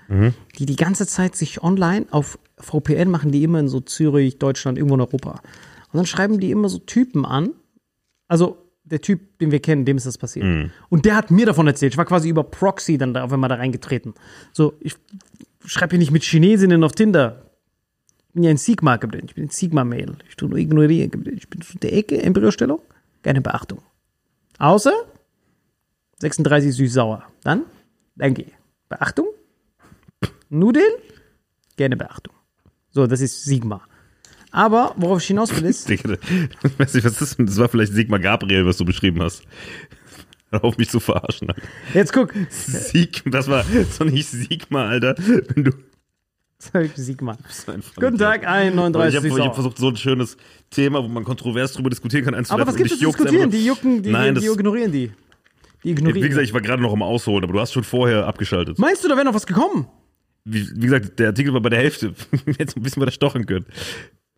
die 0.57 0.65
die 0.65 0.75
ganze 0.75 1.07
Zeit 1.07 1.35
sich 1.35 1.63
online 1.63 2.05
auf 2.11 2.37
VPN 2.59 3.09
machen, 3.09 3.31
die 3.31 3.43
immer 3.43 3.59
in 3.59 3.67
so 3.67 3.79
Zürich, 3.79 4.37
Deutschland, 4.37 4.77
irgendwo 4.77 4.95
in 4.95 5.01
Europa. 5.01 5.41
Und 5.91 5.97
dann 5.97 6.05
schreiben 6.05 6.39
die 6.39 6.51
immer 6.51 6.69
so 6.69 6.79
Typen 6.79 7.25
an. 7.25 7.51
Also 8.27 8.57
der 8.83 9.01
Typ, 9.01 9.39
den 9.39 9.51
wir 9.51 9.59
kennen, 9.59 9.85
dem 9.85 9.97
ist 9.97 10.05
das 10.05 10.17
passiert. 10.17 10.45
Und 10.89 11.05
der 11.05 11.15
hat 11.15 11.31
mir 11.31 11.45
davon 11.45 11.67
erzählt. 11.67 11.93
Ich 11.93 11.97
war 11.97 12.05
quasi 12.05 12.29
über 12.29 12.43
Proxy 12.43 12.97
dann 12.97 13.13
da 13.13 13.23
auf 13.23 13.33
einmal 13.33 13.49
da 13.49 13.55
reingetreten. 13.55 14.13
So, 14.53 14.73
ich 14.79 14.95
schreibe 15.65 15.91
hier 15.91 15.99
nicht 15.99 16.11
mit 16.11 16.23
Chinesinnen 16.23 16.83
auf 16.83 16.93
Tinder. 16.93 17.51
Ich 18.27 18.33
bin 18.33 18.43
ja 18.43 18.51
in 18.51 18.57
Sigma 18.57 18.97
geblieben. 18.97 19.27
Ich 19.29 19.35
bin 19.35 19.45
in 19.45 19.49
Sigma-Mail. 19.49 20.15
Ich 20.29 20.35
tue 20.35 20.47
nur 20.47 20.59
ignorieren 20.59 21.09
geblieben. 21.09 21.37
Ich 21.37 21.49
bin 21.49 21.61
zu 21.61 21.77
der 21.79 21.93
Ecke, 21.93 22.21
Embryostellung, 22.21 22.79
keine 23.23 23.41
Beachtung. 23.41 23.81
Außer 24.57 24.93
36 26.19 26.75
süß-sauer. 26.75 27.23
Dann, 27.43 27.63
danke. 28.15 28.45
Beachtung. 28.89 29.27
Nudeln, 30.49 30.93
gerne 31.75 31.97
Beachtung. 31.97 32.33
So, 32.89 33.05
das 33.05 33.21
ist 33.21 33.43
Sigma. 33.43 33.81
Aber 34.51 34.93
worauf 34.97 35.21
ich 35.21 35.27
hinaus 35.27 35.55
will 35.55 35.65
ist, 35.65 35.89
ich 35.89 36.03
weiß 36.03 36.93
nicht, 36.93 37.05
was 37.05 37.21
ist 37.21 37.21
das? 37.21 37.35
Das 37.37 37.57
war 37.57 37.69
vielleicht 37.69 37.93
Sigmar 37.93 38.19
Gabriel, 38.19 38.65
was 38.65 38.77
du 38.77 38.85
beschrieben 38.85 39.21
hast. 39.21 39.43
Auf 40.51 40.77
mich 40.77 40.89
zu 40.89 40.99
verarschen. 40.99 41.49
Alter. 41.49 41.61
jetzt 41.93 42.13
guck, 42.13 42.33
Sieg, 42.49 43.21
das 43.25 43.49
war 43.49 43.65
so 43.91 44.05
nicht 44.05 44.29
Sigma, 44.29 44.87
Alter. 44.87 45.15
Wenn 45.17 45.65
du 45.65 45.71
Sigma. 46.59 47.37
Guten 47.95 48.17
Tag, 48.17 48.47
Aber 48.47 48.57
1,39 48.57 49.07
Ich 49.09 49.15
habe 49.15 49.43
hab 49.45 49.53
versucht, 49.55 49.77
so 49.77 49.89
ein 49.89 49.95
schönes 49.95 50.37
Thema, 50.71 51.03
wo 51.03 51.07
man 51.07 51.23
kontrovers 51.23 51.73
drüber 51.73 51.89
diskutieren 51.89 52.25
kann, 52.25 52.33
einzuwerfen. 52.33 52.61
Aber 52.61 52.67
was 52.69 52.75
gibt 52.75 52.91
es 52.91 52.99
zu 52.99 53.05
diskutieren? 53.05 53.51
Die 53.51 53.65
jucken, 53.65 54.01
die, 54.01 54.09
Nein, 54.11 54.33
die, 54.35 54.41
die 54.41 54.47
ignorieren 54.47 54.91
die. 54.91 55.11
Die 55.83 55.91
ignorieren. 55.91 56.23
wie 56.23 56.29
gesagt, 56.29 56.45
ich 56.47 56.53
war 56.53 56.61
gerade 56.61 56.81
noch 56.81 56.93
am 56.93 57.03
Ausholen, 57.03 57.43
aber 57.43 57.53
du 57.53 57.59
hast 57.59 57.73
schon 57.73 57.83
vorher 57.83 58.25
abgeschaltet. 58.25 58.79
Meinst 58.79 59.03
du, 59.03 59.07
da 59.07 59.15
wäre 59.15 59.25
noch 59.25 59.35
was 59.35 59.45
gekommen? 59.45 59.87
Wie, 60.45 60.67
wie 60.75 60.85
gesagt, 60.87 61.19
der 61.19 61.27
Artikel 61.27 61.53
war 61.53 61.61
bei 61.61 61.69
der 61.69 61.79
Hälfte. 61.79 62.13
Jetzt 62.57 62.75
ein 62.75 62.81
bisschen 62.81 63.01
weiter 63.01 63.11
stochern 63.11 63.45
können. 63.45 63.65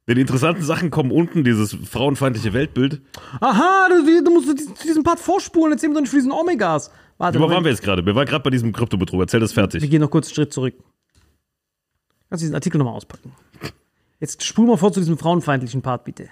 Wenn 0.05 0.15
die 0.15 0.21
interessanten 0.21 0.63
Sachen 0.63 0.89
kommen 0.89 1.12
unten, 1.12 1.43
dieses 1.43 1.77
frauenfeindliche 1.89 2.51
Weltbild. 2.51 3.01
Aha, 3.39 3.88
du, 3.89 4.23
du 4.23 4.32
musst 4.32 4.60
diesen, 4.60 4.73
diesen 4.84 5.03
Part 5.03 5.19
vorspulen, 5.19 5.73
erzähl 5.73 5.88
mir 5.89 5.95
doch 5.95 6.01
nicht 6.01 6.10
von 6.10 6.19
diesen 6.19 6.32
Omegas. 6.32 6.91
Warte, 7.17 7.39
Wo 7.39 7.49
waren 7.49 7.63
wir 7.63 7.71
jetzt 7.71 7.84
gerade? 7.84 8.05
Wir 8.05 8.15
waren 8.15 8.25
gerade 8.25 8.43
bei 8.43 8.49
diesem 8.49 8.73
Kryptobetrug. 8.73 9.21
Erzähl 9.21 9.39
das 9.39 9.51
Wir 9.55 9.62
fertig. 9.69 9.89
gehen 9.89 10.01
noch 10.01 10.10
kurz 10.10 10.27
einen 10.27 10.36
Schritt 10.36 10.51
zurück. 10.51 10.73
Kannst 12.30 12.42
du 12.42 12.46
diesen 12.46 12.56
Artikel 12.56 12.78
nochmal 12.78 12.94
auspacken? 12.96 13.32
Jetzt 14.20 14.44
spul 14.44 14.68
mal 14.68 14.78
vor 14.78 14.92
zu 14.92 15.00
diesem 15.00 15.18
frauenfeindlichen 15.18 15.82
Part, 15.82 16.04
bitte. 16.06 16.28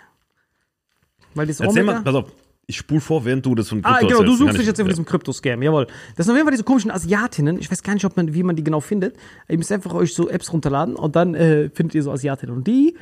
Weil 1.34 1.48
das 1.48 1.60
Erzähl 1.60 1.82
Omega. 1.84 2.00
mal, 2.00 2.04
pass 2.04 2.16
auf. 2.16 2.32
Ich 2.70 2.76
spul 2.78 3.00
vor, 3.00 3.24
während 3.24 3.46
du 3.46 3.56
das 3.56 3.70
von 3.70 3.82
Krypto 3.82 3.98
Ah, 3.98 4.02
genau, 4.08 4.24
du 4.24 4.36
suchst 4.36 4.56
dich 4.56 4.62
ich- 4.62 4.68
jetzt 4.68 4.78
ja. 4.80 4.84
diesem 4.84 5.06
Krypto-Scam, 5.06 5.62
jawohl. 5.64 5.88
Das 6.18 6.26
sind 6.26 6.34
auf 6.34 6.38
jeden 6.38 6.46
Fall 6.48 6.52
diese 6.52 6.66
komischen 6.66 6.92
Asiatinnen. 6.92 7.60
Ich 7.60 7.72
weiß 7.72 7.82
gar 7.82 7.94
nicht, 7.94 8.04
ob 8.04 8.18
man, 8.18 8.34
wie 8.34 8.44
man 8.44 8.58
die 8.58 8.64
genau 8.64 8.82
findet. 8.82 9.16
Ihr 9.48 9.58
müsst 9.58 9.72
einfach 9.72 9.94
euch 9.94 10.14
so 10.14 10.28
Apps 10.30 10.52
runterladen 10.52 10.96
und 10.98 11.16
dann 11.16 11.34
äh, 11.34 11.70
findet 11.70 11.96
ihr 11.96 12.04
so 12.04 12.12
Asiatinnen. 12.12 12.54
Und 12.54 12.68
die 12.68 12.98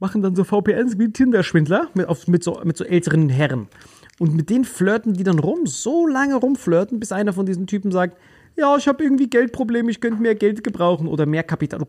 machen 0.00 0.22
dann 0.22 0.34
so 0.34 0.44
VPNs 0.44 0.98
wie 0.98 1.12
Tinder-Schwindler 1.12 1.88
mit, 1.92 2.08
auf- 2.08 2.26
mit, 2.26 2.42
so, 2.42 2.58
mit 2.64 2.78
so 2.78 2.84
älteren 2.84 3.28
Herren. 3.28 3.68
Und 4.18 4.34
mit 4.34 4.48
denen 4.48 4.64
flirten 4.64 5.12
die 5.12 5.24
dann 5.24 5.38
rum, 5.38 5.66
so 5.66 6.06
lange 6.06 6.36
rumflirten, 6.36 6.98
bis 6.98 7.12
einer 7.12 7.34
von 7.34 7.44
diesen 7.44 7.66
Typen 7.66 7.92
sagt, 7.92 8.16
ja, 8.56 8.76
ich 8.76 8.86
habe 8.86 9.02
irgendwie 9.02 9.28
Geldprobleme, 9.28 9.90
ich 9.90 10.00
könnte 10.00 10.20
mehr 10.20 10.34
Geld 10.34 10.62
gebrauchen 10.62 11.08
oder 11.08 11.26
mehr 11.26 11.42
Kapital. 11.42 11.80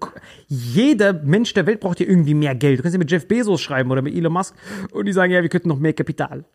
Jeder 0.48 1.14
Mensch 1.14 1.54
der 1.54 1.66
Welt 1.66 1.80
braucht 1.80 2.00
ja 2.00 2.08
irgendwie 2.08 2.34
mehr 2.34 2.56
Geld. 2.56 2.80
Du 2.80 2.84
kannst 2.84 2.94
ja 2.94 3.00
mit 3.00 3.12
Jeff 3.12 3.28
Bezos 3.28 3.62
schreiben 3.62 3.92
oder 3.92 4.02
mit 4.02 4.16
Elon 4.16 4.34
Musk 4.34 4.56
und 4.92 5.06
die 5.06 5.14
sagen, 5.14 5.32
ja, 5.32 5.42
wir 5.42 5.50
könnten 5.50 5.70
noch 5.70 5.80
mehr 5.80 5.94
Kapital 5.94 6.46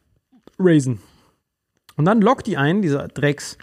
raisen. 0.59 1.01
Und 1.97 2.05
dann 2.05 2.21
lockt 2.21 2.47
die 2.47 2.57
ein, 2.57 2.81
dieser 2.81 3.09
Drecks, 3.09 3.59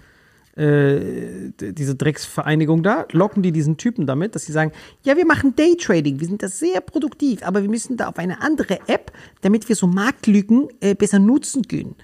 äh, 0.56 1.52
diese 1.60 1.96
Drecksvereinigung 1.96 2.84
da, 2.84 3.06
locken 3.12 3.44
die 3.44 3.52
diesen 3.52 3.78
Typen 3.78 4.06
damit, 4.06 4.36
dass 4.36 4.46
sie 4.46 4.52
sagen, 4.52 4.72
ja, 5.04 5.18
wir 5.18 5.26
machen 5.26 5.56
Daytrading, 5.56 6.20
wir 6.20 6.28
sind 6.28 6.44
da 6.44 6.48
sehr 6.48 6.82
produktiv, 6.82 7.44
aber 7.44 7.62
wir 7.62 7.70
müssen 7.70 7.98
da 7.98 8.08
auf 8.08 8.18
eine 8.18 8.42
andere 8.42 8.80
App, 8.88 9.12
damit 9.42 9.68
wir 9.68 9.76
so 9.76 9.88
Marktlücken 9.88 10.68
äh, 10.80 10.96
besser 10.96 11.20
nutzen 11.20 11.68
können. 11.68 11.96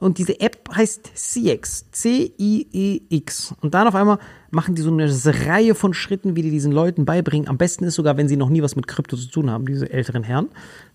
Und 0.00 0.18
diese 0.18 0.40
App 0.40 0.68
heißt 0.74 1.10
CX, 1.14 1.90
C-I-E-X. 1.92 3.54
Und 3.60 3.74
dann 3.74 3.86
auf 3.86 3.94
einmal 3.94 4.18
machen 4.50 4.74
die 4.74 4.82
so 4.82 4.90
eine 4.90 5.08
Reihe 5.46 5.74
von 5.74 5.94
Schritten, 5.94 6.36
wie 6.36 6.42
die 6.42 6.50
diesen 6.50 6.72
Leuten 6.72 7.04
beibringen. 7.04 7.48
Am 7.48 7.58
besten 7.58 7.84
ist 7.84 7.94
sogar, 7.94 8.16
wenn 8.16 8.26
sie 8.28 8.36
noch 8.36 8.48
nie 8.48 8.62
was 8.62 8.76
mit 8.76 8.86
Krypto 8.88 9.16
zu 9.16 9.28
tun 9.30 9.50
haben, 9.50 9.66
diese 9.66 9.90
älteren 9.92 10.24
Herren. 10.24 10.48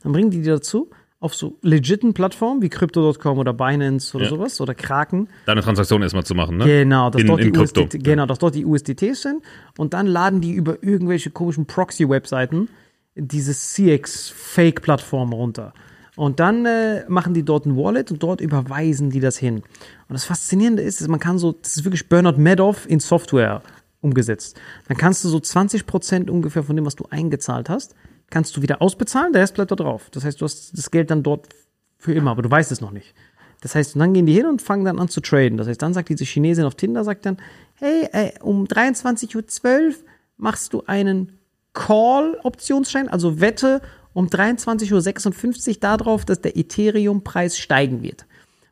Dann 0.03 0.11
bringen 0.11 0.31
die 0.31 0.41
die 0.41 0.49
dazu, 0.49 0.89
auf 1.19 1.33
so 1.33 1.57
legiten 1.61 2.13
Plattformen 2.13 2.61
wie 2.61 2.69
Crypto.com 2.69 3.37
oder 3.37 3.53
Binance 3.53 4.15
oder 4.15 4.25
Ja. 4.25 4.29
sowas 4.31 4.59
oder 4.59 4.75
Kraken, 4.75 5.29
Deine 5.45 5.61
Transaktion 5.61 6.01
erstmal 6.01 6.25
zu 6.25 6.35
machen, 6.35 6.57
ne? 6.57 6.65
Genau, 6.65 7.09
dass 7.09 7.21
in, 7.21 7.27
dort 7.27 7.41
in 7.41 7.53
die. 7.53 7.59
USDT, 7.59 8.03
genau, 8.03 8.25
dass 8.25 8.37
dort 8.39 8.53
die 8.55 8.65
USDTs 8.65 9.21
sind 9.21 9.41
und 9.77 9.93
dann 9.93 10.07
laden 10.07 10.41
die 10.41 10.53
über 10.53 10.83
irgendwelche 10.83 11.29
komischen 11.31 11.65
Proxy-Webseiten 11.65 12.69
diese 13.15 13.53
CX-Fake-Plattform 13.53 15.31
runter. 15.33 15.73
Und 16.15 16.39
dann 16.39 16.65
äh, 16.65 17.03
machen 17.09 17.33
die 17.33 17.43
dort 17.43 17.65
ein 17.65 17.75
Wallet 17.75 18.11
und 18.11 18.23
dort 18.23 18.39
überweisen 18.39 19.09
die 19.09 19.19
das 19.19 19.37
hin. 19.37 19.57
Und 19.57 20.13
das 20.13 20.23
Faszinierende 20.23 20.81
ist, 20.81 21.01
dass 21.01 21.07
man 21.07 21.19
kann 21.19 21.37
so, 21.37 21.51
das 21.51 21.75
ist 21.77 21.83
wirklich 21.83 22.07
Bernard 22.07 22.37
Madoff 22.37 22.89
in 22.89 22.99
Software 22.99 23.61
umgesetzt. 24.01 24.57
Dann 24.87 24.97
kannst 24.97 25.23
du 25.23 25.29
so 25.29 25.37
20% 25.37 26.29
ungefähr 26.29 26.63
von 26.63 26.75
dem, 26.75 26.85
was 26.85 26.95
du 26.95 27.05
eingezahlt 27.09 27.69
hast, 27.69 27.95
kannst 28.29 28.55
du 28.55 28.61
wieder 28.61 28.81
ausbezahlen, 28.81 29.33
der 29.33 29.41
Rest 29.41 29.55
bleibt 29.55 29.71
da 29.71 29.75
drauf. 29.75 30.09
Das 30.11 30.23
heißt, 30.23 30.39
du 30.39 30.45
hast 30.45 30.77
das 30.77 30.89
Geld 30.91 31.11
dann 31.11 31.23
dort 31.23 31.49
für 31.97 32.13
immer, 32.13 32.31
aber 32.31 32.41
du 32.41 32.51
weißt 32.51 32.71
es 32.71 32.81
noch 32.81 32.91
nicht. 32.91 33.13
Das 33.61 33.75
heißt, 33.75 33.95
und 33.95 33.99
dann 33.99 34.13
gehen 34.13 34.25
die 34.25 34.33
hin 34.33 34.45
und 34.45 34.61
fangen 34.61 34.85
dann 34.85 34.99
an 34.99 35.09
zu 35.09 35.21
traden. 35.21 35.57
Das 35.57 35.67
heißt, 35.67 35.81
dann 35.81 35.93
sagt 35.93 36.09
diese 36.09 36.23
Chinesin 36.23 36.65
auf 36.65 36.75
Tinder, 36.75 37.03
sagt 37.03 37.25
dann, 37.25 37.37
hey, 37.75 38.07
äh, 38.11 38.31
um 38.41 38.65
23.12 38.65 39.87
Uhr 39.87 39.95
machst 40.37 40.73
du 40.73 40.83
einen 40.85 41.39
Call-Optionsschein, 41.73 43.09
also 43.09 43.41
Wette 43.41 43.81
um 44.15 44.27
23.56 44.27 45.67
Uhr 45.67 45.75
darauf, 45.81 46.23
dass 46.23 46.39
der 46.39 46.55
Ethereum-Preis 46.55 47.59
steigen 47.59 48.01
wird. 48.01 48.25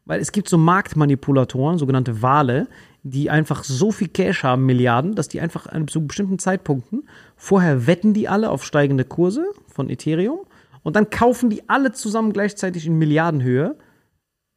Weil 0.05 0.21
es 0.21 0.31
gibt 0.31 0.47
so 0.47 0.57
Marktmanipulatoren, 0.57 1.77
sogenannte 1.77 2.21
Wale, 2.21 2.67
die 3.03 3.29
einfach 3.29 3.65
so 3.65 3.91
viel 3.91 4.07
Cash 4.07 4.43
haben, 4.43 4.65
Milliarden, 4.65 5.15
dass 5.15 5.27
die 5.27 5.41
einfach 5.41 5.67
an 5.67 5.89
zu 5.89 6.07
bestimmten 6.07 6.39
Zeitpunkten, 6.39 7.09
vorher 7.35 7.85
wetten 7.85 8.13
die 8.13 8.29
alle 8.29 8.49
auf 8.49 8.63
steigende 8.63 9.03
Kurse 9.03 9.45
von 9.67 9.89
Ethereum 9.89 10.39
und 10.81 10.95
dann 10.95 11.09
kaufen 11.09 11.49
die 11.49 11.67
alle 11.67 11.91
zusammen 11.91 12.31
gleichzeitig 12.31 12.87
in 12.87 12.97
Milliardenhöhe 12.97 13.77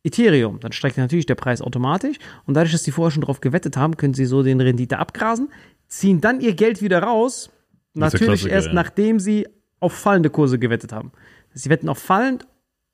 Ethereum. 0.04 0.60
Dann 0.60 0.70
steigt 0.70 0.98
natürlich 0.98 1.26
der 1.26 1.34
Preis 1.34 1.62
automatisch 1.62 2.18
und 2.46 2.54
dadurch, 2.54 2.70
dass 2.72 2.84
die 2.84 2.92
vorher 2.92 3.10
schon 3.10 3.22
drauf 3.22 3.40
gewettet 3.40 3.76
haben, 3.76 3.96
können 3.96 4.14
sie 4.14 4.26
so 4.26 4.44
den 4.44 4.60
Rendite 4.60 4.98
abgrasen, 4.98 5.48
ziehen 5.88 6.20
dann 6.20 6.40
ihr 6.40 6.54
Geld 6.54 6.80
wieder 6.80 7.02
raus, 7.02 7.50
natürlich 7.94 8.46
erst 8.46 8.68
ja. 8.68 8.72
nachdem 8.72 9.18
sie 9.18 9.48
auf 9.80 9.92
fallende 9.92 10.30
Kurse 10.30 10.58
gewettet 10.58 10.92
haben. 10.92 11.12
Sie 11.52 11.70
wetten 11.70 11.88
auf 11.88 11.98
fallend 11.98 12.46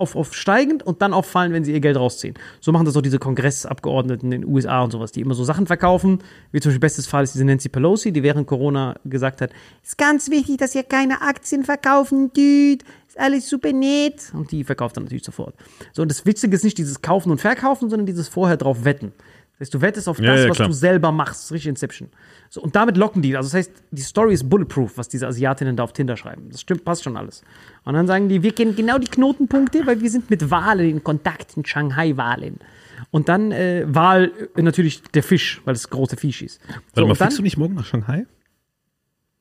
auf, 0.03 0.17
auf 0.17 0.35
steigend 0.35 0.83
und 0.83 1.01
dann 1.01 1.13
auffallen, 1.13 1.53
wenn 1.53 1.65
sie 1.65 1.73
ihr 1.73 1.81
Geld 1.81 1.97
rausziehen. 1.97 2.35
So 2.61 2.73
machen 2.73 2.85
das 2.87 2.97
auch 2.97 3.03
diese 3.03 3.21
Kongressabgeordneten 3.21 4.33
in 4.33 4.43
den 4.43 4.51
USA 4.51 4.83
und 4.83 4.91
sowas, 4.91 5.13
die 5.13 5.21
immer 5.21 5.35
so 5.35 5.45
Sachen 5.45 5.67
verkaufen. 5.67 6.19
Wie 6.51 6.61
zum 6.61 6.71
Beispiel 6.71 6.81
bestes 6.81 7.07
Fall 7.07 7.23
ist 7.23 7.35
diese 7.35 7.45
Nancy 7.45 7.69
Pelosi, 7.69 8.13
die 8.13 8.25
während 8.25 8.49
Corona 8.49 8.97
gesagt 9.05 9.41
hat, 9.41 9.53
ist 9.83 9.97
ganz 9.97 10.29
wichtig, 10.29 10.57
dass 10.59 10.75
ihr 10.75 10.83
keine 10.83 11.23
Aktien 11.23 11.65
verkaufen 11.65 12.33
tut. 12.33 12.83
Ist 13.07 13.19
alles 13.19 13.49
super 13.49 13.73
nett. 13.73 14.33
Und 14.35 14.51
die 14.51 14.65
verkauft 14.65 14.97
dann 14.97 15.05
natürlich 15.05 15.25
sofort. 15.25 15.55
So, 15.93 16.03
und 16.03 16.11
das 16.11 16.27
Witzige 16.27 16.57
ist 16.57 16.65
nicht 16.65 16.79
dieses 16.79 17.01
Kaufen 17.01 17.31
und 17.31 17.41
Verkaufen, 17.41 17.89
sondern 17.89 18.07
dieses 18.07 18.27
vorher 18.27 18.57
drauf 18.57 18.85
wetten. 18.85 19.13
Heißt, 19.63 19.73
du 19.73 19.81
wettest 19.81 20.09
auf 20.09 20.19
Ja, 20.19 20.33
das, 20.33 20.41
ja, 20.43 20.49
was 20.51 20.57
klar. 20.57 20.69
du 20.69 20.75
selber 20.75 21.13
machst. 21.13 21.53
Richtig 21.53 21.69
Inception. 21.69 22.09
So, 22.51 22.61
und 22.61 22.75
damit 22.75 22.97
locken 22.97 23.23
die. 23.23 23.37
Also 23.37 23.47
das 23.49 23.55
heißt, 23.55 23.73
die 23.93 24.03
Story 24.03 24.35
ist 24.35 24.51
bulletproof, 24.51 24.99
was 24.99 25.09
diese 25.09 25.27
Asiatinnen 25.29 25.77
da 25.77 25.85
auf 25.85 25.93
Tinder 25.93 26.17
schreiben. 26.17 26.49
Das 26.51 26.61
stimmt, 26.61 26.85
passt 26.85 27.05
schon 27.05 27.17
alles. 27.17 27.43
Und 27.85 27.95
dann 27.95 28.09
sagen 28.09 28.29
die, 28.29 28.43
wir 28.43 28.53
kennen 28.53 28.75
genau 28.75 28.99
die 28.99 29.07
Knotenpunkte, 29.07 29.87
weil 29.87 30.01
wir 30.01 30.11
sind 30.11 30.29
mit 30.31 30.51
Walen 30.51 30.91
in 30.91 31.05
Kontakt, 31.05 31.57
in 31.57 31.65
Shanghai-Walen. 31.65 32.59
Und 33.13 33.29
dann 33.29 33.53
äh, 33.53 33.85
Wal, 33.87 34.33
äh, 34.57 34.63
natürlich 34.63 35.03
der 35.03 35.23
Fisch, 35.23 35.63
weil 35.65 35.75
es 35.75 35.89
große 35.89 36.17
Fisch 36.17 36.43
ist. 36.43 36.61
So, 36.67 37.03
Warte 37.03 37.09
mal, 37.09 37.15
fliegst 37.15 37.39
du 37.39 37.43
nicht 37.43 37.57
morgen 37.57 37.75
nach 37.75 37.87
Shanghai? 37.87 38.27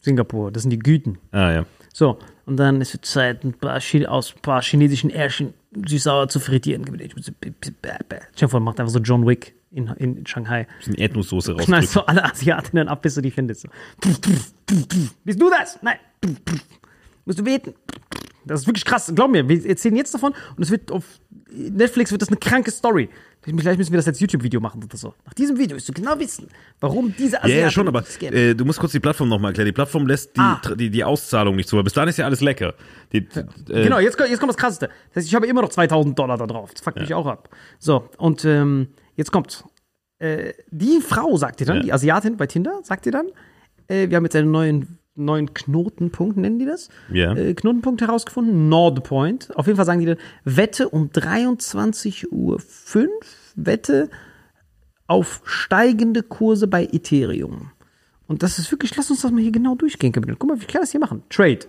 Singapur, 0.02 0.52
das 0.52 0.64
sind 0.64 0.70
die 0.70 0.80
Güten. 0.80 1.18
Ah, 1.32 1.52
ja. 1.52 1.66
So, 1.94 2.20
und 2.46 2.58
dann 2.58 2.80
ist 2.80 2.94
es 2.94 3.02
Zeit, 3.02 3.44
ein 3.44 3.54
paar, 3.54 3.78
aus 4.08 4.36
ein 4.36 4.42
paar 4.42 4.62
chinesischen 4.62 5.10
Ärschen 5.10 5.54
süß-sauer 5.88 6.28
zu 6.28 6.40
frittieren. 6.40 6.86
Vor, 6.86 8.60
macht 8.60 8.80
einfach 8.80 8.94
so 8.94 9.00
John 9.00 9.26
Wick 9.26 9.56
in, 9.72 9.88
in 9.98 10.26
Shanghai. 10.28 10.68
Bisschen 10.80 10.96
Erdnusssoße 10.96 11.54
knallst 11.58 11.70
rausdrücken. 11.72 11.94
so 11.94 12.06
alle 12.06 12.24
Asiatinnen 12.26 12.88
ab, 12.88 13.02
bis 13.02 13.16
du 13.16 13.22
die 13.22 13.32
findest. 13.32 13.62
So. 13.62 13.70
Bist 15.24 15.42
du 15.42 15.50
das? 15.50 15.80
Nein. 15.82 15.98
Musst 17.26 17.40
du 17.40 17.44
beten. 17.44 17.74
Das 18.46 18.62
ist 18.62 18.68
wirklich 18.68 18.86
krass. 18.86 19.12
Glaub 19.14 19.30
mir, 19.32 19.48
wir 19.48 19.66
erzählen 19.68 19.96
jetzt 19.96 20.14
davon 20.14 20.34
und 20.58 20.64
es 20.64 20.72
wird 20.72 20.92
auf 20.92 21.04
Netflix 21.52 22.12
wird 22.12 22.22
das 22.22 22.30
eine 22.30 22.38
kranke 22.38 22.72
Story. 22.72 23.10
Vielleicht 23.44 23.78
müssen 23.80 23.92
wir 23.92 23.98
das 23.98 24.08
als 24.08 24.20
YouTube-Video 24.20 24.60
machen 24.60 24.84
oder 24.84 24.96
so. 24.98 25.14
Nach 25.26 25.34
diesem 25.34 25.58
Video 25.58 25.76
wirst 25.76 25.90
du 25.90 25.94
genau 25.94 26.18
wissen, 26.20 26.48
warum 26.80 27.14
diese 27.18 27.38
Ja, 27.38 27.44
Asiaten 27.44 27.62
ja, 27.62 27.72
schon, 27.72 27.88
aber 27.88 28.04
äh, 28.22 28.54
du 28.54 28.66
musst 28.66 28.80
kurz 28.80 28.92
die 28.92 29.00
Plattform 29.00 29.30
nochmal 29.30 29.50
erklären. 29.50 29.66
Die 29.66 29.72
Plattform 29.72 30.06
lässt 30.08 30.36
die, 30.36 30.40
Ah. 30.40 30.62
die, 30.76 30.90
die 30.92 31.04
Auszahlung 31.04 31.56
nicht 31.56 31.68
zu, 31.68 31.76
weil 31.76 31.84
bis 31.84 31.94
dahin 31.94 32.10
ist 32.10 32.18
ja 32.18 32.26
alles 32.26 32.42
lecker. 32.42 32.76
Die, 33.14 33.18
äh, 33.20 33.44
Genau, 33.68 34.00
jetzt, 34.00 34.16
kommt- 34.18 34.30
jetzt 34.30 34.40
kommt 34.40 34.52
das 34.52 34.58
Krasseste. 34.58 34.90
Das 35.10 35.18
heißt, 35.18 35.28
ich 35.28 35.36
habe 35.36 35.48
immer 35.48 35.62
noch 35.64 35.70
2000 35.70 36.18
Dollar 36.18 36.38
da 36.38 36.46
drauf. 36.46 36.72
Das 36.74 36.82
fuckt 36.82 37.00
mich 37.00 37.14
auch 37.16 37.26
ab. 37.26 37.50
So, 37.80 38.10
und 38.18 38.46
ähm, 38.46 38.90
jetzt 39.16 39.32
kommt. 39.32 39.64
Äh, 40.20 40.54
die 40.70 41.00
Frau 41.02 41.36
sagt 41.38 41.60
dir 41.60 41.66
dann, 41.66 41.78
Ja. 41.78 41.84
die 41.84 41.94
Asiatin 41.94 42.38
bei 42.38 42.48
Tinder, 42.48 42.80
sagt 42.84 43.06
dir 43.06 43.12
dann, 43.12 43.28
äh, 43.88 44.10
wir 44.10 44.18
haben 44.18 44.24
jetzt 44.26 44.36
einen 44.36 44.52
neuen, 44.52 44.98
neuen 45.16 45.54
Knotenpunkt, 45.54 46.38
nennen 46.38 46.60
die 46.60 46.66
das? 46.66 46.90
Ja. 47.12 47.36
Äh, 47.36 47.54
Knotenpunkt 47.54 48.02
herausgefunden, 48.02 48.70
Nordpoint. 48.70 49.56
Auf 49.58 49.66
jeden 49.68 49.78
Fall 49.78 49.86
sagen 49.86 50.00
die 50.00 50.06
dann, 50.06 50.18
Wette 50.46 50.90
um 50.90 51.10
23.05 51.10 52.28
Uhr, 52.32 52.60
Wette 53.56 54.10
auf 55.08 55.42
steigende 55.46 56.24
Kurse 56.24 56.68
bei 56.68 56.86
Ethereum. 56.86 57.72
Und 58.28 58.44
das 58.44 58.60
ist 58.60 58.72
wirklich, 58.72 58.96
lass 58.96 59.10
uns 59.12 59.22
das 59.22 59.32
mal 59.32 59.42
hier 59.42 59.52
genau 59.52 59.76
durchgehen. 59.76 60.14
Gabriel. 60.14 60.38
Guck 60.40 60.50
mal, 60.50 60.62
wie 60.62 60.66
kann 60.66 60.82
das 60.82 60.92
hier 60.92 61.02
machen? 61.02 61.24
Trade. 61.30 61.60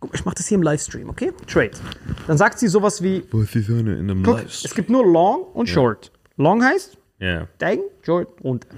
Guck, 0.00 0.14
ich 0.14 0.24
mache 0.24 0.36
das 0.36 0.48
hier 0.48 0.56
im 0.56 0.62
Livestream, 0.62 1.10
okay? 1.10 1.32
Trade. 1.46 1.72
Dann 2.26 2.38
sagt 2.38 2.58
sie 2.58 2.68
sowas 2.68 3.02
wie, 3.02 3.24
Was 3.30 3.54
ist 3.54 3.68
eine 3.68 3.96
in 3.98 4.10
einem 4.10 4.22
guck, 4.22 4.42
es 4.46 4.74
gibt 4.74 4.88
nur 4.88 5.04
Long 5.04 5.42
und 5.52 5.68
Short. 5.68 6.10
Long 6.36 6.62
heißt 6.64 6.96
Ja. 7.18 7.46
steigen, 7.56 7.82
Short, 8.02 8.28
runter. 8.42 8.68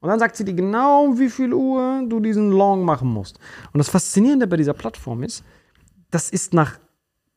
Und 0.00 0.08
dann 0.08 0.18
sagt 0.18 0.36
sie 0.36 0.44
dir 0.44 0.54
genau, 0.54 1.14
wie 1.16 1.30
viel 1.30 1.52
Uhr 1.52 2.02
du 2.08 2.18
diesen 2.18 2.50
Long 2.50 2.84
machen 2.84 3.08
musst. 3.08 3.38
Und 3.72 3.78
das 3.78 3.88
Faszinierende 3.88 4.46
bei 4.48 4.56
dieser 4.56 4.74
Plattform 4.74 5.22
ist, 5.22 5.44
das 6.10 6.30
ist 6.30 6.52
nach 6.52 6.78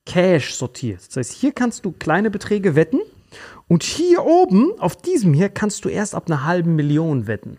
Cash 0.06 0.56
sortiert. 0.56 1.02
Das 1.08 1.18
heißt, 1.18 1.32
hier 1.34 1.52
kannst 1.52 1.86
du 1.86 1.92
kleine 1.92 2.32
Beträge 2.32 2.76
wetten 2.76 3.00
und 3.68 3.84
hier 3.84 4.26
oben, 4.26 4.72
auf 4.80 4.96
diesem 4.96 5.34
hier, 5.34 5.50
kannst 5.50 5.86
du 5.86 5.90
erst 5.90 6.16
ab 6.16 6.24
einer 6.28 6.46
halben 6.46 6.76
Million 6.76 7.28
wetten, 7.28 7.58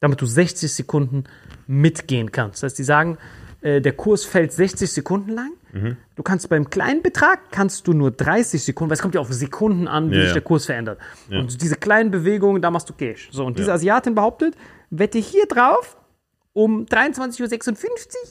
damit 0.00 0.20
du 0.20 0.26
60 0.26 0.72
Sekunden 0.72 1.24
mitgehen 1.66 2.32
kannst. 2.32 2.62
Das 2.62 2.72
heißt, 2.72 2.78
die 2.78 2.84
sagen, 2.84 3.18
äh, 3.62 3.80
der 3.80 3.92
Kurs 3.92 4.24
fällt 4.24 4.52
60 4.52 4.90
Sekunden 4.90 5.30
lang. 5.30 5.52
Du 5.72 6.22
kannst 6.22 6.48
beim 6.48 6.68
kleinen 6.68 7.02
Betrag 7.02 7.50
kannst 7.50 7.86
du 7.86 7.94
nur 7.94 8.10
30 8.10 8.62
Sekunden, 8.62 8.90
weil 8.90 8.96
es 8.96 9.02
kommt 9.02 9.14
ja 9.14 9.20
auf 9.20 9.32
Sekunden 9.32 9.88
an, 9.88 10.10
wie 10.10 10.16
Ja, 10.16 10.20
sich 10.20 10.28
ja. 10.28 10.34
der 10.34 10.42
Kurs 10.42 10.66
verändert. 10.66 10.98
Und 11.30 11.62
diese 11.62 11.76
kleinen 11.76 12.10
Bewegungen, 12.10 12.60
da 12.60 12.70
machst 12.70 12.90
du 12.90 12.92
Cash. 12.92 13.30
So, 13.32 13.46
und 13.46 13.58
diese 13.58 13.72
Asiatin 13.72 14.14
behauptet, 14.14 14.54
wette 14.90 15.18
hier 15.18 15.46
drauf 15.46 15.96
um 16.52 16.84
23.56 16.84 17.40
Uhr, 17.42 17.86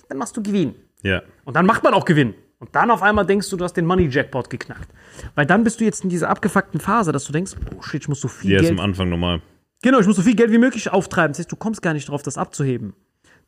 dann 0.10 0.18
machst 0.20 0.38
du 0.38 0.44
Gewinn. 0.44 0.76
Ja. 1.02 1.24
Und 1.44 1.56
dann 1.56 1.66
macht 1.66 1.84
man 1.84 1.94
auch 1.96 2.06
Gewinn. 2.06 2.36
Und 2.60 2.76
dann 2.76 2.92
auf 2.92 3.02
einmal 3.02 3.26
denkst 3.26 3.50
du, 3.50 3.58
du 3.58 3.64
hast 3.64 3.74
den 3.74 3.88
Money 3.88 4.08
Jackpot 4.08 4.48
geknackt. 4.52 4.88
Weil 5.34 5.48
dann 5.48 5.64
bist 5.64 5.80
du 5.80 5.84
jetzt 5.84 6.04
in 6.04 6.12
dieser 6.12 6.30
abgefuckten 6.30 6.80
Phase, 6.80 7.12
dass 7.12 7.24
du 7.24 7.34
denkst, 7.34 7.54
oh 7.76 7.82
shit, 7.82 8.04
ich 8.04 8.08
muss 8.08 8.22
so 8.22 8.28
viel 8.28 8.52
ist 8.54 8.62
Geld 8.62 8.72
am 8.72 8.80
Anfang 8.80 9.10
normal. 9.10 9.42
Genau, 9.82 10.00
ich 10.00 10.06
muss 10.06 10.16
so 10.16 10.22
viel 10.22 10.36
Geld 10.36 10.52
wie 10.52 10.60
möglich 10.60 10.92
auftreiben. 10.92 11.32
Das 11.32 11.40
heißt, 11.40 11.52
du 11.52 11.56
kommst 11.56 11.82
gar 11.82 11.94
nicht 11.94 12.08
drauf, 12.08 12.22
das 12.22 12.38
abzuheben. 12.38 12.94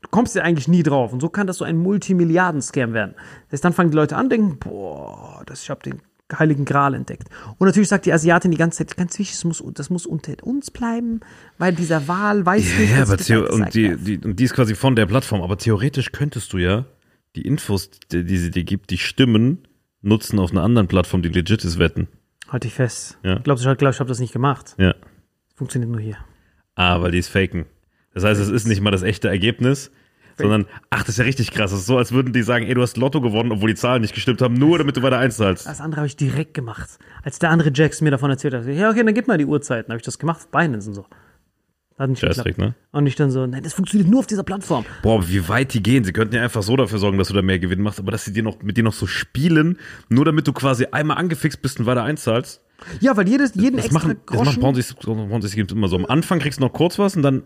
Du 0.03 0.09
kommst 0.09 0.35
ja 0.35 0.43
eigentlich 0.43 0.67
nie 0.67 0.83
drauf. 0.83 1.11
Und 1.11 1.21
so 1.21 1.29
kann 1.29 1.47
das 1.47 1.57
so 1.57 1.65
ein 1.65 1.77
Multimilliarden-Scam 1.77 2.93
werden. 2.93 3.15
Das 3.45 3.53
heißt, 3.53 3.65
dann 3.65 3.73
fangen 3.73 3.89
die 3.89 3.97
Leute 3.97 4.15
an, 4.15 4.29
denken, 4.29 4.59
boah, 4.59 5.41
das, 5.45 5.63
ich 5.63 5.69
habe 5.69 5.81
den 5.81 6.01
heiligen 6.31 6.65
Gral 6.65 6.93
entdeckt. 6.93 7.29
Und 7.57 7.67
natürlich 7.67 7.89
sagt 7.89 8.05
die 8.05 8.13
Asiatin 8.13 8.51
die 8.51 8.57
ganze 8.57 8.79
Zeit, 8.79 8.97
ganz 8.97 9.17
wichtig, 9.19 9.35
das 9.35 9.43
muss, 9.43 9.63
das 9.73 9.89
muss 9.89 10.05
unter 10.05 10.33
uns 10.43 10.71
bleiben, 10.71 11.21
weil 11.57 11.73
dieser 11.73 12.07
Wahl 12.07 12.45
weiß 12.45 12.79
nicht, 12.79 12.91
Ja, 12.91 12.99
dass 12.99 13.11
aber 13.11 13.21
ich 13.21 13.51
und 13.51 13.73
die, 13.73 13.95
die, 13.97 14.17
und 14.19 14.39
die 14.39 14.43
ist 14.43 14.53
quasi 14.53 14.75
von 14.75 14.95
der 14.95 15.05
Plattform. 15.05 15.41
Aber 15.41 15.57
theoretisch 15.57 16.11
könntest 16.11 16.53
du 16.53 16.57
ja 16.57 16.85
die 17.35 17.41
Infos, 17.41 17.89
die, 18.11 18.23
die 18.23 18.37
sie 18.37 18.51
dir 18.51 18.63
gibt, 18.63 18.89
die 18.89 18.97
Stimmen 18.97 19.67
nutzen 20.01 20.39
auf 20.39 20.51
einer 20.51 20.63
anderen 20.63 20.87
Plattform, 20.87 21.21
die 21.21 21.29
legit 21.29 21.63
ist, 21.63 21.79
wetten. 21.79 22.07
Halt 22.49 22.65
dich 22.65 22.73
fest. 22.73 23.17
Ja. 23.23 23.39
Glaubst 23.39 23.65
du, 23.65 23.71
ich, 23.71 23.77
glaub, 23.77 23.93
ich 23.93 23.99
habe 23.99 24.09
das 24.09 24.19
nicht 24.19 24.33
gemacht. 24.33 24.75
Ja. 24.77 24.93
Funktioniert 25.55 25.91
nur 25.91 26.01
hier. 26.01 26.17
Ah, 26.75 27.01
weil 27.01 27.11
die 27.11 27.19
ist 27.19 27.29
faken. 27.29 27.65
Das 28.13 28.23
heißt, 28.23 28.39
es 28.39 28.49
ist 28.49 28.67
nicht 28.67 28.81
mal 28.81 28.91
das 28.91 29.01
echte 29.03 29.27
Ergebnis, 29.27 29.91
sondern, 30.37 30.65
ach, 30.89 31.01
das 31.01 31.09
ist 31.09 31.17
ja 31.17 31.25
richtig 31.25 31.51
krass. 31.51 31.71
Das 31.71 31.81
ist 31.81 31.85
so, 31.85 31.97
als 31.97 32.11
würden 32.11 32.33
die 32.33 32.41
sagen, 32.43 32.65
ey, 32.65 32.73
du 32.73 32.81
hast 32.81 32.97
Lotto 32.97 33.21
gewonnen, 33.21 33.51
obwohl 33.51 33.69
die 33.69 33.75
Zahlen 33.75 34.01
nicht 34.01 34.15
gestimmt 34.15 34.41
haben, 34.41 34.55
nur 34.55 34.77
damit 34.77 34.97
du 34.97 35.03
weiter 35.03 35.19
einzahlst. 35.19 35.65
Das 35.67 35.79
andere 35.81 36.01
habe 36.01 36.07
ich 36.07 36.15
direkt 36.15 36.53
gemacht. 36.53 36.97
Als 37.23 37.39
der 37.39 37.51
andere 37.51 37.71
Jax 37.73 38.01
mir 38.01 38.11
davon 38.11 38.29
erzählt 38.31 38.53
hat, 38.53 38.65
ja, 38.65 38.89
okay, 38.89 39.03
dann 39.03 39.13
gib 39.13 39.27
mal 39.27 39.37
die 39.37 39.45
Uhrzeiten. 39.45 39.91
habe 39.91 39.97
ich 39.97 40.05
das 40.05 40.17
gemacht, 40.17 40.37
auf 40.37 40.47
Binance 40.47 40.89
und 40.89 40.95
so. 40.95 41.05
Hat 41.99 42.09
nicht 42.09 42.19
Scheißdreck, 42.21 42.55
geklappt. 42.55 42.75
ne? 42.75 42.99
Und 42.99 43.05
ich 43.05 43.15
dann 43.15 43.29
so, 43.29 43.45
nein, 43.45 43.61
das 43.61 43.73
funktioniert 43.73 44.09
nur 44.09 44.21
auf 44.21 44.27
dieser 44.27 44.41
Plattform. 44.43 44.83
Boah, 45.03 45.27
wie 45.29 45.47
weit 45.47 45.75
die 45.75 45.83
gehen. 45.83 46.03
Sie 46.03 46.11
könnten 46.11 46.33
ja 46.33 46.41
einfach 46.41 46.63
so 46.63 46.75
dafür 46.75 46.97
sorgen, 46.97 47.19
dass 47.19 47.27
du 47.27 47.35
da 47.35 47.43
mehr 47.43 47.59
Gewinn 47.59 47.81
machst, 47.81 47.99
aber 47.99 48.11
dass 48.11 48.25
sie 48.25 48.33
dir 48.33 48.41
noch, 48.41 48.63
mit 48.63 48.77
dir 48.77 48.83
noch 48.83 48.93
so 48.93 49.05
spielen, 49.05 49.77
nur 50.09 50.25
damit 50.25 50.47
du 50.47 50.53
quasi 50.53 50.87
einmal 50.91 51.17
angefixt 51.17 51.61
bist 51.61 51.79
und 51.79 51.85
weiter 51.85 52.03
einzahlst. 52.03 52.62
Ja, 52.99 53.15
weil 53.15 53.27
jedes, 53.29 53.55
jeden 53.55 53.77
Das 53.77 53.85
extra 53.85 53.99
machen, 53.99 54.17
das 54.25 54.35
Groschen. 54.37 54.45
machen 54.45 54.61
Ponzi, 54.61 54.93
Ponzi 54.93 55.49
Schemes 55.49 55.71
immer 55.71 55.87
so. 55.87 55.95
Am 55.95 56.05
Anfang 56.05 56.39
kriegst 56.39 56.59
du 56.59 56.63
noch 56.65 56.73
kurz 56.73 56.99
was 56.99 57.15
und 57.15 57.21
dann, 57.21 57.43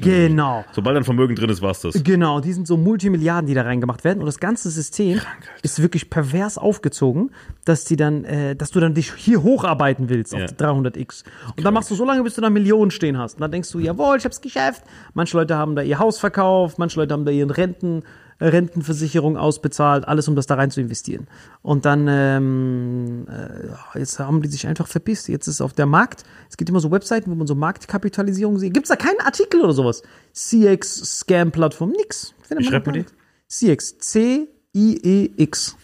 genau. 0.00 0.64
sobald 0.72 0.96
dein 0.96 1.04
Vermögen 1.04 1.34
drin 1.34 1.50
ist, 1.50 1.62
war's 1.62 1.80
das. 1.80 2.02
Genau, 2.02 2.40
die 2.40 2.52
sind 2.52 2.66
so 2.66 2.76
Multimilliarden, 2.76 3.46
die 3.46 3.54
da 3.54 3.62
reingemacht 3.62 4.04
werden. 4.04 4.20
Und 4.20 4.26
das 4.26 4.38
ganze 4.38 4.70
System 4.70 5.20
ist 5.62 5.80
wirklich 5.82 6.10
pervers 6.10 6.58
aufgezogen, 6.58 7.30
dass 7.64 7.84
die 7.84 7.96
dann, 7.96 8.24
äh, 8.24 8.56
dass 8.56 8.70
du 8.70 8.80
dann 8.80 8.94
dich 8.94 9.12
hier 9.14 9.42
hocharbeiten 9.42 10.08
willst 10.08 10.32
Ja. 10.32 10.44
auf 10.44 10.50
die 10.52 10.56
300x. 10.56 11.24
Und 11.56 11.64
dann 11.64 11.74
machst 11.74 11.90
du 11.90 11.94
so 11.94 12.04
lange, 12.04 12.22
bis 12.22 12.34
du 12.34 12.40
da 12.40 12.50
Millionen 12.50 12.90
stehen 12.90 13.18
hast. 13.18 13.34
Und 13.34 13.40
dann 13.40 13.50
denkst 13.52 13.70
du, 13.72 13.78
jawohl, 13.78 14.16
ich 14.18 14.24
hab's 14.24 14.40
geschafft. 14.40 14.82
Manche 15.14 15.36
Leute 15.36 15.56
haben 15.56 15.74
da 15.76 15.82
ihr 15.82 15.98
Haus 15.98 16.18
verkauft, 16.18 16.78
manche 16.78 16.98
Leute 17.00 17.12
haben 17.14 17.24
da 17.24 17.30
ihren 17.32 17.50
Renten, 17.50 18.02
Rentenversicherung 18.40 19.36
ausbezahlt, 19.36 20.06
alles, 20.06 20.28
um 20.28 20.36
das 20.36 20.46
da 20.46 20.54
rein 20.54 20.70
zu 20.70 20.80
investieren. 20.80 21.26
Und 21.62 21.84
dann, 21.84 22.06
ähm, 22.08 23.26
äh, 23.28 23.98
jetzt 23.98 24.18
haben 24.18 24.42
die 24.42 24.48
sich 24.48 24.66
einfach 24.66 24.86
verpisst. 24.86 25.28
Jetzt 25.28 25.46
ist 25.46 25.60
auf 25.60 25.72
der 25.72 25.86
Markt, 25.86 26.24
es 26.50 26.56
gibt 26.56 26.70
immer 26.70 26.80
so 26.80 26.90
Webseiten, 26.90 27.30
wo 27.30 27.34
man 27.34 27.46
so 27.46 27.54
Marktkapitalisierung 27.54 28.58
sieht. 28.58 28.74
Gibt's 28.74 28.88
da 28.88 28.96
keinen 28.96 29.20
Artikel 29.20 29.60
oder 29.60 29.72
sowas? 29.72 30.02
CX, 30.32 31.20
Scam-Plattform, 31.20 31.90
nix. 31.90 32.34
Findet 32.42 32.70
man 32.70 32.82
gar 32.82 32.92
nicht. 32.92 33.14
CX, 33.48 33.98
C-I-E-X. 33.98 35.76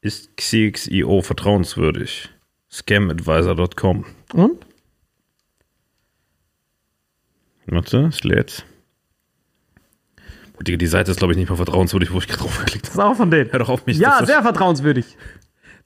Ist 0.00 0.36
XIO 0.36 1.22
vertrauenswürdig? 1.22 2.30
Scamadvisor.com. 2.70 4.04
Und? 4.34 4.66
Warte, 7.66 8.06
es 8.08 8.22
lädt. 8.24 8.66
Digga, 10.64 10.76
die 10.78 10.86
Seite 10.86 11.10
ist, 11.10 11.18
glaube 11.18 11.32
ich, 11.32 11.38
nicht 11.38 11.48
mal 11.50 11.56
vertrauenswürdig, 11.56 12.12
wo 12.12 12.18
ich 12.18 12.26
gerade 12.28 12.40
drauf 12.42 12.58
geklickt 12.58 12.86
Das 12.88 12.94
habe. 12.96 13.02
ist 13.02 13.12
auch 13.12 13.16
von 13.16 13.30
denen. 13.30 13.50
Hör 13.52 13.58
doch 13.60 13.68
auf 13.68 13.86
mich. 13.86 13.98
Ja, 13.98 14.24
sehr 14.24 14.42
vertrauenswürdig. 14.42 15.16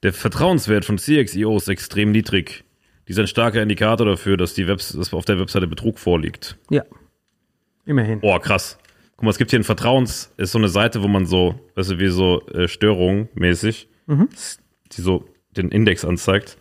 Der 0.03 0.13
Vertrauenswert 0.13 0.85
von 0.85 0.97
CXIO 0.99 1.57
ist 1.57 1.69
extrem 1.69 2.13
niedrig. 2.13 2.65
Dies 3.09 3.17
ist 3.17 3.21
ein 3.21 3.27
starker 3.27 3.63
Indikator 3.63 4.07
dafür, 4.07 4.37
dass, 4.37 4.55
die 4.55 4.67
Webs 4.69 4.93
dass 4.93 5.13
auf 5.13 5.25
der 5.25 5.39
Webseite 5.41 5.67
Betrug 5.67 5.99
vorliegt. 5.99 6.57
Ja. 6.71 6.85
Immerhin. 7.85 8.21
Boah, 8.21 8.41
krass. 8.41 8.79
Guck 9.17 9.25
mal, 9.25 9.31
es 9.31 9.39
gibt 9.39 9.51
hier 9.51 9.59
ein 9.59 9.65
Vertrauens, 9.65 10.33
ist 10.37 10.53
so 10.53 10.59
eine 10.59 10.69
Seite, 10.69 11.03
wo 11.03 11.09
man 11.09 11.27
so, 11.27 11.59
weißt 11.75 11.91
du, 11.91 11.99
wie 11.99 12.09
so 12.09 12.47
äh, 12.49 12.69
Störungen 12.69 13.29
mäßig, 13.35 13.89
die 14.07 15.01
so 15.01 15.25
den 15.57 15.71
Index 15.71 16.05
anzeigt. 16.05 16.57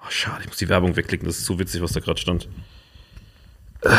Oh, 0.00 0.06
schade, 0.08 0.38
ich 0.42 0.46
muss 0.48 0.56
die 0.56 0.68
Werbung 0.70 0.96
wegklicken, 0.96 1.26
das 1.26 1.36
ist 1.38 1.44
so 1.44 1.58
witzig, 1.58 1.82
was 1.82 1.92
da 1.92 2.00
gerade 2.00 2.18
stand. 2.18 2.48
Äh, 3.82 3.90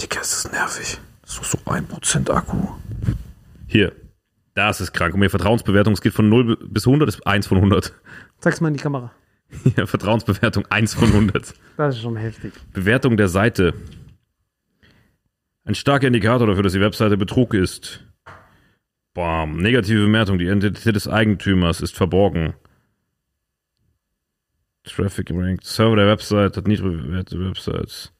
Digga, 0.00 0.20
ist 0.20 0.44
das 0.44 0.52
nervig. 0.52 0.98
Doch 1.36 1.44
so 1.44 1.58
1% 1.58 2.30
Akku. 2.30 2.68
Hier. 3.66 3.92
Das 4.54 4.80
ist 4.80 4.92
krank. 4.92 5.14
Und 5.14 5.20
mir 5.20 5.30
Vertrauensbewertung, 5.30 5.94
es 5.94 6.00
geht 6.00 6.12
von 6.12 6.28
0 6.28 6.56
bis 6.68 6.86
100, 6.86 7.08
ist 7.08 7.26
1 7.26 7.46
von 7.46 7.58
100. 7.58 7.92
Sag's 8.38 8.60
mal 8.60 8.68
in 8.68 8.74
die 8.74 8.82
Kamera. 8.82 9.10
Ja, 9.76 9.86
Vertrauensbewertung 9.86 10.66
1 10.70 10.94
von 10.94 11.08
100. 11.08 11.54
Das 11.76 11.96
ist 11.96 12.02
schon 12.02 12.16
heftig. 12.16 12.52
Bewertung 12.72 13.16
der 13.16 13.28
Seite. 13.28 13.74
Ein 15.64 15.74
starker 15.74 16.06
Indikator 16.06 16.46
dafür, 16.46 16.62
dass 16.62 16.72
die 16.72 16.80
Webseite 16.80 17.16
Betrug 17.16 17.54
ist. 17.54 18.04
Bam. 19.12 19.58
Negative 19.58 20.02
Bemerkung. 20.02 20.38
Die 20.38 20.46
Identität 20.46 20.94
des 20.94 21.08
Eigentümers 21.08 21.80
ist 21.80 21.96
verborgen. 21.96 22.54
Traffic 24.84 25.30
Ranked. 25.30 25.64
Server 25.64 25.96
der 25.96 26.06
Website 26.06 26.56
hat 26.56 26.66
niedrig 26.66 27.02
bewährte 27.02 27.38
Websites. 27.40 28.13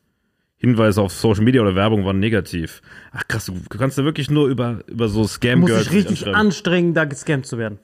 Hinweise 0.65 1.03
auf 1.03 1.13
Social 1.13 1.45
Media 1.45 1.61
oder 1.63 1.75
Werbung 1.75 2.05
waren 2.05 2.19
negativ. 2.19 2.81
Ach 3.13 3.23
krass, 3.29 3.47
du 3.47 3.55
kannst 3.79 3.99
da 3.99 4.05
wirklich 4.05 4.31
nur 4.31 4.49
über, 4.49 4.81
über 4.87 5.09
so 5.09 5.27
scam 5.27 5.61
Muss 5.61 5.71
ich 5.71 5.93
richtig 5.93 6.27
anstrengen, 6.35 6.95
da 6.95 7.05
gescampt 7.05 7.47
zu 7.47 7.59
werden. 7.59 7.79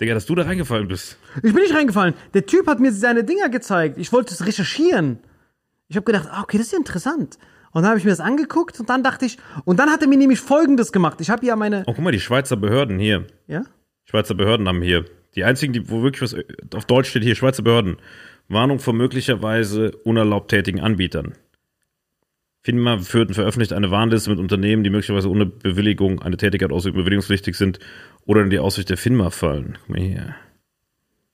Digga, 0.00 0.14
dass 0.14 0.26
du 0.26 0.34
da 0.34 0.42
reingefallen 0.42 0.88
bist. 0.88 1.18
Ich 1.36 1.52
bin 1.52 1.62
nicht 1.62 1.74
reingefallen. 1.74 2.14
Der 2.34 2.46
Typ 2.46 2.66
hat 2.66 2.80
mir 2.80 2.92
seine 2.92 3.22
Dinger 3.24 3.48
gezeigt. 3.50 3.98
Ich 3.98 4.12
wollte 4.12 4.32
es 4.34 4.44
recherchieren. 4.46 5.18
Ich 5.88 5.96
habe 5.96 6.04
gedacht, 6.04 6.28
ah, 6.30 6.42
okay, 6.42 6.56
das 6.56 6.66
ist 6.66 6.72
ja 6.72 6.78
interessant. 6.78 7.38
Und 7.72 7.82
dann 7.82 7.90
habe 7.90 7.98
ich 7.98 8.04
mir 8.04 8.10
das 8.10 8.20
angeguckt 8.20 8.80
und 8.80 8.88
dann 8.90 9.02
dachte 9.02 9.24
ich, 9.26 9.38
und 9.64 9.78
dann 9.78 9.90
hat 9.90 10.02
er 10.02 10.08
mir 10.08 10.18
nämlich 10.18 10.40
Folgendes 10.40 10.90
gemacht. 10.92 11.20
Ich 11.20 11.30
habe 11.30 11.44
ja 11.46 11.54
meine, 11.56 11.84
Oh, 11.86 11.92
guck 11.94 12.02
mal, 12.04 12.10
die 12.12 12.20
Schweizer 12.20 12.56
Behörden 12.56 12.98
hier. 12.98 13.26
ja, 13.46 13.62
Schweizer 14.04 14.34
Behörden 14.34 14.66
haben 14.68 14.82
hier. 14.82 15.04
Die 15.34 15.44
einzigen, 15.44 15.72
die, 15.72 15.88
wo 15.88 16.02
wirklich 16.02 16.22
was 16.22 16.36
auf 16.74 16.84
Deutsch 16.86 17.10
steht, 17.10 17.22
hier 17.22 17.34
Schweizer 17.34 17.62
Behörden. 17.62 17.96
Warnung 18.48 18.78
vor 18.80 18.92
möglicherweise 18.92 19.92
unerlaubt 20.04 20.50
tätigen 20.50 20.80
Anbietern. 20.80 21.34
FINMA 22.64 22.98
führt 22.98 23.28
und 23.28 23.34
veröffentlicht 23.34 23.72
eine 23.72 23.90
Warnliste 23.90 24.30
mit 24.30 24.38
Unternehmen, 24.38 24.84
die 24.84 24.90
möglicherweise 24.90 25.28
ohne 25.28 25.46
Bewilligung 25.46 26.22
eine 26.22 26.36
Tätigkeit 26.36 26.70
ausüben, 26.70 26.96
bewilligungspflichtig 26.98 27.56
sind 27.56 27.78
oder 28.24 28.42
in 28.42 28.50
die 28.50 28.58
Aussicht 28.60 28.88
der 28.90 28.96
FINMA 28.96 29.30
fallen. 29.30 29.78
Guck 29.80 29.90
mal 29.90 30.00
hier. 30.00 30.34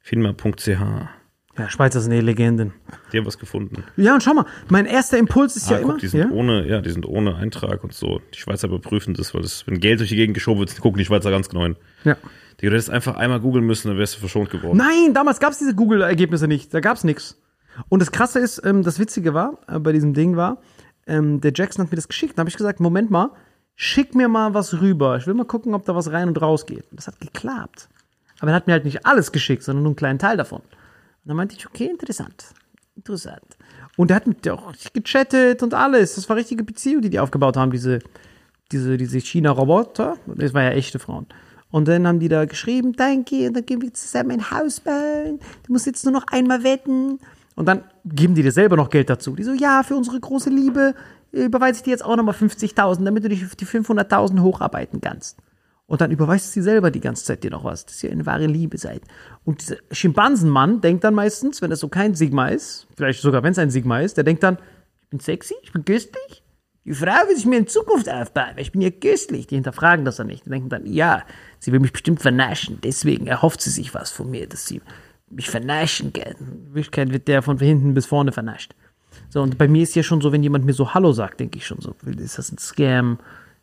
FINMA.ch. 0.00 0.68
ja, 0.68 1.10
Schweizer 1.68 2.00
sind 2.00 2.12
eh 2.12 2.20
Legenden. 2.20 2.72
Die 3.12 3.18
haben 3.18 3.26
was 3.26 3.38
gefunden. 3.38 3.84
Ja, 3.96 4.14
und 4.14 4.22
schau 4.22 4.32
mal, 4.32 4.46
mein 4.68 4.86
erster 4.86 5.18
Impuls 5.18 5.54
ist 5.56 5.68
Ah, 5.68 5.72
ja 5.72 5.78
guck, 5.80 5.88
immer, 5.90 5.98
die 5.98 6.06
sind 6.06 6.20
ja? 6.20 6.30
ohne, 6.30 6.66
ja, 6.66 6.80
die 6.80 6.90
sind 6.90 7.04
ohne 7.04 7.36
Eintrag 7.36 7.84
und 7.84 7.92
so. 7.92 8.20
Die 8.34 8.38
Schweizer 8.38 8.68
überprüfen 8.68 9.12
das, 9.14 9.34
weil 9.34 9.42
das, 9.42 9.66
wenn 9.66 9.80
Geld 9.80 10.00
durch 10.00 10.08
die 10.08 10.16
Gegend 10.16 10.34
geschoben 10.34 10.60
wird, 10.60 10.80
gucken 10.80 10.98
die 10.98 11.04
Schweizer 11.04 11.30
ganz 11.30 11.48
genau 11.48 11.64
hin. 11.64 11.76
ja. 12.04 12.16
Digga, 12.60 12.70
du 12.70 12.74
hättest 12.76 12.90
einfach 12.90 13.16
einmal 13.16 13.38
googeln 13.38 13.64
müssen, 13.64 13.86
dann 13.86 13.98
wärst 13.98 14.16
du 14.16 14.18
verschont 14.20 14.50
geworden. 14.50 14.76
Nein, 14.78 15.14
damals 15.14 15.38
gab 15.38 15.52
es 15.52 15.58
diese 15.58 15.76
Google-Ergebnisse 15.76 16.48
nicht. 16.48 16.74
Da 16.74 16.80
gab 16.80 16.96
es 16.96 17.04
nichts. 17.04 17.40
Und 17.88 18.00
das 18.00 18.10
Krasse 18.10 18.40
ist, 18.40 18.60
ähm, 18.64 18.82
das 18.82 18.98
Witzige 18.98 19.32
war, 19.32 19.58
äh, 19.68 19.78
bei 19.78 19.92
diesem 19.92 20.12
Ding 20.12 20.34
war, 20.34 20.60
ähm, 21.08 21.40
der 21.40 21.52
Jackson 21.54 21.84
hat 21.84 21.90
mir 21.90 21.96
das 21.96 22.08
geschickt. 22.08 22.36
Da 22.36 22.40
habe 22.40 22.50
ich 22.50 22.56
gesagt, 22.56 22.80
Moment 22.80 23.10
mal, 23.10 23.30
schick 23.74 24.14
mir 24.14 24.28
mal 24.28 24.54
was 24.54 24.80
rüber. 24.80 25.16
Ich 25.16 25.26
will 25.26 25.34
mal 25.34 25.44
gucken, 25.44 25.74
ob 25.74 25.84
da 25.84 25.94
was 25.94 26.12
rein 26.12 26.28
und 26.28 26.40
raus 26.40 26.66
geht. 26.66 26.84
Das 26.92 27.06
hat 27.06 27.20
geklappt. 27.20 27.88
Aber 28.40 28.50
er 28.52 28.54
hat 28.54 28.66
mir 28.66 28.74
halt 28.74 28.84
nicht 28.84 29.06
alles 29.06 29.32
geschickt, 29.32 29.62
sondern 29.62 29.82
nur 29.82 29.90
einen 29.90 29.96
kleinen 29.96 30.18
Teil 30.18 30.36
davon. 30.36 30.60
Und 30.60 30.68
dann 31.24 31.36
meinte 31.36 31.56
ich, 31.56 31.66
okay, 31.66 31.86
interessant. 31.86 32.46
Interessant. 32.94 33.56
Und 33.96 34.10
er 34.10 34.16
hat 34.16 34.26
mit 34.26 34.44
der 34.44 34.54
auch 34.54 34.72
gechattet 34.92 35.62
und 35.62 35.74
alles. 35.74 36.14
Das 36.14 36.28
war 36.28 36.36
richtige 36.36 36.62
Beziehung, 36.62 37.02
die 37.02 37.10
die 37.10 37.18
aufgebaut 37.18 37.56
haben, 37.56 37.72
diese, 37.72 37.98
diese, 38.70 38.96
diese 38.96 39.18
China-Roboter. 39.18 40.16
Das 40.26 40.54
waren 40.54 40.64
ja 40.64 40.70
echte 40.70 40.98
Frauen. 40.98 41.26
Und 41.70 41.88
dann 41.88 42.06
haben 42.06 42.18
die 42.18 42.28
da 42.28 42.44
geschrieben, 42.44 42.94
danke, 42.94 43.48
und 43.48 43.54
dann 43.54 43.66
gehen 43.66 43.82
wir 43.82 43.92
zusammen 43.92 44.32
ein 44.32 44.50
Haus 44.50 44.80
bauen. 44.80 45.38
Du 45.66 45.72
musst 45.72 45.86
jetzt 45.86 46.04
nur 46.04 46.12
noch 46.12 46.26
einmal 46.28 46.64
wetten. 46.64 47.18
Und 47.58 47.66
dann 47.66 47.82
geben 48.04 48.36
die 48.36 48.44
dir 48.44 48.52
selber 48.52 48.76
noch 48.76 48.88
Geld 48.88 49.10
dazu. 49.10 49.34
Die 49.34 49.42
so, 49.42 49.52
ja, 49.52 49.82
für 49.82 49.96
unsere 49.96 50.20
große 50.20 50.48
Liebe 50.48 50.94
äh, 51.32 51.46
überweise 51.46 51.78
ich 51.78 51.82
dir 51.82 51.90
jetzt 51.90 52.04
auch 52.04 52.14
nochmal 52.14 52.36
50.000, 52.36 53.02
damit 53.02 53.24
du 53.24 53.28
dich 53.28 53.44
auf 53.44 53.56
die 53.56 53.66
500.000 53.66 54.42
hocharbeiten 54.42 55.00
kannst. 55.00 55.38
Und 55.86 56.00
dann 56.00 56.12
überweist 56.12 56.52
sie 56.52 56.62
selber 56.62 56.92
die 56.92 57.00
ganze 57.00 57.24
Zeit 57.24 57.42
dir 57.42 57.50
noch 57.50 57.64
was. 57.64 57.84
Das 57.84 57.96
ist 57.96 58.02
ja 58.02 58.10
eine 58.10 58.26
wahre 58.26 58.46
Liebe 58.46 58.78
seid. 58.78 59.02
Und 59.44 59.60
dieser 59.60 59.78
Schimpansenmann 59.90 60.80
denkt 60.82 61.02
dann 61.02 61.14
meistens, 61.14 61.60
wenn 61.60 61.70
das 61.70 61.80
so 61.80 61.88
kein 61.88 62.14
Sigma 62.14 62.46
ist, 62.46 62.86
vielleicht 62.96 63.22
sogar 63.22 63.42
wenn 63.42 63.50
es 63.50 63.58
ein 63.58 63.70
Sigma 63.70 64.02
ist, 64.02 64.16
der 64.16 64.22
denkt 64.22 64.44
dann, 64.44 64.58
ich 65.02 65.08
bin 65.08 65.18
sexy, 65.18 65.54
ich 65.60 65.72
bin 65.72 65.84
köstlich. 65.84 66.44
Die 66.84 66.94
Frau 66.94 67.26
will 67.26 67.34
sich 67.34 67.44
mir 67.44 67.58
in 67.58 67.66
Zukunft 67.66 68.08
aufbauen, 68.08 68.52
weil 68.54 68.62
ich 68.62 68.70
bin 68.70 68.82
ja 68.82 68.90
köstlich. 68.90 69.48
Die 69.48 69.56
hinterfragen 69.56 70.04
das 70.04 70.14
dann 70.14 70.28
nicht. 70.28 70.46
Die 70.46 70.50
denken 70.50 70.68
dann, 70.68 70.86
ja, 70.86 71.24
sie 71.58 71.72
will 71.72 71.80
mich 71.80 71.92
bestimmt 71.92 72.22
vernaschen. 72.22 72.78
Deswegen 72.84 73.26
erhofft 73.26 73.60
sie 73.60 73.70
sich 73.70 73.94
was 73.94 74.12
von 74.12 74.30
mir, 74.30 74.46
dass 74.46 74.64
sie 74.66 74.80
mich 75.30 75.50
vernaschen 75.50 76.12
kann. 76.12 76.34
In 76.40 76.74
Wirklichkeit 76.74 77.12
wird 77.12 77.28
der 77.28 77.42
von 77.42 77.58
hinten 77.58 77.94
bis 77.94 78.06
vorne 78.06 78.32
vernascht. 78.32 78.74
So, 79.28 79.42
und 79.42 79.58
bei 79.58 79.68
mir 79.68 79.82
ist 79.82 79.94
ja 79.94 80.02
schon 80.02 80.20
so, 80.20 80.32
wenn 80.32 80.42
jemand 80.42 80.64
mir 80.64 80.72
so 80.72 80.94
Hallo 80.94 81.12
sagt, 81.12 81.40
denke 81.40 81.58
ich 81.58 81.66
schon 81.66 81.80
so, 81.80 81.94
ist 82.06 82.38
das 82.38 82.50
ein 82.50 82.58
Scam? 82.58 83.18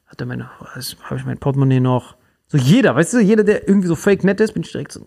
Hat 0.06 0.22
er 0.22 0.28
meine, 0.28 0.50
habe 0.60 1.18
ich 1.18 1.26
mein 1.26 1.38
Portemonnaie 1.38 1.80
noch? 1.80 2.16
So 2.48 2.58
jeder, 2.58 2.96
weißt 2.96 3.14
du, 3.14 3.20
jeder, 3.20 3.44
der 3.44 3.68
irgendwie 3.68 3.88
so 3.88 3.96
fake 3.96 4.24
nett 4.24 4.40
ist, 4.40 4.54
bin 4.54 4.64
ich 4.64 4.72
direkt 4.72 4.92
so, 4.92 5.02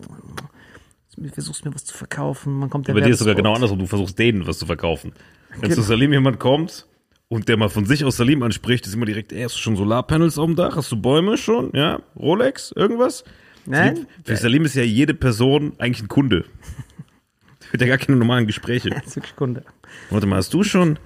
du 1.15 1.29
versuchst 1.29 1.65
mir 1.65 1.73
was 1.73 1.85
zu 1.85 1.95
verkaufen, 1.95 2.53
man 2.53 2.69
kommt 2.69 2.87
ja 2.87 2.93
Bei 2.93 3.01
dir 3.01 3.09
ist 3.09 3.15
es 3.15 3.19
sogar 3.19 3.35
genau 3.35 3.53
andersrum. 3.53 3.79
Du 3.79 3.85
versuchst 3.85 4.17
denen 4.19 4.45
was 4.47 4.59
zu 4.59 4.65
verkaufen. 4.65 5.13
Wenn 5.59 5.71
zu 5.71 5.81
Salim 5.81 6.11
jemand 6.11 6.39
kommt 6.39 6.87
und 7.27 7.47
der 7.47 7.57
mal 7.57 7.69
von 7.69 7.85
sich 7.85 8.05
aus 8.05 8.17
Salim 8.17 8.43
anspricht, 8.43 8.85
ist 8.87 8.93
immer 8.93 9.05
direkt, 9.05 9.31
ey, 9.31 9.43
hast 9.43 9.55
du 9.55 9.59
schon 9.59 9.75
Solarpanels 9.75 10.37
auf 10.37 10.45
dem 10.45 10.55
Dach? 10.55 10.75
Hast 10.75 10.91
du 10.91 11.01
Bäume 11.01 11.37
schon? 11.37 11.71
Ja? 11.73 11.99
Rolex? 12.15 12.71
Irgendwas? 12.75 13.23
Nein? 13.65 13.95
Salim, 13.95 14.07
für 14.23 14.35
Salim 14.37 14.65
ist 14.65 14.75
ja 14.75 14.83
jede 14.83 15.13
Person 15.13 15.73
eigentlich 15.77 16.03
ein 16.03 16.07
Kunde. 16.07 16.45
Der 17.61 17.73
wird 17.73 17.81
ja 17.81 17.87
gar 17.87 17.97
keine 17.97 18.17
normalen 18.17 18.47
Gespräche. 18.47 18.89
Das 18.89 19.03
ist 19.07 19.15
wirklich 19.15 19.35
Kunde. 19.35 19.63
Warte 20.09 20.25
mal, 20.27 20.37
hast 20.37 20.53
du 20.53 20.63
schon? 20.63 20.97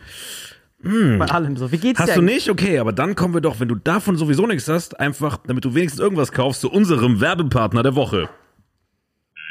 Bei 0.84 1.26
allem 1.28 1.56
so. 1.56 1.72
Wie 1.72 1.78
geht's 1.78 1.98
Hast 2.00 2.10
dir 2.10 2.16
du 2.16 2.22
nicht? 2.22 2.50
Okay, 2.50 2.78
aber 2.78 2.92
dann 2.92 3.16
kommen 3.16 3.34
wir 3.34 3.40
doch, 3.40 3.62
wenn 3.62 3.70
du 3.70 3.76
davon 3.76 4.18
sowieso 4.18 4.46
nichts 4.46 4.68
hast, 4.68 5.00
einfach, 5.00 5.38
damit 5.48 5.64
du 5.64 5.74
wenigstens 5.76 6.02
irgendwas 6.02 6.34
kaufst, 6.34 6.60
zu 6.60 6.70
unserem 6.70 7.22
Werbepartner 7.22 7.84
der 7.84 7.96
Woche. 7.96 8.30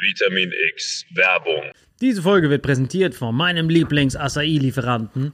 Vitamin 0.01 0.51
X 0.73 1.05
Werbung. 1.15 1.71
Diese 2.01 2.21
Folge 2.21 2.51
wird 2.51 2.61
präsentiert 2.61 3.15
von 3.15 3.33
meinem 3.35 3.67
Lieblings-Acai-Lieferanten 3.69 5.33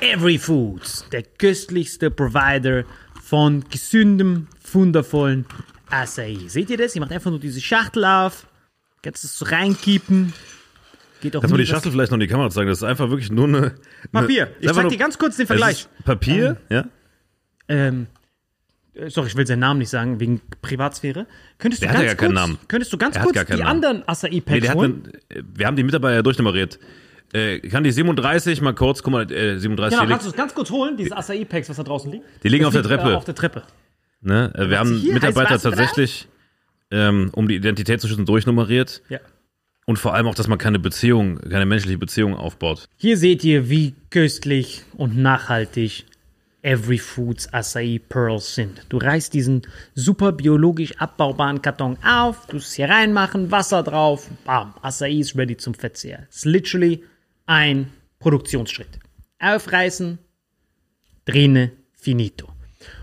Every 0.00 0.38
Foods, 0.38 1.06
der 1.10 1.22
köstlichste 1.22 2.10
Provider 2.10 2.84
von 3.22 3.64
gesündem, 3.70 4.48
wundervollen 4.72 5.46
Acai. 5.90 6.38
Seht 6.46 6.70
ihr 6.70 6.76
das? 6.76 6.94
Ihr 6.94 7.00
macht 7.00 7.12
einfach 7.12 7.30
nur 7.30 7.40
diese 7.40 7.60
Schachtel 7.60 8.04
auf, 8.04 8.46
kannst 9.02 9.24
es 9.24 9.38
so 9.38 9.44
reinkippen. 9.44 10.32
Geht 11.20 11.36
auch 11.36 11.40
Kannst 11.42 11.52
du 11.52 11.58
die 11.58 11.66
Schachtel 11.66 11.92
vielleicht 11.92 12.10
noch 12.10 12.16
in 12.16 12.20
die 12.20 12.28
Kamera 12.28 12.48
zeigen? 12.50 12.68
Das 12.68 12.78
ist 12.78 12.84
einfach 12.84 13.10
wirklich 13.10 13.30
nur 13.30 13.46
eine. 13.48 13.74
Papier. 14.12 14.44
Eine, 14.46 14.54
Ich 14.60 14.68
einfach 14.68 14.74
zeig 14.76 14.82
nur- 14.84 14.90
dir 14.92 14.98
ganz 14.98 15.18
kurz 15.18 15.36
den 15.36 15.46
Vergleich. 15.46 15.86
Papier, 16.04 16.56
ja? 16.70 16.84
Ähm, 17.68 18.06
äh, 18.94 19.10
sorry, 19.10 19.28
ich 19.28 19.36
will 19.36 19.46
seinen 19.46 19.58
Namen 19.60 19.78
nicht 19.80 19.90
sagen, 19.90 20.18
wegen 20.18 20.40
Privatsphäre. 20.62 21.26
Könntest 21.58 21.82
du 21.82 21.86
Der 21.86 21.90
hat 21.90 21.96
ganz 22.00 22.06
ja 22.06 22.14
gar 22.14 22.16
keinen 22.16 22.34
kurz, 22.36 22.46
Namen. 22.46 22.58
Könntest 22.68 22.92
du 22.92 22.98
ganz 22.98 23.18
kurz 23.18 23.32
die 23.46 23.52
Namen. 23.52 23.62
anderen 23.66 24.02
Acai-Packs 24.08 24.50
Nee, 24.54 24.60
der 24.60 24.74
holen? 24.74 25.02
einen, 25.30 25.46
wir 25.56 25.66
haben 25.66 25.76
die 25.76 25.82
Mitarbeiter 25.84 26.22
durchnummeriert. 26.22 26.78
Äh, 27.32 27.60
kann 27.60 27.84
die 27.84 27.92
37 27.92 28.60
mal 28.60 28.74
kurz, 28.74 29.02
guck 29.04 29.12
mal, 29.12 29.30
äh, 29.30 29.56
37 29.58 29.96
Genau, 29.98 30.10
kannst 30.10 30.26
du 30.26 30.30
es 30.30 30.36
ganz 30.36 30.52
kurz 30.54 30.70
holen, 30.70 30.96
diese 30.96 31.16
Acai-Packs, 31.16 31.68
was 31.68 31.76
da 31.76 31.82
draußen 31.84 32.10
liegt? 32.10 32.24
Die 32.42 32.48
liegen 32.48 32.64
auf 32.64 32.72
der 32.72 32.82
liegt, 32.82 32.92
Treppe. 32.94 33.12
Äh, 33.12 33.14
auf 33.14 33.24
der 33.24 33.34
Treppe. 33.36 33.62
Ne? 34.20 34.52
Äh, 34.54 34.68
Wir 34.68 34.78
haben 34.78 35.02
Mitarbeiter 35.02 35.58
tatsächlich, 35.58 36.28
ähm, 36.90 37.30
um 37.32 37.48
die 37.48 37.56
Identität 37.56 38.00
zu 38.00 38.08
schützen, 38.08 38.26
durchnummeriert. 38.26 39.02
Ja. 39.08 39.20
Und 39.86 39.98
vor 39.98 40.14
allem 40.14 40.26
auch, 40.26 40.34
dass 40.34 40.46
man 40.46 40.58
keine 40.58 40.78
Beziehung, 40.78 41.38
keine 41.40 41.66
menschliche 41.66 41.98
Beziehung 41.98 42.36
aufbaut. 42.36 42.84
Hier 42.96 43.16
seht 43.16 43.42
ihr, 43.44 43.68
wie 43.70 43.94
köstlich 44.10 44.82
und 44.96 45.16
nachhaltig 45.16 46.04
Every 46.62 46.98
Foods 46.98 47.52
Acai 47.52 48.00
Pearls 48.08 48.54
sind. 48.54 48.84
Du 48.90 48.98
reißt 48.98 49.32
diesen 49.32 49.62
super 49.94 50.32
biologisch 50.32 50.92
abbaubaren 50.98 51.62
Karton 51.62 51.96
auf, 52.04 52.46
tust 52.46 52.68
es 52.68 52.74
hier 52.74 52.88
reinmachen, 52.88 53.50
Wasser 53.50 53.82
drauf, 53.82 54.28
bam, 54.44 54.74
Acai 54.82 55.12
ist 55.12 55.36
ready 55.36 55.56
zum 55.56 55.74
Verzehr. 55.74 56.26
Es 56.28 56.36
ist 56.36 56.44
literally 56.44 57.02
ein 57.46 57.90
Produktionsschritt. 58.18 58.98
Aufreißen, 59.38 60.18
drinne, 61.24 61.72
finito. 61.94 62.52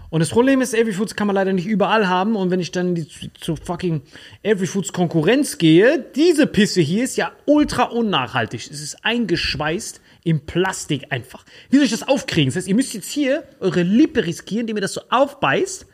Und 0.10 0.22
das 0.22 0.30
Problem 0.30 0.62
ist, 0.62 0.74
Every 0.74 0.94
Foods 0.94 1.16
kann 1.16 1.28
man 1.28 1.36
leider 1.36 1.54
nicht 1.54 1.68
überall 1.68 2.08
haben. 2.08 2.36
Und 2.36 2.50
wenn 2.50 2.60
ich 2.60 2.72
dann 2.72 2.96
die, 2.96 3.08
zu, 3.08 3.28
zu 3.40 3.56
fucking 3.56 4.02
Every 4.42 4.68
Foods 4.68 4.94
Konkurrenz 4.94 5.58
gehe, 5.58 6.06
diese 6.16 6.48
Pisse 6.48 6.82
hier 6.82 7.04
ist 7.04 7.18
ja 7.18 7.34
ultra 7.46 7.84
unnachhaltig. 7.84 8.70
Es 8.72 8.82
ist 8.82 9.04
eingeschweißt 9.04 10.02
im 10.24 10.46
Plastik 10.46 11.08
einfach. 11.10 11.46
Wie 11.70 11.78
soll 11.78 11.86
ich 11.86 11.92
das 11.92 12.08
aufkriegen? 12.08 12.50
Das 12.50 12.58
heißt, 12.58 12.68
ihr 12.68 12.76
müsst 12.76 12.94
jetzt 12.94 13.10
hier 13.12 13.44
eure 13.60 13.84
Lippe 13.84 14.26
riskieren, 14.26 14.62
indem 14.62 14.78
ihr 14.78 14.82
das 14.82 14.94
so 14.94 15.02
aufbeißt. 15.10 15.86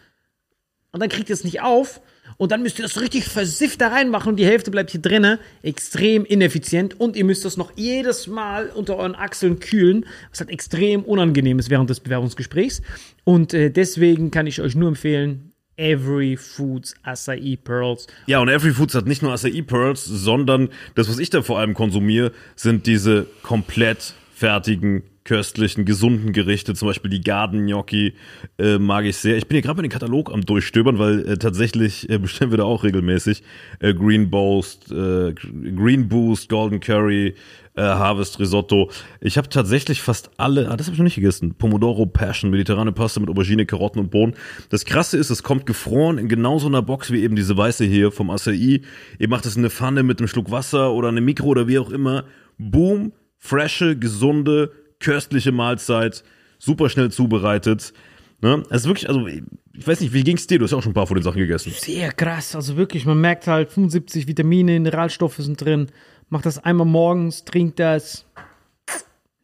Und 0.92 1.00
dann 1.00 1.10
kriegt 1.10 1.30
ihr 1.30 1.34
es 1.34 1.44
nicht 1.44 1.62
auf. 1.62 2.02
Und 2.38 2.52
dann 2.52 2.64
müsst 2.64 2.80
ihr 2.80 2.84
das 2.84 3.00
richtig 3.00 3.26
versifft 3.26 3.82
da 3.82 3.90
reinmachen 3.90 4.30
und 4.30 4.38
die 4.38 4.46
Hälfte 4.46 4.72
bleibt 4.72 4.92
hier 4.92 5.02
drinnen. 5.02 5.40
Extrem 5.62 6.26
ineffizient. 6.26 7.00
Und 7.00 7.16
ihr 7.16 7.26
müsst 7.26 7.46
das 7.46 7.58
noch 7.58 7.72
jedes 7.76 8.28
Mal 8.28 8.68
unter 8.68 8.98
euren 8.98 9.16
Achseln 9.16 9.60
kühlen, 9.60 10.06
was 10.30 10.40
halt 10.40 10.50
extrem 10.50 11.04
unangenehm 11.04 11.60
ist 11.60 11.70
während 11.70 11.90
des 11.90 12.00
Bewerbungsgesprächs. 12.00 12.82
Und 13.24 13.54
äh, 13.54 13.70
deswegen 13.70 14.32
kann 14.32 14.48
ich 14.48 14.62
euch 14.62 14.76
nur 14.76 14.90
empfehlen, 14.90 15.54
Every 15.76 16.38
Foods 16.38 16.96
Acai 17.04 17.58
Pearls. 17.64 18.08
Ja, 18.28 18.40
und 18.40 18.50
Every 18.50 18.74
Foods 18.74 18.94
hat 18.94 19.08
nicht 19.08 19.22
nur 19.24 19.34
Acai 19.34 19.62
Pearls, 19.64 20.06
sondern 20.06 20.70
das, 20.96 21.10
was 21.10 21.20
ich 21.20 21.30
da 21.30 21.42
vor 21.42 21.60
allem 21.60 21.74
konsumiere, 21.74 22.32
sind 22.56 22.86
diese 22.86 23.26
komplett 23.42 24.14
fertigen 24.36 25.04
köstlichen, 25.24 25.86
gesunden 25.86 26.34
Gerichte, 26.34 26.74
zum 26.74 26.88
Beispiel 26.88 27.10
die 27.10 27.22
Garden 27.22 27.66
Gnocchi, 27.66 28.14
äh, 28.58 28.78
mag 28.78 29.06
ich 29.06 29.18
sehr. 29.18 29.38
Ich 29.38 29.48
bin 29.48 29.56
hier 29.56 29.62
gerade 29.62 29.78
bei 29.78 29.82
den 29.84 29.92
Katalog 29.92 30.32
am 30.32 30.42
Durchstöbern, 30.42 31.00
weil 31.00 31.28
äh, 31.28 31.38
tatsächlich 31.38 32.10
äh, 32.10 32.18
bestellen 32.18 32.52
wir 32.52 32.58
da 32.58 32.64
auch 32.64 32.84
regelmäßig 32.84 33.44
äh, 33.80 33.94
Green 33.94 34.30
Boost, 34.30 34.92
äh, 34.92 35.34
Green 35.34 36.10
Boost, 36.10 36.50
Golden 36.50 36.80
Curry, 36.80 37.36
äh, 37.76 37.82
Harvest 37.82 38.40
Risotto. 38.40 38.92
Ich 39.22 39.38
habe 39.38 39.50
tatsächlich 39.50 40.02
fast 40.02 40.32
alle, 40.38 40.70
ah, 40.70 40.78
das 40.78 40.88
habe 40.88 40.94
ich 40.94 41.00
noch 41.00 41.06
nicht 41.06 41.16
gegessen. 41.16 41.56
Pomodoro 41.56 42.06
Passion, 42.06 42.52
mediterrane 42.52 42.92
Pasta 42.92 43.20
mit 43.20 43.30
Aubergine, 43.30 43.66
Karotten 43.66 44.00
und 44.00 44.12
Bohnen. 44.12 44.36
Das 44.70 44.86
krasse 44.86 45.18
ist, 45.18 45.30
es 45.30 45.44
kommt 45.44 45.66
gefroren 45.66 46.18
in 46.18 46.28
genau 46.28 46.60
so 46.60 46.68
einer 46.68 46.82
Box 46.82 47.12
wie 47.12 47.24
eben 47.24 47.36
diese 47.36 47.58
weiße 47.58 47.86
hier 47.86 48.12
vom 48.12 48.30
Acai. 48.30 48.82
Ihr 49.20 49.30
macht 49.30 49.46
es 49.46 49.56
in 49.56 49.62
eine 49.62 49.70
Pfanne 49.70 50.04
mit 50.04 50.20
einem 50.20 50.28
Schluck 50.28 50.52
Wasser 50.52 50.92
oder 50.92 51.08
eine 51.08 51.22
Mikro 51.22 51.48
oder 51.48 51.68
wie 51.68 51.80
auch 51.80 51.92
immer. 51.92 52.26
Boom, 52.58 53.14
frische, 53.40 53.98
gesunde, 53.98 54.72
köstliche 55.04 55.52
Mahlzeit, 55.52 56.24
super 56.58 56.90
schnell 56.90 57.12
zubereitet. 57.12 57.94
Ne? 58.42 58.64
Es 58.70 58.82
ist 58.82 58.88
wirklich, 58.88 59.08
also 59.08 59.28
ich 59.28 59.88
weiß 59.88 60.02
nicht, 60.02 60.14
wie 60.14 60.24
ging's 60.24 60.48
dir? 60.48 60.60
Du 60.60 60.66
hast 60.66 60.72
ja 60.72 60.78
auch 60.78 60.84
schon 60.84 60.92
ein 60.92 60.96
paar 60.96 61.08
von 61.08 61.16
den 61.16 61.24
Sachen 61.24 61.40
gegessen. 61.40 61.72
Sehr 61.76 62.12
krass, 62.12 62.56
also 62.56 62.78
wirklich, 62.78 63.06
man 63.06 63.20
merkt 63.20 63.48
halt 63.48 63.72
75 63.72 64.28
Vitamine, 64.28 64.74
Mineralstoffe 64.74 65.38
sind 65.38 65.62
drin. 65.62 65.88
Macht 66.30 66.46
das 66.46 66.58
einmal 66.58 66.88
morgens, 66.88 67.46
trinkt 67.46 67.80
das. 67.80 68.26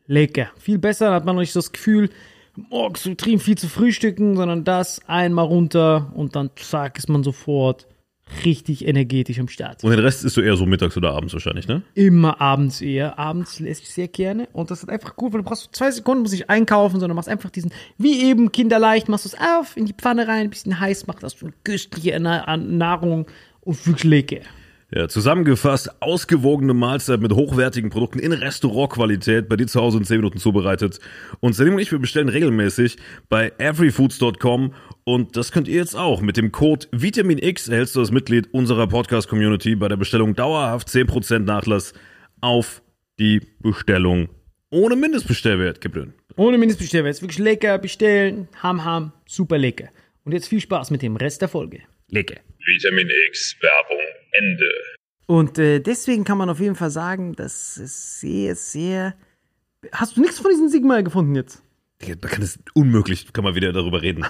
Lecker. 0.08 0.50
Viel 0.58 0.80
besser, 0.80 1.06
dann 1.06 1.16
hat 1.16 1.26
man 1.26 1.36
nicht 1.36 1.56
das 1.56 1.72
Gefühl, 1.72 2.10
morgens 2.56 3.06
übertrieben 3.06 3.40
viel 3.40 3.58
zu 3.58 3.68
frühstücken, 3.68 4.36
sondern 4.36 4.64
das 4.64 5.08
einmal 5.08 5.46
runter 5.46 6.12
und 6.16 6.36
dann 6.36 6.50
zack, 6.56 6.98
ist 6.98 7.10
man 7.10 7.24
sofort 7.24 7.86
richtig 8.46 8.88
energetisch 8.88 9.40
am 9.40 9.48
Start. 9.48 9.84
Und 9.84 9.92
den 9.92 10.00
Rest 10.00 10.24
isst 10.24 10.38
du 10.38 10.42
eher 10.42 10.56
so 10.56 10.66
mittags 10.66 10.96
oder 10.98 11.14
abends 11.14 11.34
wahrscheinlich, 11.34 11.68
ne? 11.68 11.82
Immer 11.94 12.40
abends 12.42 12.82
eher. 12.82 13.20
Abends 13.20 13.60
esse 13.60 13.82
ich 13.84 13.90
sehr 13.90 14.08
gerne. 14.08 14.48
Und 14.54 14.72
das 14.72 14.84
ist 14.84 14.90
einfach 14.90 15.16
gut, 15.16 15.34
weil 15.34 15.42
du 15.42 15.48
brauchst 15.48 15.76
zwei 15.76 15.92
Sekunden, 15.92 16.24
muss 16.24 16.34
ich 16.34 16.50
einkaufen, 16.50 17.00
sondern 17.00 17.16
machst 17.16 17.30
einfach 17.30 17.50
diesen, 17.50 17.72
wie 17.98 18.24
eben 18.24 18.52
kinderleicht, 18.52 19.10
machst 19.10 19.26
du 19.26 19.30
es 19.30 19.36
auf, 19.36 19.78
in 19.78 19.86
die 19.86 19.94
Pfanne 19.94 20.28
rein, 20.28 20.46
ein 20.46 20.50
bisschen 20.50 20.80
heiß, 20.80 21.08
macht 21.08 21.24
das 21.24 21.36
schon 21.36 21.54
köstliche 21.64 22.18
Na 22.20 22.58
Nahrung 22.58 23.28
und 23.62 23.86
wirklich 23.86 24.04
lecker. 24.04 24.42
Ja, 24.92 25.08
zusammengefasst, 25.08 26.02
ausgewogene 26.02 26.74
Mahlzeit 26.74 27.22
mit 27.22 27.32
hochwertigen 27.32 27.92
Produkten 27.92 28.18
in 28.18 28.32
Restaurantqualität, 28.32 29.48
bei 29.48 29.56
dir 29.56 29.68
zu 29.68 29.80
Hause 29.80 30.00
in 30.00 30.04
10 30.04 30.18
Minuten 30.18 30.40
zubereitet. 30.40 31.00
Und 31.40 31.54
Selim 31.54 31.76
und 31.76 31.80
ich, 31.80 31.92
wir 31.92 32.00
bestellen 32.00 32.28
regelmäßig 32.28 32.98
bei 33.30 33.52
everyfoods.com 33.60 34.74
und 35.14 35.36
das 35.36 35.52
könnt 35.52 35.68
ihr 35.68 35.78
jetzt 35.78 35.96
auch. 35.96 36.22
Mit 36.22 36.38
dem 36.38 36.52
Code 36.52 36.86
VitaminX 36.92 37.68
erhältst 37.68 37.96
du 37.96 38.00
als 38.00 38.12
Mitglied 38.12 38.54
unserer 38.54 38.86
Podcast-Community 38.86 39.76
bei 39.76 39.88
der 39.88 39.98
Bestellung 39.98 40.36
dauerhaft 40.36 40.88
10% 40.88 41.40
Nachlass 41.40 41.94
auf 42.42 42.84
die 43.18 43.42
Bestellung 43.60 44.30
ohne 44.70 44.96
Mindestbestellwert 44.96 45.82
gebühren. 45.82 46.14
Ohne 46.36 46.60
Mindestbestellwert. 46.60 47.16
Ist 47.16 47.24
wirklich 47.24 47.40
lecker, 47.40 47.80
bestellen, 47.80 48.48
ham, 48.62 48.86
ham, 48.86 49.12
super 49.26 49.58
lecker. 49.58 49.90
Und 50.26 50.34
jetzt 50.34 50.48
viel 50.48 50.62
Spaß 50.62 50.92
mit 50.92 51.02
dem 51.02 51.16
Rest 51.16 51.42
der 51.42 51.50
Folge. 51.50 51.82
Lecker. 52.10 52.40
Vitamin 52.68 53.10
X 53.30 53.56
Werbung 53.62 54.06
Ende. 54.34 54.72
Und 55.26 55.58
äh, 55.58 55.80
deswegen 55.80 56.24
kann 56.24 56.38
man 56.38 56.52
auf 56.52 56.60
jeden 56.60 56.76
Fall 56.76 56.92
sagen, 56.92 57.34
das 57.34 57.78
ist 57.78 58.20
sehr, 58.20 58.54
sehr. 58.56 59.16
Hast 59.92 60.18
du 60.18 60.22
nichts 60.22 60.40
von 60.40 60.52
diesem 60.52 60.70
Sigma 60.70 61.02
gefunden 61.02 61.34
jetzt? 61.34 61.64
Man 62.00 62.20
kann 62.20 62.44
es 62.44 62.60
unmöglich, 62.76 63.34
kann 63.34 63.44
man 63.44 63.56
wieder 63.56 63.74
darüber 63.74 64.04
reden. 64.04 64.26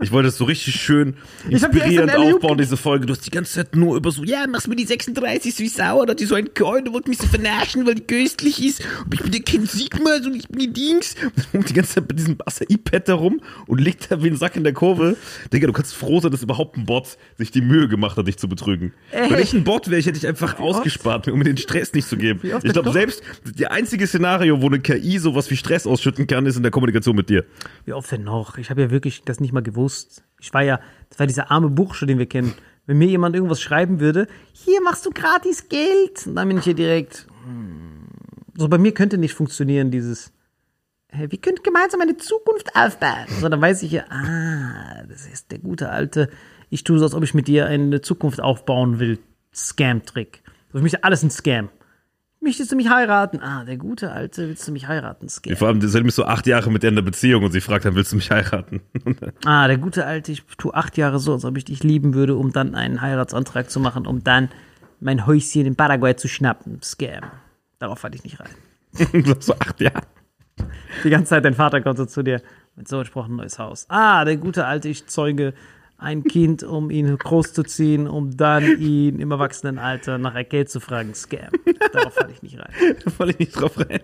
Ich 0.00 0.10
wollte 0.12 0.28
es 0.28 0.38
so 0.38 0.44
richtig 0.44 0.74
schön 0.76 1.14
inspirierend 1.48 2.10
Alley-Oop 2.12 2.36
aufbauen, 2.36 2.58
diese 2.58 2.76
Folge. 2.76 3.06
Du 3.06 3.12
hast 3.12 3.26
die 3.26 3.30
ganze 3.30 3.52
Zeit 3.52 3.76
nur 3.76 3.96
über 3.96 4.10
so, 4.10 4.24
ja, 4.24 4.46
machst 4.46 4.66
mir 4.66 4.76
die 4.76 4.86
36 4.86 5.58
wie 5.58 5.68
sauer, 5.68 6.02
oder 6.02 6.14
die 6.14 6.24
so 6.24 6.34
ein 6.34 6.54
Coin, 6.54 6.84
du 6.84 6.92
wolltest 6.92 7.08
mich 7.08 7.18
so 7.18 7.26
vernaschen, 7.26 7.86
weil 7.86 7.96
die 7.96 8.02
köstlich 8.02 8.64
ist. 8.64 8.82
Und 9.04 9.14
ich 9.14 9.20
bin 9.20 9.32
der 9.32 9.42
Kind 9.42 9.70
Sigma, 9.70 10.16
und 10.24 10.34
ich 10.34 10.48
bin 10.48 10.58
die 10.58 10.72
Dings. 10.72 11.16
Und 11.52 11.68
die 11.68 11.74
ganze 11.74 11.94
Zeit 11.94 12.08
bei 12.08 12.14
diesem 12.14 12.36
Acai-Pad 12.44 13.08
da 13.08 13.14
rum 13.14 13.40
und 13.66 13.80
liegt 13.80 14.10
da 14.10 14.22
wie 14.22 14.28
ein 14.28 14.36
Sack 14.36 14.56
in 14.56 14.64
der 14.64 14.72
Kurve. 14.72 15.16
Digga, 15.52 15.66
du 15.66 15.72
kannst 15.72 15.94
froh 15.94 16.20
sein, 16.20 16.30
dass 16.30 16.42
überhaupt 16.42 16.78
ein 16.78 16.86
Bot 16.86 17.18
sich 17.36 17.50
die 17.50 17.60
Mühe 17.60 17.88
gemacht 17.88 18.16
hat, 18.16 18.26
dich 18.26 18.38
zu 18.38 18.48
betrügen. 18.48 18.94
Wenn 19.12 19.38
ich 19.38 19.52
ein 19.52 19.64
Bot 19.64 19.90
wäre, 19.90 20.00
ich 20.00 20.06
hätte 20.06 20.18
dich 20.18 20.26
einfach 20.26 20.58
ausgespart, 20.58 21.28
um 21.28 21.38
mir 21.38 21.44
den 21.44 21.58
Stress 21.58 21.92
nicht 21.92 22.08
zu 22.08 22.16
geben. 22.16 22.40
Wie 22.42 22.54
oft 22.54 22.64
Ich 22.64 22.72
glaube, 22.72 22.92
selbst 22.92 23.22
die 23.44 23.66
einzige 23.66 24.06
Szenario, 24.06 24.62
wo 24.62 24.66
eine 24.66 24.80
KI 24.80 25.18
sowas 25.18 25.50
wie 25.50 25.56
Stress 25.56 25.86
ausschütten 25.86 26.26
kann, 26.26 26.46
ist 26.46 26.56
in 26.56 26.62
der 26.62 26.72
Kommunikation 26.72 27.16
mit 27.16 27.28
dir. 27.28 27.44
Wie 27.84 27.92
oft 27.92 28.10
denn 28.10 28.24
noch? 28.24 28.56
Ich 28.56 28.70
habe 28.70 28.80
ja 28.80 28.90
wirklich 28.90 29.22
das 29.24 29.40
nicht 29.40 29.52
mal 29.52 29.62
gewusst. 29.62 29.89
Ich 30.40 30.54
war 30.54 30.62
ja, 30.62 30.80
das 31.08 31.18
war 31.18 31.26
dieser 31.26 31.50
arme 31.50 31.68
Bursche, 31.70 32.06
den 32.06 32.18
wir 32.18 32.26
kennen. 32.26 32.54
Wenn 32.86 32.98
mir 32.98 33.08
jemand 33.08 33.34
irgendwas 33.34 33.60
schreiben 33.60 34.00
würde, 34.00 34.26
hier 34.52 34.80
machst 34.82 35.06
du 35.06 35.10
gratis 35.10 35.68
Geld, 35.68 36.26
und 36.26 36.36
dann 36.36 36.48
bin 36.48 36.58
ich 36.58 36.64
hier 36.64 36.74
direkt. 36.74 37.26
hm. 37.44 38.08
So 38.56 38.68
bei 38.68 38.78
mir 38.78 38.92
könnte 38.92 39.16
nicht 39.16 39.34
funktionieren 39.34 39.90
dieses. 39.90 40.32
Hey, 41.08 41.30
wir 41.30 41.40
können 41.40 41.58
gemeinsam 41.62 42.00
eine 42.00 42.16
Zukunft 42.16 42.76
aufbauen. 42.76 43.26
Dann 43.40 43.60
weiß 43.60 43.82
ich 43.82 43.92
ja, 43.92 44.04
ah, 44.10 45.02
das 45.08 45.26
ist 45.26 45.50
der 45.50 45.58
gute 45.58 45.88
alte. 45.90 46.30
Ich 46.68 46.84
tue 46.84 46.98
so, 46.98 47.04
als 47.04 47.14
ob 47.14 47.24
ich 47.24 47.34
mit 47.34 47.48
dir 47.48 47.66
eine 47.66 48.00
Zukunft 48.00 48.40
aufbauen 48.40 49.00
will. 49.00 49.18
Scam-Trick. 49.54 50.42
Für 50.70 50.80
mich 50.80 50.92
ist 50.92 51.04
alles 51.04 51.22
ein 51.22 51.30
Scam. 51.30 51.70
Möchtest 52.42 52.72
du 52.72 52.76
mich 52.76 52.88
heiraten? 52.88 53.40
Ah, 53.40 53.64
der 53.66 53.76
gute 53.76 54.12
alte, 54.12 54.48
willst 54.48 54.66
du 54.66 54.72
mich 54.72 54.88
heiraten? 54.88 55.28
Scam. 55.28 55.56
Vor 55.56 55.68
allem, 55.68 55.80
Selim 55.82 56.08
ist 56.08 56.16
so 56.16 56.24
acht 56.24 56.46
Jahre 56.46 56.70
mit 56.70 56.82
der 56.82 56.88
in 56.88 56.94
der 56.94 57.02
Beziehung 57.02 57.44
und 57.44 57.52
sie 57.52 57.60
fragt 57.60 57.84
dann, 57.84 57.94
willst 57.94 58.12
du 58.12 58.16
mich 58.16 58.30
heiraten? 58.30 58.80
Ah, 59.44 59.66
der 59.66 59.76
gute 59.76 60.06
alte, 60.06 60.32
ich 60.32 60.44
tue 60.56 60.72
acht 60.72 60.96
Jahre 60.96 61.18
so, 61.18 61.34
als 61.34 61.44
ob 61.44 61.56
ich 61.58 61.66
dich 61.66 61.82
lieben 61.82 62.14
würde, 62.14 62.36
um 62.36 62.52
dann 62.52 62.74
einen 62.74 63.02
Heiratsantrag 63.02 63.70
zu 63.70 63.78
machen, 63.78 64.06
um 64.06 64.24
dann 64.24 64.48
mein 65.00 65.26
Häuschen 65.26 65.66
in 65.66 65.76
Paraguay 65.76 66.16
zu 66.16 66.28
schnappen. 66.28 66.80
Scam. 66.82 67.24
Darauf 67.78 67.98
falle 67.98 68.14
ich 68.14 68.24
nicht 68.24 68.38
rein. 68.40 69.34
so 69.40 69.54
acht 69.58 69.78
Jahre. 69.80 70.02
Die 71.04 71.10
ganze 71.10 71.30
Zeit, 71.30 71.44
dein 71.44 71.54
Vater 71.54 71.82
kommt 71.82 71.98
so 71.98 72.06
zu 72.06 72.22
dir, 72.22 72.40
mit 72.74 72.88
so 72.88 72.98
ein 72.98 73.36
neues 73.36 73.58
Haus. 73.58 73.84
Ah, 73.88 74.24
der 74.24 74.38
gute 74.38 74.64
alte, 74.64 74.88
ich 74.88 75.06
zeuge 75.06 75.52
ein 76.00 76.24
Kind, 76.24 76.62
um 76.62 76.90
ihn 76.90 77.16
großzuziehen, 77.16 78.08
um 78.08 78.36
dann 78.36 78.64
ihn 78.78 79.18
im 79.18 79.30
Erwachsenenalter 79.30 80.18
nach 80.18 80.34
Geld 80.48 80.70
zu 80.70 80.80
fragen. 80.80 81.14
Scam. 81.14 81.50
Darauf 81.92 82.14
falle 82.14 82.32
ich 82.32 82.42
nicht 82.42 82.58
rein. 82.58 82.70
Da 83.04 83.10
falle 83.10 83.32
ich 83.32 83.38
nicht 83.38 83.52
drauf 83.52 83.78
rein. 83.78 84.00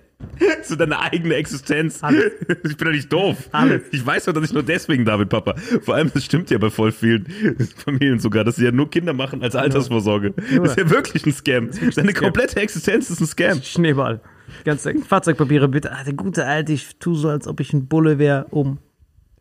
So 0.63 0.77
deine 0.77 1.01
eigene 1.01 1.35
Existenz. 1.35 2.03
Alles. 2.03 2.33
Ich 2.49 2.77
bin 2.77 2.87
doch 2.87 2.93
nicht 2.93 3.13
doof. 3.13 3.49
Alles. 3.53 3.83
Ich 3.93 4.05
weiß 4.05 4.27
doch, 4.27 4.33
dass 4.33 4.45
ich 4.45 4.53
nur 4.53 4.63
deswegen 4.63 5.05
da 5.05 5.17
bin, 5.17 5.29
Papa. 5.29 5.55
Vor 5.83 5.95
allem, 5.95 6.11
das 6.13 6.25
stimmt 6.25 6.51
ja 6.51 6.59
bei 6.59 6.71
voll 6.71 6.93
vielen 6.93 7.27
Familien 7.85 8.19
sogar, 8.19 8.45
dass 8.45 8.57
sie 8.57 8.65
ja 8.65 8.73
nur 8.73 8.91
Kinder 8.91 9.13
machen 9.13 9.43
als 9.43 9.57
Altersvorsorge. 9.57 10.33
Das 10.33 10.71
ist 10.71 10.79
ja 10.79 10.91
wirklich 10.91 11.27
ein 11.27 11.33
Scam. 11.33 11.71
Deine 11.71 12.11
Scam. 12.11 12.15
komplette 12.15 12.61
Existenz 12.61 13.11
ist 13.11 13.21
ein 13.21 13.27
Scam. 13.27 13.63
Schneeball. 13.63 14.21
Ganze 14.65 14.95
Fahrzeugpapiere 14.99 15.69
bitte. 15.69 15.93
Ah, 15.93 16.05
der 16.05 16.15
gute 16.15 16.45
alte, 16.45 16.73
ich 16.73 16.97
tue 16.99 17.17
so, 17.17 17.29
als 17.29 17.47
ob 17.49 17.61
ich 17.61 17.73
ein 17.73 17.87
Bulle 17.89 18.19
wäre, 18.19 18.47
um 18.51 18.79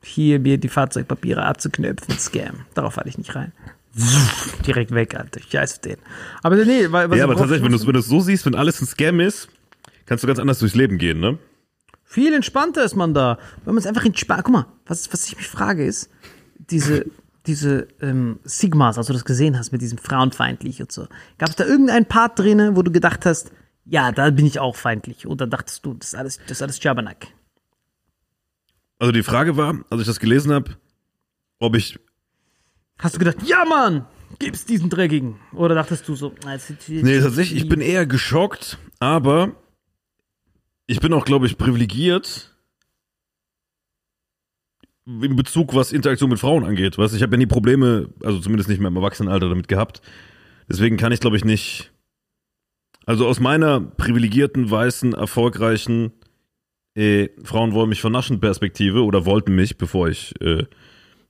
hier 0.05 0.39
mir 0.39 0.57
die 0.57 0.69
Fahrzeugpapiere 0.69 1.43
abzuknöpfen. 1.43 2.17
Scam. 2.17 2.65
Darauf 2.73 2.93
falle 2.93 3.09
ich 3.09 3.17
nicht 3.17 3.35
rein. 3.35 3.51
Direkt 4.67 4.91
weg, 4.91 5.15
Alter. 5.15 5.39
Scheiß 5.41 5.73
auf 5.73 5.79
den. 5.79 5.97
Aber 6.43 6.57
nee, 6.57 6.91
weil, 6.91 7.09
Ja, 7.09 7.15
ich 7.15 7.23
aber 7.23 7.35
tatsächlich, 7.35 7.63
wenn 7.63 7.71
du 7.71 7.77
es 7.77 7.87
wenn 7.87 8.01
so 8.01 8.19
siehst, 8.19 8.45
wenn 8.45 8.55
alles 8.55 8.81
ein 8.81 8.87
Scam 8.87 9.19
ist, 9.19 9.47
kannst 10.05 10.23
du 10.23 10.27
ganz 10.27 10.39
anders 10.39 10.59
durchs 10.59 10.75
Leben 10.75 10.97
gehen, 10.97 11.19
ne? 11.19 11.37
Viel 12.03 12.33
entspannter 12.33 12.83
ist 12.83 12.95
man 12.95 13.13
da. 13.13 13.39
Wenn 13.63 13.73
man 13.73 13.81
es 13.81 13.87
einfach 13.87 14.05
entspannt. 14.05 14.43
Guck 14.43 14.53
mal, 14.53 14.65
was, 14.85 15.11
was 15.11 15.27
ich 15.27 15.37
mich 15.37 15.47
frage 15.47 15.85
ist, 15.85 16.09
diese, 16.69 17.05
diese 17.47 17.87
ähm, 18.01 18.39
Sigmas, 18.43 18.97
als 18.97 19.07
du 19.07 19.13
das 19.13 19.25
gesehen 19.25 19.57
hast 19.57 19.71
mit 19.71 19.81
diesem 19.81 19.97
frauenfeindlich 19.97 20.81
und 20.81 20.91
so. 20.91 21.07
Gab 21.37 21.49
es 21.49 21.55
da 21.55 21.65
irgendeinen 21.65 22.05
Part 22.05 22.37
drin, 22.39 22.75
wo 22.75 22.81
du 22.81 22.91
gedacht 22.91 23.25
hast, 23.25 23.51
ja, 23.85 24.11
da 24.11 24.29
bin 24.29 24.45
ich 24.45 24.59
auch 24.59 24.75
feindlich? 24.75 25.25
Oder 25.25 25.47
dachtest 25.47 25.85
du, 25.85 25.93
das 25.93 26.09
ist 26.09 26.15
alles, 26.15 26.39
das 26.47 26.57
ist 26.57 26.61
alles 26.61 26.83
Jabernack? 26.83 27.27
Also 28.99 29.11
die 29.11 29.23
Frage 29.23 29.57
war, 29.57 29.83
als 29.89 30.01
ich 30.01 30.07
das 30.07 30.19
gelesen 30.19 30.51
habe, 30.53 30.77
ob 31.59 31.75
ich 31.75 31.99
Hast 32.97 33.15
du 33.15 33.19
gedacht, 33.19 33.37
ja, 33.45 33.65
Mann, 33.65 34.05
gib's 34.39 34.65
diesen 34.65 34.89
Dreckigen? 34.89 35.35
Oder 35.51 35.75
dachtest 35.75 36.07
du 36.07 36.15
so, 36.15 36.33
jetzt- 36.47 36.87
Nee, 36.89 37.19
tatsächlich, 37.19 37.63
ich 37.63 37.67
bin 37.69 37.81
eher 37.81 38.05
geschockt, 38.05 38.77
aber 38.99 39.53
ich 40.87 41.01
bin 41.01 41.11
auch, 41.11 41.25
glaube 41.25 41.45
ich, 41.45 41.57
privilegiert 41.57 42.55
in 45.05 45.35
Bezug, 45.35 45.75
was 45.75 45.91
Interaktion 45.91 46.29
mit 46.29 46.39
Frauen 46.39 46.63
angeht. 46.63 46.97
Weißt, 46.97 47.13
du, 47.13 47.17
ich 47.17 47.21
habe 47.23 47.33
ja 47.33 47.37
nie 47.37 47.45
Probleme, 47.45 48.09
also 48.23 48.39
zumindest 48.39 48.69
nicht 48.69 48.79
mehr 48.79 48.87
im 48.87 48.95
Erwachsenenalter 48.95 49.49
damit 49.49 49.67
gehabt. 49.67 50.01
Deswegen 50.69 50.97
kann 50.97 51.11
ich, 51.11 51.19
glaube 51.19 51.37
ich, 51.37 51.45
nicht. 51.45 51.91
Also 53.05 53.27
aus 53.27 53.39
meiner 53.39 53.79
privilegierten, 53.81 54.71
weißen, 54.71 55.13
erfolgreichen 55.13 56.11
äh, 56.95 57.29
Frauen 57.43 57.73
wollen 57.73 57.89
mich 57.89 58.01
vernaschen 58.01 58.39
Perspektive 58.39 59.03
oder 59.03 59.25
wollten 59.25 59.55
mich, 59.55 59.77
bevor 59.77 60.07
ich 60.07 60.33
äh, 60.41 60.63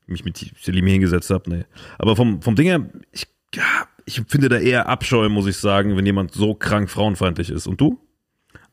mich 0.07 0.24
mit 0.24 0.38
Selim 0.61 0.86
hingesetzt 0.88 1.30
habe. 1.30 1.49
Nee. 1.49 1.66
Aber 1.97 2.16
vom, 2.16 2.41
vom 2.41 2.55
Ding 2.55 2.68
her, 2.68 2.89
ich, 3.11 3.28
ja, 3.53 3.88
ich 4.05 4.22
finde 4.28 4.49
da 4.49 4.57
eher 4.57 4.88
Abscheu, 4.88 5.30
muss 5.30 5.47
ich 5.47 5.57
sagen, 5.57 5.97
wenn 5.97 6.05
jemand 6.05 6.34
so 6.34 6.53
krank 6.53 6.89
frauenfeindlich 6.89 7.49
ist. 7.49 7.68
Und 7.68 7.82
du? 7.82 7.99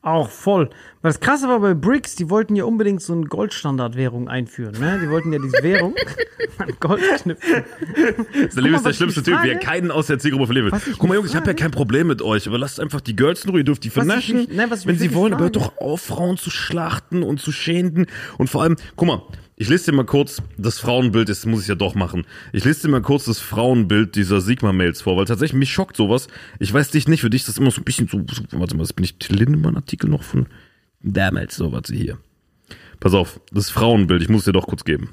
Auch 0.03 0.29
voll. 0.29 0.69
Weil 1.01 1.13
das 1.13 1.21
Krasse 1.21 1.47
war 1.47 1.61
bei 1.61 1.73
BRICS, 1.73 2.15
die 2.15 2.29
wollten 2.29 2.57
ja 2.57 2.65
unbedingt 2.65 3.01
so 3.01 3.13
eine 3.13 3.25
Goldstandardwährung 3.25 4.27
einführen. 4.27 4.77
Ne? 4.77 4.99
Die 5.01 5.09
wollten 5.09 5.31
ja 5.31 5.39
diese 5.39 5.63
Währung 5.63 5.95
an 6.57 6.73
Gold 6.81 7.01
knüpfen. 7.21 7.63
Salim 8.49 8.75
ist 8.75 8.85
der 8.85 8.91
schlimmste 8.91 9.23
Typ, 9.23 9.41
wie 9.43 9.49
er 9.49 9.59
keinen 9.59 9.91
aus 9.91 10.07
der 10.07 10.19
Zielgruppe 10.19 10.47
verlieren 10.47 10.65
will. 10.65 10.71
Was 10.73 10.87
ich 10.87 10.97
Guck 10.97 11.07
mal, 11.07 11.15
Jungs, 11.15 11.29
ich 11.29 11.37
habe 11.37 11.47
ja 11.47 11.53
kein 11.53 11.71
Problem 11.71 12.07
mit 12.07 12.21
euch, 12.21 12.49
aber 12.49 12.57
lasst 12.57 12.81
einfach 12.81 12.99
die 12.99 13.15
Girls 13.15 13.45
in 13.45 13.51
Ruhe, 13.51 13.59
ihr 13.59 13.63
dürft 13.63 13.85
die 13.85 13.89
vernaschen, 13.89 14.45
nein, 14.51 14.69
ich 14.73 14.85
wenn 14.85 14.97
sie 14.97 15.13
wollen, 15.13 15.33
aber 15.33 15.45
hört 15.45 15.55
doch 15.55 15.77
auf, 15.77 16.01
Frauen 16.01 16.35
zu 16.35 16.49
schlachten 16.49 17.23
und 17.23 17.39
zu 17.39 17.53
schänden. 17.53 18.07
Und 18.37 18.49
vor 18.49 18.63
allem, 18.63 18.75
guck 18.97 19.07
mal, 19.07 19.21
ich 19.55 19.69
lese 19.69 19.91
dir 19.91 19.97
mal 19.97 20.05
kurz 20.05 20.41
das 20.57 20.79
Frauenbild, 20.79 21.29
das 21.29 21.45
muss 21.45 21.61
ich 21.61 21.67
ja 21.67 21.75
doch 21.75 21.95
machen. 21.95 22.25
Ich 22.51 22.65
lese 22.65 22.83
dir 22.83 22.89
mal 22.89 23.01
kurz 23.01 23.25
das 23.25 23.39
Frauenbild 23.39 24.15
dieser 24.15 24.41
Sigma-Mails 24.41 25.01
vor, 25.01 25.15
weil 25.15 25.25
tatsächlich 25.25 25.59
mich 25.59 25.71
schockt 25.71 25.95
sowas. 25.95 26.27
Ich 26.59 26.73
weiß 26.73 26.89
dich 26.89 27.07
nicht, 27.07 27.21
für 27.21 27.29
dich 27.29 27.41
ist 27.41 27.49
das 27.49 27.57
immer 27.57 27.71
so 27.71 27.81
ein 27.81 27.83
bisschen 27.83 28.07
so, 28.07 28.25
so 28.31 28.43
warte 28.53 28.75
mal, 28.75 28.83
das 28.83 28.93
bin 28.93 29.05
ich 29.05 29.15
Lindemann-Artikel 29.29 30.09
noch 30.09 30.23
von 30.23 30.47
damals, 31.01 31.55
so, 31.55 31.71
warte 31.71 31.93
hier. 31.93 32.17
Pass 32.99 33.13
auf, 33.13 33.39
das 33.51 33.69
Frauenbild, 33.69 34.21
ich 34.21 34.29
muss 34.29 34.45
dir 34.45 34.53
doch 34.53 34.67
kurz 34.67 34.85
geben. 34.85 35.09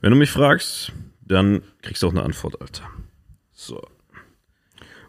Wenn 0.00 0.12
du 0.12 0.16
mich 0.16 0.30
fragst, 0.30 0.92
dann 1.20 1.62
kriegst 1.82 2.02
du 2.02 2.06
auch 2.06 2.12
eine 2.12 2.22
Antwort, 2.22 2.60
Alter. 2.60 2.84
So. 3.52 3.82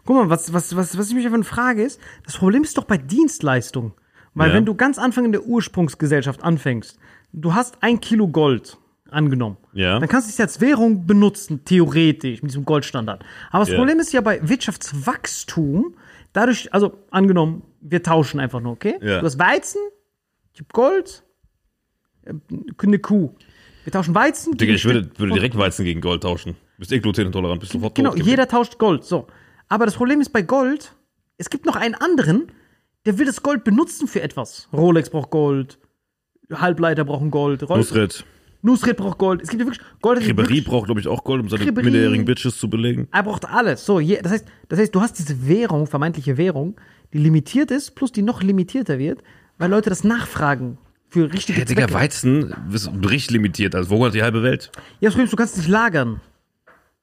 Guck 0.04 0.16
mal, 0.16 0.30
was, 0.30 0.52
was, 0.52 0.74
was, 0.74 0.98
was 0.98 1.08
ich 1.08 1.14
mich 1.14 1.26
einfach 1.26 1.44
frage 1.44 1.82
ist, 1.82 2.00
das 2.24 2.36
Problem 2.36 2.64
ist 2.64 2.76
doch 2.76 2.84
bei 2.84 2.98
Dienstleistungen. 2.98 3.92
Weil 4.34 4.48
Ja. 4.50 4.54
wenn 4.56 4.64
du 4.66 4.74
ganz 4.74 4.98
Anfang 4.98 5.24
in 5.26 5.32
der 5.32 5.44
Ursprungsgesellschaft 5.44 6.42
anfängst, 6.42 6.98
du 7.32 7.54
hast 7.54 7.76
ein 7.82 8.00
Kilo 8.00 8.28
Gold 8.28 8.78
angenommen. 9.10 9.58
Ja. 9.74 9.98
Dann 9.98 10.08
kannst 10.08 10.28
du 10.28 10.32
es 10.32 10.40
als 10.40 10.60
Währung 10.60 11.06
benutzen, 11.06 11.64
theoretisch, 11.64 12.42
mit 12.42 12.50
diesem 12.50 12.64
Goldstandard. 12.64 13.22
Aber 13.50 13.60
das 13.60 13.68
Ja. 13.70 13.76
Problem 13.76 14.00
ist 14.00 14.12
ja 14.12 14.20
bei 14.22 14.40
Wirtschaftswachstum, 14.48 15.94
dadurch, 16.32 16.72
also 16.72 16.98
angenommen, 17.10 17.62
wir 17.80 18.02
tauschen 18.02 18.40
einfach 18.40 18.60
nur, 18.60 18.72
okay? 18.72 18.96
Du 19.00 19.22
hast 19.22 19.38
Weizen, 19.38 19.80
ich 20.54 20.60
hab 20.60 20.72
Gold, 20.72 21.24
äh, 22.24 22.32
eine 22.82 22.98
Kuh. 22.98 23.34
Wir 23.84 23.92
tauschen 23.92 24.14
Weizen. 24.14 24.56
Digga, 24.56 24.74
ich 24.74 24.84
würde, 24.84 25.10
würde 25.18 25.32
direkt 25.34 25.56
Weizen 25.58 25.84
gegen 25.84 26.00
Gold 26.00 26.22
tauschen. 26.22 26.56
Bist 26.78 26.92
eh 26.92 27.00
glutenintolerant, 27.00 27.60
bist 27.60 27.72
sofort 27.72 27.94
Genau, 27.96 28.10
tot 28.14 28.22
jeder 28.24 28.46
tauscht 28.48 28.78
Gold. 28.78 29.04
So. 29.04 29.26
Aber 29.68 29.84
das 29.86 29.94
Problem 29.94 30.20
ist 30.20 30.30
bei 30.32 30.42
Gold, 30.42 30.94
es 31.36 31.50
gibt 31.50 31.66
noch 31.66 31.76
einen 31.76 31.94
anderen, 31.96 32.46
der 33.06 33.18
will 33.18 33.26
das 33.26 33.42
Gold 33.42 33.64
benutzen 33.64 34.06
für 34.08 34.22
etwas. 34.22 34.68
Rolex 34.72 35.10
braucht 35.10 35.30
Gold, 35.30 35.78
Halbleiter 36.52 37.04
brauchen 37.04 37.30
Gold, 37.30 37.68
Roll- 37.68 37.78
Nusret. 37.78 38.24
Nusret 38.64 38.96
braucht 38.96 39.18
Gold. 39.18 39.42
Es 39.42 39.48
gibt 39.48 39.60
ja 39.60 39.66
wirklich 39.66 39.84
Gold. 40.00 40.24
wirklich- 40.36 40.64
braucht, 40.64 40.84
glaube 40.86 41.00
ich, 41.00 41.08
auch 41.08 41.24
Gold, 41.24 41.42
um 41.42 41.48
seine 41.48 41.64
Ribéry. 41.64 41.82
minderjährigen 41.82 42.24
Bitches 42.24 42.56
zu 42.58 42.70
belegen. 42.70 43.08
Er 43.10 43.24
braucht 43.24 43.44
alles. 43.44 43.84
So, 43.84 43.98
je, 43.98 44.20
das, 44.22 44.30
heißt, 44.32 44.46
das 44.68 44.78
heißt, 44.78 44.94
du 44.94 45.00
hast 45.00 45.18
diese 45.18 45.48
Währung, 45.48 45.86
vermeintliche 45.88 46.36
Währung, 46.36 46.76
die 47.12 47.18
limitiert 47.18 47.70
ist, 47.72 47.96
plus 47.96 48.12
die 48.12 48.22
noch 48.22 48.40
limitierter 48.42 48.98
wird, 49.00 49.22
weil 49.58 49.68
Leute 49.68 49.90
das 49.90 50.04
nachfragen 50.04 50.78
für 51.08 51.32
richtige 51.32 51.58
Ja, 51.58 51.64
Digga. 51.64 51.92
Weizen 51.92 52.54
ist 52.72 52.88
richtig 53.10 53.32
limitiert. 53.32 53.74
Also, 53.74 53.90
wo 53.90 54.06
hat 54.06 54.14
die 54.14 54.22
halbe 54.22 54.42
Welt? 54.44 54.70
Ja, 55.00 55.08
ist, 55.10 55.32
du 55.32 55.36
kannst 55.36 55.56
nicht 55.56 55.68
lagern. 55.68 56.20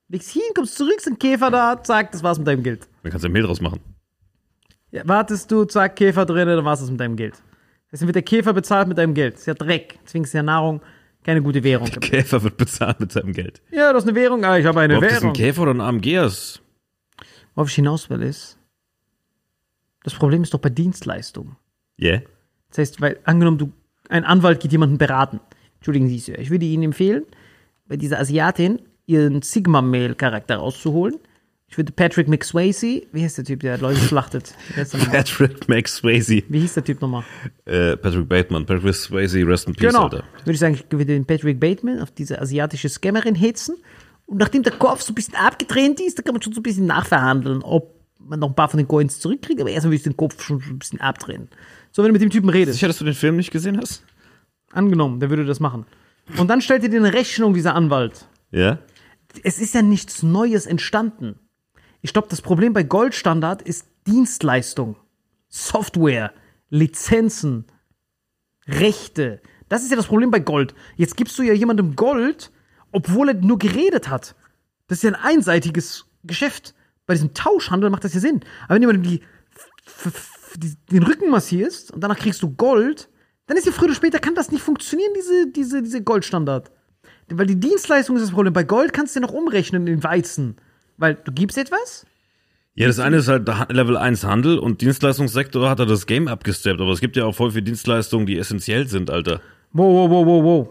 Legst 0.08 0.32
hin, 0.32 0.42
kommst 0.56 0.76
zurück, 0.78 1.00
ein 1.06 1.20
Käfer 1.20 1.52
da, 1.52 1.84
zack, 1.84 2.12
das 2.14 2.24
war's 2.24 2.38
mit 2.40 2.48
deinem 2.48 2.64
Geld. 2.64 2.88
Dann 3.04 3.12
kannst 3.12 3.24
du 3.26 3.28
ja 3.28 3.34
Mehl 3.34 3.44
draus 3.44 3.60
machen. 3.62 3.80
Ja, 4.92 5.08
wartest 5.08 5.52
du, 5.52 5.66
zack, 5.66 5.96
Käfer 5.96 6.26
drin, 6.26 6.48
dann 6.48 6.66
war's 6.66 6.80
das 6.80 6.90
mit 6.90 7.00
deinem 7.00 7.16
Geld. 7.16 7.36
Deswegen 7.92 8.08
wird 8.08 8.16
der 8.16 8.24
Käfer 8.24 8.54
bezahlt 8.54 8.88
mit 8.88 8.98
deinem 8.98 9.14
Geld. 9.14 9.34
Das 9.34 9.42
ist 9.42 9.48
ja 9.48 9.54
Dreck. 9.54 10.00
Deswegen 10.04 10.24
ist 10.24 10.34
ja 10.34 10.44
Nahrung 10.44 10.82
keine 11.24 11.42
gute 11.42 11.64
Währung. 11.64 11.88
Käfer 11.88 12.42
wird 12.44 12.58
bezahlt 12.58 13.00
mit 13.00 13.12
seinem 13.12 13.34
Geld. 13.34 13.62
Ja, 13.72 13.94
das 13.94 14.04
ist 14.04 14.10
eine 14.10 14.18
Währung, 14.18 14.44
aber 14.44 14.60
ich 14.60 14.66
habe 14.66 14.80
eine 14.80 14.98
Ob 14.98 15.04
das 15.04 15.14
ein 15.14 15.22
Währung. 15.22 15.34
Käfer 15.34 15.62
oder 15.64 15.74
ein 15.74 15.82
AMGers? 15.82 16.62
Worauf 17.56 17.70
ich 17.70 17.76
hinaus 17.76 18.10
will, 18.10 18.22
ist, 18.22 18.58
das 20.04 20.14
Problem 20.14 20.44
ist 20.44 20.54
doch 20.54 20.60
bei 20.60 20.70
Dienstleistungen. 20.70 21.58
Yeah. 22.00 22.22
Das 22.70 22.78
heißt, 22.78 23.02
weil, 23.02 23.20
angenommen, 23.26 23.58
du, 23.58 23.74
ein 24.08 24.24
Anwalt 24.24 24.62
geht 24.62 24.72
jemanden 24.72 24.98
beraten. 24.98 25.40
Entschuldigen 25.76 26.08
Sie, 26.08 26.20
Sir, 26.20 26.40
ich 26.40 26.50
würde 26.50 26.66
Ihnen 26.66 26.84
empfehlen, 26.84 27.26
bei 27.88 27.98
dieser 27.98 28.20
Asiatin 28.20 28.82
ihren 29.06 29.42
Sigma-Mail-Charakter 29.42 30.58
rauszuholen. 30.58 31.20
Ich 31.70 31.78
würde 31.78 31.92
Patrick 31.92 32.28
McSwayze, 32.28 33.04
wie 33.12 33.24
heißt 33.24 33.38
der 33.38 33.46
Typ, 33.46 33.60
der 33.60 33.78
Leute 33.78 34.00
schlachtet? 34.00 34.56
Patrick 35.12 35.70
McSwayze. 35.70 36.42
wie 36.50 36.60
hieß 36.62 36.74
der 36.74 36.84
Typ 36.84 37.00
nochmal? 37.02 37.24
Äh, 37.66 37.96
Patrick 37.96 38.28
Bateman. 38.28 38.66
Patrick 38.66 38.96
Swayze, 38.96 39.46
rest 39.48 39.68
in 39.68 39.76
peace, 39.76 39.92
Genau. 39.94 40.06
Alter. 40.06 40.24
Würde 40.40 40.52
ich 40.54 40.60
sagen, 40.60 40.74
ich 40.74 40.86
würde 40.92 41.06
den 41.06 41.26
Patrick 41.26 41.60
Bateman 41.60 42.00
auf 42.00 42.10
diese 42.12 42.42
asiatische 42.42 42.90
Scammerin 42.90 43.36
hetzen. 43.36 43.76
Und 44.26 44.38
nachdem 44.40 44.64
der 44.64 44.74
Kopf 44.74 45.02
so 45.02 45.12
ein 45.12 45.16
bisschen 45.16 45.36
abgetrennt 45.36 46.00
ist, 46.02 46.18
da 46.18 46.24
kann 46.24 46.34
man 46.34 46.42
schon 46.42 46.54
so 46.54 46.60
ein 46.60 46.64
bisschen 46.64 46.88
nachverhandeln, 46.88 47.62
ob 47.62 47.96
man 48.20 48.40
noch 48.40 48.50
ein 48.50 48.56
paar 48.56 48.70
von 48.70 48.78
den 48.80 48.88
Coins 48.88 49.20
zurückkriegt. 49.20 49.62
Aber 49.62 49.70
erstmal 49.70 49.92
würde 49.92 49.98
ich 49.98 50.04
den 50.04 50.18
Kopf 50.18 50.42
schon 50.44 50.60
so 50.60 50.70
ein 50.72 50.80
bisschen 50.80 51.00
abdrehen. 51.02 51.50
So, 51.92 52.02
wenn 52.04 52.10
du 52.10 52.14
mit 52.14 52.22
dem 52.24 52.30
Typen 52.32 52.50
redest, 52.50 52.74
Sicher, 52.80 52.88
dass 52.88 52.98
du 52.98 53.06
den 53.06 53.14
Film 53.14 53.36
nicht 53.38 53.52
gesehen 53.52 53.78
hast? 53.80 54.04
angenommen, 54.72 55.20
der 55.20 55.30
würde 55.32 55.46
das 55.46 55.60
machen. 55.60 55.86
Und 56.38 56.48
dann 56.48 56.62
stellt 56.62 56.84
er 56.84 56.90
dir 56.90 57.00
eine 57.00 57.14
Rechnung, 57.14 57.54
dieser 57.56 57.74
Anwalt. 57.76 58.28
Ja. 58.52 58.78
Es 59.44 59.60
ist 59.60 59.74
ja 59.74 59.82
nichts 59.82 60.22
Neues 60.22 60.68
entstanden. 60.68 61.36
Ich 62.02 62.14
glaube, 62.14 62.28
das 62.30 62.42
Problem 62.42 62.74
bei 62.74 62.84
Goldstandard 62.84 63.62
ist 63.62 63.86
Dienstleistung, 64.08 64.96
Software, 65.50 66.34
Lizenzen, 66.70 67.66
Rechte. 68.68 69.42
Das 69.68 69.84
ist 69.84 69.90
ja 69.90 69.98
das 69.98 70.08
Problem 70.08 70.32
bei 70.32 70.40
Gold. 70.40 70.74
Jetzt 70.96 71.18
gibst 71.18 71.38
du 71.38 71.44
ja 71.44 71.54
jemandem 71.54 71.96
Gold, 71.96 72.52
obwohl 72.92 73.30
er 73.30 73.36
nur 73.36 73.60
geredet 73.60 74.10
hat. 74.10 74.36
Das 74.88 75.00
ist 75.00 75.04
ja 75.04 75.12
ein 75.12 75.16
einseitiges 75.16 76.06
Geschäft. 76.24 76.74
Bei 77.06 77.14
diesem 77.14 77.34
Tauschhandel 77.34 77.90
macht 77.90 78.04
das 78.04 78.14
ja 78.14 78.20
Sinn. 78.20 78.42
Aber 78.66 78.76
wenn 78.76 78.82
jemand 78.82 79.06
die, 79.06 79.22
die, 80.56 80.76
den 80.92 81.04
Rücken 81.04 81.30
massierst 81.30 81.92
und 81.92 82.02
danach 82.02 82.18
kriegst 82.18 82.42
du 82.42 82.52
Gold, 82.56 83.10
dann 83.48 83.58
ist 83.58 83.66
ja 83.66 83.72
früher 83.72 83.86
oder 83.86 83.96
später 83.96 84.20
kann 84.20 84.36
das 84.36 84.52
nicht 84.52 84.62
funktionieren, 84.62 85.12
diese, 85.16 85.48
diese, 85.48 85.82
diese 85.82 86.04
Goldstandard. 86.04 86.72
Weil 87.30 87.46
die 87.46 87.60
Dienstleistung 87.60 88.16
ist 88.16 88.24
das 88.24 88.32
Problem. 88.32 88.54
Bei 88.54 88.64
Gold 88.64 88.94
kannst 88.94 89.16
du 89.16 89.20
ja 89.20 89.26
noch 89.26 89.34
umrechnen 89.34 89.88
in 89.88 90.04
Weizen. 90.04 90.58
Weil 91.00 91.16
du 91.16 91.32
gibst 91.32 91.58
etwas, 91.58 92.06
Ja, 92.76 92.88
das 92.88 93.00
eine 93.00 93.18
ist 93.18 93.28
halt 93.30 93.48
Level 93.72 93.98
1 93.98 94.24
Handel 94.26 94.60
und 94.60 94.82
Dienstleistungssektor 94.82 95.70
hat 95.70 95.80
er 95.80 95.86
das 95.86 96.06
Game 96.06 96.28
abgesteppt, 96.28 96.80
aber 96.80 96.92
es 96.92 97.00
gibt 97.00 97.16
ja 97.16 97.26
auch 97.26 97.34
voll 97.34 97.52
viele 97.52 97.64
Dienstleistungen, 97.64 98.26
die 98.28 98.38
essentiell 98.38 98.86
sind, 98.88 99.10
Alter. 99.10 99.42
Wow, 99.72 100.10
wow, 100.10 100.10
wow, 100.12 100.26
wow, 100.26 100.44
wow. 100.44 100.70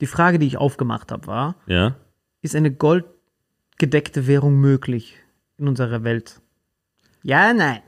Die 0.00 0.06
Frage, 0.06 0.38
die 0.38 0.46
ich 0.46 0.58
aufgemacht 0.58 1.10
habe, 1.12 1.26
war, 1.26 1.56
Ja? 1.66 1.96
ist 2.42 2.54
eine 2.54 2.70
goldgedeckte 2.72 4.26
Währung 4.26 4.60
möglich 4.60 5.16
in 5.56 5.66
unserer 5.68 6.04
Welt? 6.04 6.40
Ja, 7.22 7.54
nein. 7.54 7.80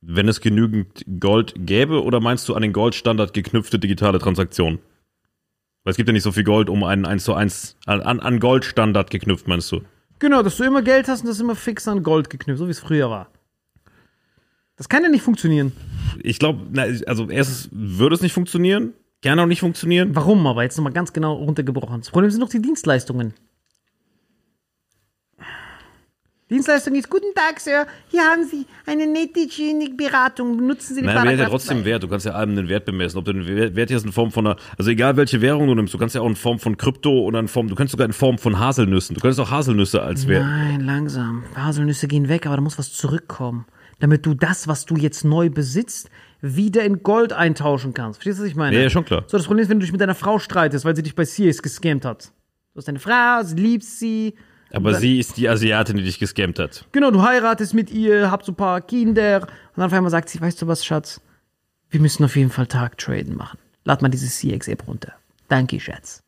Wenn 0.00 0.28
es 0.28 0.40
genügend 0.40 1.04
Gold 1.20 1.54
gäbe 1.56 2.02
oder 2.02 2.20
meinst 2.20 2.48
du 2.48 2.54
an 2.54 2.62
den 2.62 2.72
Goldstandard 2.72 3.34
geknüpfte 3.34 3.78
digitale 3.78 4.18
Transaktionen? 4.20 4.78
Weil 5.84 5.90
es 5.90 5.96
gibt 5.96 6.08
ja 6.08 6.12
nicht 6.12 6.22
so 6.22 6.32
viel 6.32 6.44
Gold, 6.44 6.70
um 6.70 6.84
einen 6.84 7.04
1 7.04 7.24
zu 7.24 7.34
1 7.34 7.76
an, 7.86 8.00
an 8.02 8.20
an 8.20 8.40
Goldstandard 8.40 9.10
geknüpft, 9.10 9.48
meinst 9.48 9.70
du? 9.72 9.82
Genau, 10.18 10.42
dass 10.42 10.56
du 10.56 10.64
immer 10.64 10.82
Geld 10.82 11.08
hast 11.08 11.20
und 11.20 11.28
das 11.28 11.40
immer 11.40 11.54
fix 11.54 11.86
an 11.86 12.02
Gold 12.02 12.30
geknüpft, 12.30 12.58
so 12.58 12.66
wie 12.66 12.72
es 12.72 12.80
früher 12.80 13.08
war. 13.10 13.28
Das 14.76 14.88
kann 14.88 15.02
ja 15.02 15.08
nicht 15.08 15.22
funktionieren. 15.22 15.72
Ich 16.22 16.38
glaube, 16.38 16.60
also 17.06 17.28
erstens 17.28 17.68
würde 17.72 18.14
es 18.14 18.22
nicht 18.22 18.32
funktionieren, 18.32 18.94
kann 19.22 19.38
auch 19.40 19.46
nicht 19.46 19.60
funktionieren. 19.60 20.14
Warum 20.14 20.46
aber? 20.46 20.62
Jetzt 20.62 20.76
nochmal 20.76 20.92
ganz 20.92 21.12
genau 21.12 21.34
runtergebrochen. 21.34 22.00
Das 22.00 22.10
Problem 22.10 22.30
sind 22.30 22.40
noch 22.40 22.48
die 22.48 22.62
Dienstleistungen. 22.62 23.34
Dienstleistung 26.50 26.94
ist, 26.94 27.10
guten 27.10 27.34
Tag, 27.34 27.60
Sir. 27.60 27.86
Hier 28.10 28.22
haben 28.22 28.42
Sie 28.44 28.64
eine 28.86 29.06
nette 29.06 29.46
Klinikberatung. 29.46 30.56
Benutzen 30.56 30.94
Sie 30.94 31.02
die 31.02 31.06
Nein, 31.06 31.18
hat 31.18 31.38
ja 31.38 31.46
trotzdem. 31.46 31.84
Wert. 31.84 32.02
Du 32.02 32.08
kannst 32.08 32.24
ja 32.24 32.32
allem 32.32 32.50
einen 32.52 32.70
Wert 32.70 32.86
bemessen. 32.86 33.18
Ob 33.18 33.26
du 33.26 33.34
den 33.34 33.46
Wert 33.46 33.76
Wert 33.76 33.90
jetzt 33.90 34.06
in 34.06 34.12
Form 34.12 34.32
von 34.32 34.46
einer, 34.46 34.56
also 34.78 34.90
egal 34.90 35.18
welche 35.18 35.42
Währung 35.42 35.66
du 35.66 35.74
nimmst, 35.74 35.92
du 35.92 35.98
kannst 35.98 36.14
ja 36.14 36.22
auch 36.22 36.26
in 36.26 36.36
Form 36.36 36.58
von 36.58 36.78
Krypto 36.78 37.10
oder 37.10 37.38
in 37.38 37.48
Form, 37.48 37.68
du 37.68 37.74
kannst 37.74 37.90
sogar 37.90 38.06
in 38.06 38.14
Form 38.14 38.38
von 38.38 38.58
Haselnüssen. 38.58 39.14
Du 39.14 39.20
könntest 39.20 39.40
auch 39.40 39.50
Haselnüsse 39.50 40.02
als 40.02 40.26
Wert. 40.26 40.42
Nein, 40.42 40.80
langsam. 40.80 41.44
Haselnüsse 41.54 42.08
gehen 42.08 42.30
weg, 42.30 42.46
aber 42.46 42.56
da 42.56 42.62
muss 42.62 42.78
was 42.78 42.92
zurückkommen. 42.94 43.66
Damit 43.98 44.24
du 44.24 44.32
das, 44.32 44.68
was 44.68 44.86
du 44.86 44.96
jetzt 44.96 45.26
neu 45.26 45.50
besitzt, 45.50 46.08
wieder 46.40 46.82
in 46.82 47.02
Gold 47.02 47.34
eintauschen 47.34 47.92
kannst. 47.92 48.18
Verstehst 48.18 48.38
du, 48.38 48.44
was 48.44 48.50
ich 48.50 48.56
meine? 48.56 48.74
Ja, 48.74 48.82
ja, 48.82 48.90
schon 48.90 49.04
klar. 49.04 49.24
So, 49.26 49.36
das 49.36 49.46
Problem 49.46 49.64
ist, 49.64 49.68
wenn 49.68 49.80
du 49.80 49.84
dich 49.84 49.92
mit 49.92 50.00
deiner 50.00 50.14
Frau 50.14 50.38
streitest, 50.38 50.86
weil 50.86 50.96
sie 50.96 51.02
dich 51.02 51.14
bei 51.14 51.26
Sears 51.26 51.60
gescammt 51.62 52.06
hat. 52.06 52.32
Du 52.72 52.78
hast 52.78 52.88
deine 52.88 53.00
Frau, 53.00 53.42
sie 53.42 53.56
liebt 53.56 53.84
sie. 53.84 54.34
Aber 54.72 54.94
sie 54.94 55.18
ist 55.18 55.36
die 55.38 55.48
Asiatin, 55.48 55.96
die 55.96 56.02
dich 56.04 56.18
gescammt 56.18 56.58
hat. 56.58 56.84
Genau, 56.92 57.10
du 57.10 57.22
heiratest 57.22 57.72
mit 57.74 57.90
ihr, 57.90 58.30
habt 58.30 58.44
so 58.44 58.52
ein 58.52 58.56
paar 58.56 58.80
Kinder. 58.80 59.42
Und 59.42 59.48
dann 59.76 59.86
auf 59.86 59.92
einmal 59.92 60.10
sagt 60.10 60.28
sie, 60.28 60.40
weißt 60.40 60.60
du 60.62 60.66
was, 60.66 60.84
Schatz? 60.84 61.20
Wir 61.90 62.00
müssen 62.00 62.24
auf 62.24 62.36
jeden 62.36 62.50
Fall 62.50 62.66
Tag-Traden 62.66 63.34
machen. 63.34 63.58
Lad 63.84 64.02
mal 64.02 64.08
diese 64.08 64.28
CX-App 64.28 64.86
runter. 64.86 65.12
Danke, 65.48 65.80
Schatz. 65.80 66.22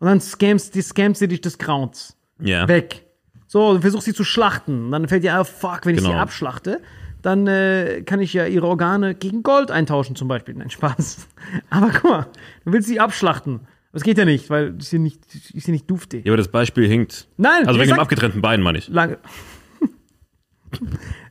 Und 0.00 0.08
dann 0.08 0.20
scamst, 0.20 0.74
die 0.74 0.82
scamst 0.82 1.20
sie 1.20 1.28
dich 1.28 1.40
des 1.40 1.58
Grauens. 1.58 2.16
Ja. 2.40 2.66
Weg. 2.66 3.04
So, 3.46 3.74
du 3.74 3.80
versuchst 3.80 4.06
sie 4.06 4.12
zu 4.14 4.24
schlachten. 4.24 4.86
Und 4.86 4.90
dann 4.92 5.08
fällt 5.08 5.22
dir 5.22 5.40
auf, 5.40 5.48
fuck, 5.48 5.86
wenn 5.86 5.94
ich 5.94 6.00
sie 6.00 6.08
Genau. 6.08 6.18
abschlachte, 6.18 6.80
dann 7.22 7.46
äh, 7.46 8.02
kann 8.04 8.20
ich 8.20 8.32
ja 8.32 8.46
ihre 8.46 8.66
Organe 8.66 9.14
gegen 9.14 9.42
Gold 9.44 9.70
eintauschen 9.70 10.16
zum 10.16 10.26
Beispiel. 10.26 10.54
Nein, 10.54 10.70
Spaß. 10.70 11.28
Aber 11.70 11.90
guck 11.90 12.04
mal, 12.10 12.26
du 12.64 12.72
willst 12.72 12.88
sie 12.88 12.98
abschlachten. 12.98 13.60
Das 13.96 14.02
geht 14.02 14.18
ja 14.18 14.26
nicht, 14.26 14.50
weil 14.50 14.74
ich 14.78 14.90
sie 14.90 14.98
nicht, 14.98 15.22
ich 15.54 15.64
sie 15.64 15.72
nicht 15.72 15.90
dufte. 15.90 16.18
Ja, 16.18 16.24
aber 16.26 16.36
das 16.36 16.48
Beispiel 16.48 16.86
hinkt. 16.86 17.28
Nein, 17.38 17.66
Also 17.66 17.80
wegen 17.80 17.92
dem 17.92 17.98
abgetrennten 17.98 18.42
Bein, 18.42 18.60
meine 18.60 18.76
ich. 18.76 18.88
Lange. 18.88 19.16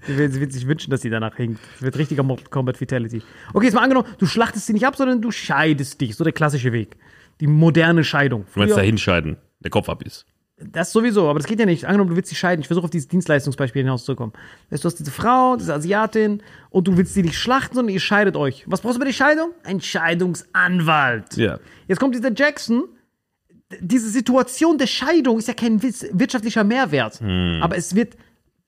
Sie 0.07 0.17
wird, 0.17 0.33
sie 0.33 0.39
wird 0.39 0.51
sich 0.51 0.65
wünschen, 0.65 0.89
dass 0.89 1.03
sie 1.03 1.11
danach 1.11 1.35
hinkt. 1.35 1.59
Es 1.75 1.83
wird 1.83 1.95
richtiger 1.95 2.23
Mortal 2.23 2.47
Kombat 2.49 2.77
Fatality. 2.77 3.21
Okay, 3.53 3.65
jetzt 3.65 3.75
mal 3.75 3.83
angenommen, 3.83 4.07
du 4.17 4.25
schlachtest 4.25 4.65
sie 4.65 4.73
nicht 4.73 4.87
ab, 4.87 4.95
sondern 4.95 5.21
du 5.21 5.29
scheidest 5.29 6.01
dich. 6.01 6.15
So 6.15 6.23
der 6.23 6.33
klassische 6.33 6.73
Weg. 6.73 6.97
Die 7.39 7.45
moderne 7.45 8.03
Scheidung. 8.03 8.47
Du 8.51 8.59
meinst 8.59 8.75
da 8.75 8.81
hinscheiden, 8.81 9.37
der 9.59 9.69
Kopf 9.69 9.87
ab 9.87 10.01
ist. 10.01 10.25
Das 10.57 10.93
sowieso, 10.93 11.29
aber 11.29 11.39
das 11.39 11.47
geht 11.47 11.59
ja 11.59 11.65
nicht. 11.65 11.83
Angenommen, 11.83 12.11
du 12.11 12.15
willst 12.15 12.29
sie 12.29 12.35
scheiden. 12.35 12.61
Ich 12.61 12.67
versuche 12.67 12.85
auf 12.85 12.89
dieses 12.89 13.09
Dienstleistungsbeispiel 13.09 13.81
hinauszukommen. 13.81 14.33
Weißt, 14.69 14.83
du 14.83 14.87
hast 14.87 14.95
diese 14.99 15.11
Frau, 15.11 15.57
diese 15.57 15.73
Asiatin 15.73 16.41
und 16.69 16.87
du 16.87 16.95
willst 16.95 17.13
sie 17.13 17.23
nicht 17.23 17.37
schlachten, 17.37 17.75
sondern 17.75 17.93
ihr 17.93 17.99
scheidet 17.99 18.37
euch. 18.37 18.63
Was 18.65 18.79
brauchst 18.79 18.95
du 18.95 18.99
bei 18.99 19.05
der 19.05 19.11
Scheidung? 19.13 19.49
Ein 19.63 19.81
Scheidungsanwalt. 19.81 21.35
Ja. 21.37 21.59
Jetzt 21.87 21.99
kommt 21.99 22.15
dieser 22.15 22.31
Jackson. 22.33 22.85
Diese 23.81 24.09
Situation 24.09 24.77
der 24.77 24.87
Scheidung 24.87 25.39
ist 25.39 25.47
ja 25.47 25.53
kein 25.53 25.81
wirtschaftlicher 25.83 26.63
Mehrwert. 26.63 27.21
Aber 27.61 27.75
es 27.75 27.95
wird 27.95 28.15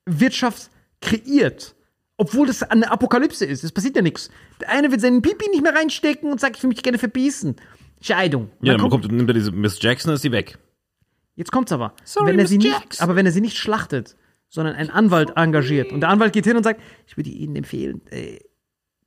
Wirtschaft 0.04 0.70
kreiert. 1.00 1.74
Obwohl 2.16 2.48
das 2.48 2.64
eine 2.64 2.90
Apokalypse 2.90 3.44
ist. 3.46 3.62
Es 3.62 3.70
passiert 3.72 3.94
ja 3.96 4.02
nichts. 4.02 4.28
Der 4.60 4.70
eine 4.70 4.90
wird 4.90 5.00
seinen 5.00 5.22
Pipi 5.22 5.48
nicht 5.50 5.62
mehr 5.62 5.74
reinstecken 5.74 6.30
und 6.32 6.40
sagt, 6.40 6.56
ich 6.56 6.62
will 6.64 6.68
mich 6.68 6.82
gerne 6.82 6.98
verbießen. 6.98 7.54
Scheidung. 8.00 8.50
Ja, 8.60 8.72
Dann 8.72 8.82
dann 8.82 8.90
kommt- 8.90 9.04
kommt, 9.04 9.14
nimmt 9.16 9.30
er 9.30 9.34
diese 9.34 9.52
Miss 9.52 9.80
Jackson, 9.80 10.12
ist 10.12 10.22
sie 10.22 10.32
weg. 10.32 10.58
Jetzt 11.38 11.52
kommt's 11.52 11.70
aber. 11.70 11.94
Sorry, 12.02 12.30
wenn 12.30 12.38
er 12.40 12.42
Miss 12.42 12.50
sie 12.50 12.58
nicht, 12.58 12.72
Jackson. 12.72 13.04
aber 13.04 13.14
wenn 13.14 13.24
er 13.24 13.30
sie 13.30 13.40
nicht 13.40 13.56
schlachtet, 13.56 14.16
sondern 14.48 14.74
einen 14.74 14.90
Anwalt 14.90 15.36
engagiert 15.36 15.92
und 15.92 16.00
der 16.00 16.08
Anwalt 16.08 16.32
geht 16.32 16.44
hin 16.44 16.56
und 16.56 16.64
sagt, 16.64 16.80
ich 17.06 17.16
würde 17.16 17.30
Ihnen 17.30 17.54
empfehlen, 17.54 18.00
äh, 18.10 18.40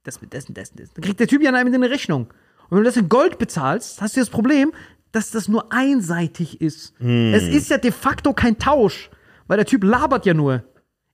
das 0.03 0.21
mit 0.21 0.32
dessen, 0.32 0.53
dessen, 0.53 0.77
dessen. 0.77 0.93
Dann 0.95 1.03
kriegt 1.03 1.19
der 1.19 1.27
Typ 1.27 1.41
ja 1.41 1.49
Ende 1.49 1.75
eine 1.75 1.89
Rechnung. 1.89 2.27
Und 2.69 2.71
wenn 2.71 2.77
du 2.77 2.84
das 2.86 2.95
in 2.95 3.09
Gold 3.09 3.38
bezahlst, 3.38 4.01
hast 4.01 4.15
du 4.15 4.21
das 4.21 4.29
Problem, 4.29 4.71
dass 5.11 5.32
das 5.32 5.49
nur 5.49 5.73
einseitig 5.73 6.61
ist. 6.61 6.97
Hm. 6.99 7.34
Es 7.34 7.43
ist 7.43 7.69
ja 7.69 7.77
de 7.77 7.91
facto 7.91 8.32
kein 8.32 8.57
Tausch, 8.57 9.09
weil 9.47 9.57
der 9.57 9.65
Typ 9.65 9.84
labert 9.84 10.25
ja 10.25 10.34
nur. 10.34 10.63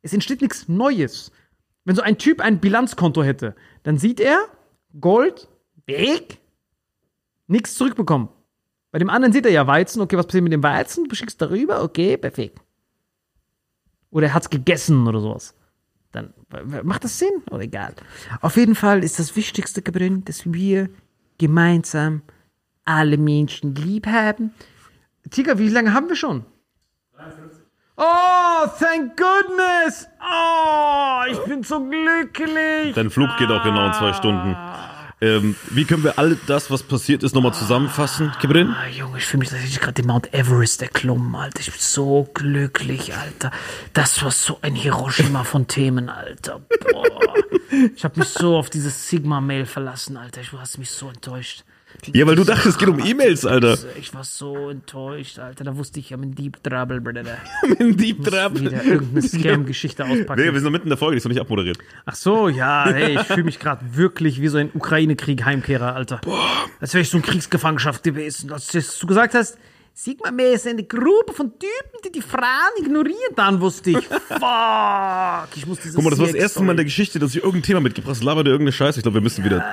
Es 0.03 0.13
entsteht 0.13 0.43
nichts 0.43 0.67
Neues. 0.67 1.31
Wenn 1.83 1.95
so 1.95 2.03
ein 2.03 2.19
Typ 2.19 2.41
ein 2.41 2.59
Bilanzkonto 2.59 3.23
hätte, 3.23 3.55
dann 3.81 3.97
sieht 3.97 4.19
er 4.19 4.37
Gold, 5.01 5.47
weg, 5.87 6.37
nichts 7.47 7.73
zurückbekommen. 7.73 8.29
Bei 8.97 8.99
dem 8.99 9.11
anderen 9.11 9.31
sieht 9.31 9.45
er 9.45 9.51
ja 9.51 9.67
Weizen, 9.67 10.01
okay, 10.01 10.17
was 10.17 10.25
passiert 10.25 10.43
mit 10.43 10.53
dem 10.53 10.63
Weizen? 10.63 11.07
Du 11.07 11.15
schickst 11.15 11.39
darüber, 11.39 11.83
okay, 11.83 12.17
perfekt. 12.17 12.59
Oder 14.09 14.25
er 14.25 14.33
hat's 14.33 14.49
gegessen 14.49 15.05
oder 15.05 15.19
sowas. 15.19 15.53
Dann 16.11 16.33
macht 16.81 17.03
das 17.03 17.19
Sinn? 17.19 17.43
Oder 17.51 17.61
egal. 17.61 17.93
Auf 18.41 18.57
jeden 18.57 18.73
Fall 18.73 19.03
ist 19.03 19.19
das 19.19 19.35
Wichtigste, 19.35 19.83
Gabriel, 19.83 20.21
dass 20.21 20.51
wir 20.51 20.89
gemeinsam 21.37 22.23
alle 22.85 23.19
Menschen 23.19 23.75
lieb 23.75 24.07
haben. 24.07 24.51
Tiger, 25.29 25.59
wie 25.59 25.69
lange 25.69 25.93
haben 25.93 26.09
wir 26.09 26.15
schon? 26.15 26.43
Oh, 27.97 28.65
thank 28.79 29.15
goodness! 29.15 30.07
Oh, 30.19 31.21
ich 31.29 31.37
bin 31.45 31.61
so 31.61 31.87
glücklich! 31.87 32.95
Dein 32.95 33.11
Flug 33.11 33.29
geht 33.37 33.51
auch 33.51 33.63
genau 33.63 33.85
in 33.85 33.93
zwei 33.93 34.13
Stunden. 34.13 34.55
Ähm, 35.19 35.55
wie 35.71 35.85
können 35.85 36.03
wir 36.03 36.19
all 36.19 36.37
das, 36.45 36.69
was 36.69 36.83
passiert 36.83 37.23
ist, 37.23 37.33
nochmal 37.33 37.53
zusammenfassen, 37.53 38.31
Kibrin? 38.39 38.69
Ah, 38.69 38.87
Junge, 38.87 39.17
ich 39.17 39.25
fühle 39.25 39.39
mich, 39.39 39.51
als 39.51 39.61
hätte 39.61 39.71
ich 39.71 39.79
gerade 39.79 39.93
den 39.93 40.05
Mount 40.05 40.31
Everest 40.31 40.83
erklommen, 40.83 41.33
Alter. 41.35 41.59
Ich 41.59 41.71
bin 41.71 41.79
so 41.79 42.29
glücklich, 42.35 43.15
Alter. 43.15 43.51
Das 43.93 44.21
war 44.23 44.29
so 44.29 44.59
ein 44.61 44.75
Hiroshima 44.75 45.43
von 45.43 45.67
Themen, 45.67 46.09
Alter. 46.09 46.61
Boah. 46.91 47.33
Ich 47.95 48.03
habe 48.03 48.19
mich 48.19 48.29
so 48.29 48.57
auf 48.57 48.69
dieses 48.69 49.09
Sigma-Mail 49.09 49.65
verlassen, 49.65 50.17
Alter. 50.17 50.41
Ich 50.41 50.51
hast 50.53 50.77
mich 50.77 50.91
so 50.91 51.09
enttäuscht. 51.09 51.63
Ja, 52.13 52.25
weil 52.27 52.35
du 52.35 52.43
dachtest, 52.43 52.67
es 52.67 52.77
geht 52.77 52.87
um 52.87 52.99
E-Mails, 53.03 53.45
Alter. 53.45 53.77
Ich 53.99 54.13
war 54.13 54.23
so 54.23 54.69
enttäuscht, 54.69 55.39
Alter. 55.39 55.63
Da 55.63 55.75
wusste 55.77 55.99
ich, 55.99 56.07
ich 56.07 56.13
habe 56.13 56.23
einen 56.23 56.35
Deep 56.35 56.61
Trouble, 56.63 57.01
Brother. 57.01 57.37
In 57.79 57.97
Deep 57.97 58.23
Trap. 58.23 58.59
Wieder 58.59 58.83
irgendeine 58.83 59.21
Scam-Geschichte 59.27 60.03
Nee, 60.03 60.09
wir 60.15 60.19
auspacken. 60.21 60.53
sind 60.53 60.63
noch 60.63 60.71
mitten 60.71 60.85
in 60.85 60.89
der 60.89 60.97
Folge, 60.97 61.15
die 61.15 61.17
ist 61.17 61.23
noch 61.25 61.31
nicht 61.31 61.41
abmoderiert. 61.41 61.77
Ach 62.05 62.15
so, 62.15 62.47
ja, 62.49 62.85
hey, 62.85 63.15
ich 63.19 63.27
fühle 63.27 63.43
mich 63.43 63.59
gerade 63.59 63.83
wirklich 63.95 64.41
wie 64.41 64.47
so 64.47 64.57
ein 64.57 64.69
Ukraine-Krieg-Heimkehrer, 64.73 65.95
Alter. 65.95 66.21
Als 66.79 66.93
wäre 66.93 67.01
ich 67.01 67.09
so 67.09 67.17
in 67.17 67.23
Kriegsgefangenschaft 67.23 68.03
gewesen. 68.03 68.51
Als 68.51 68.67
du 68.67 69.07
gesagt 69.07 69.33
hast, 69.33 69.57
Sigma 69.99 70.29
Mehr 70.29 70.51
ist 70.51 70.67
eine 70.67 70.83
Gruppe 70.83 71.33
von 71.33 71.53
Typen, 71.57 71.99
die 72.05 72.11
die 72.11 72.21
Frauen 72.21 72.43
ignorieren, 72.77 73.33
dann 73.35 73.59
wusste 73.59 73.89
ich, 73.89 73.97
fuck, 74.27 75.47
ich 75.55 75.65
muss 75.65 75.79
dieses 75.79 75.95
Guck 75.95 76.03
mal, 76.03 76.11
das 76.11 76.19
war 76.19 76.27
das 76.27 76.35
erste 76.35 76.61
Mal 76.61 76.73
in 76.73 76.77
der 76.77 76.85
Geschichte, 76.85 77.17
dass 77.17 77.31
ich 77.31 77.37
irgendein 77.37 77.63
Thema 77.63 77.79
mitgebracht 77.79 78.15
habe. 78.15 78.25
Labert 78.25 78.45
irgendeine 78.45 78.73
Scheiße. 78.73 78.99
Ich 78.99 79.03
glaube, 79.03 79.15
wir 79.15 79.23
müssen 79.23 79.43
wieder 79.43 79.65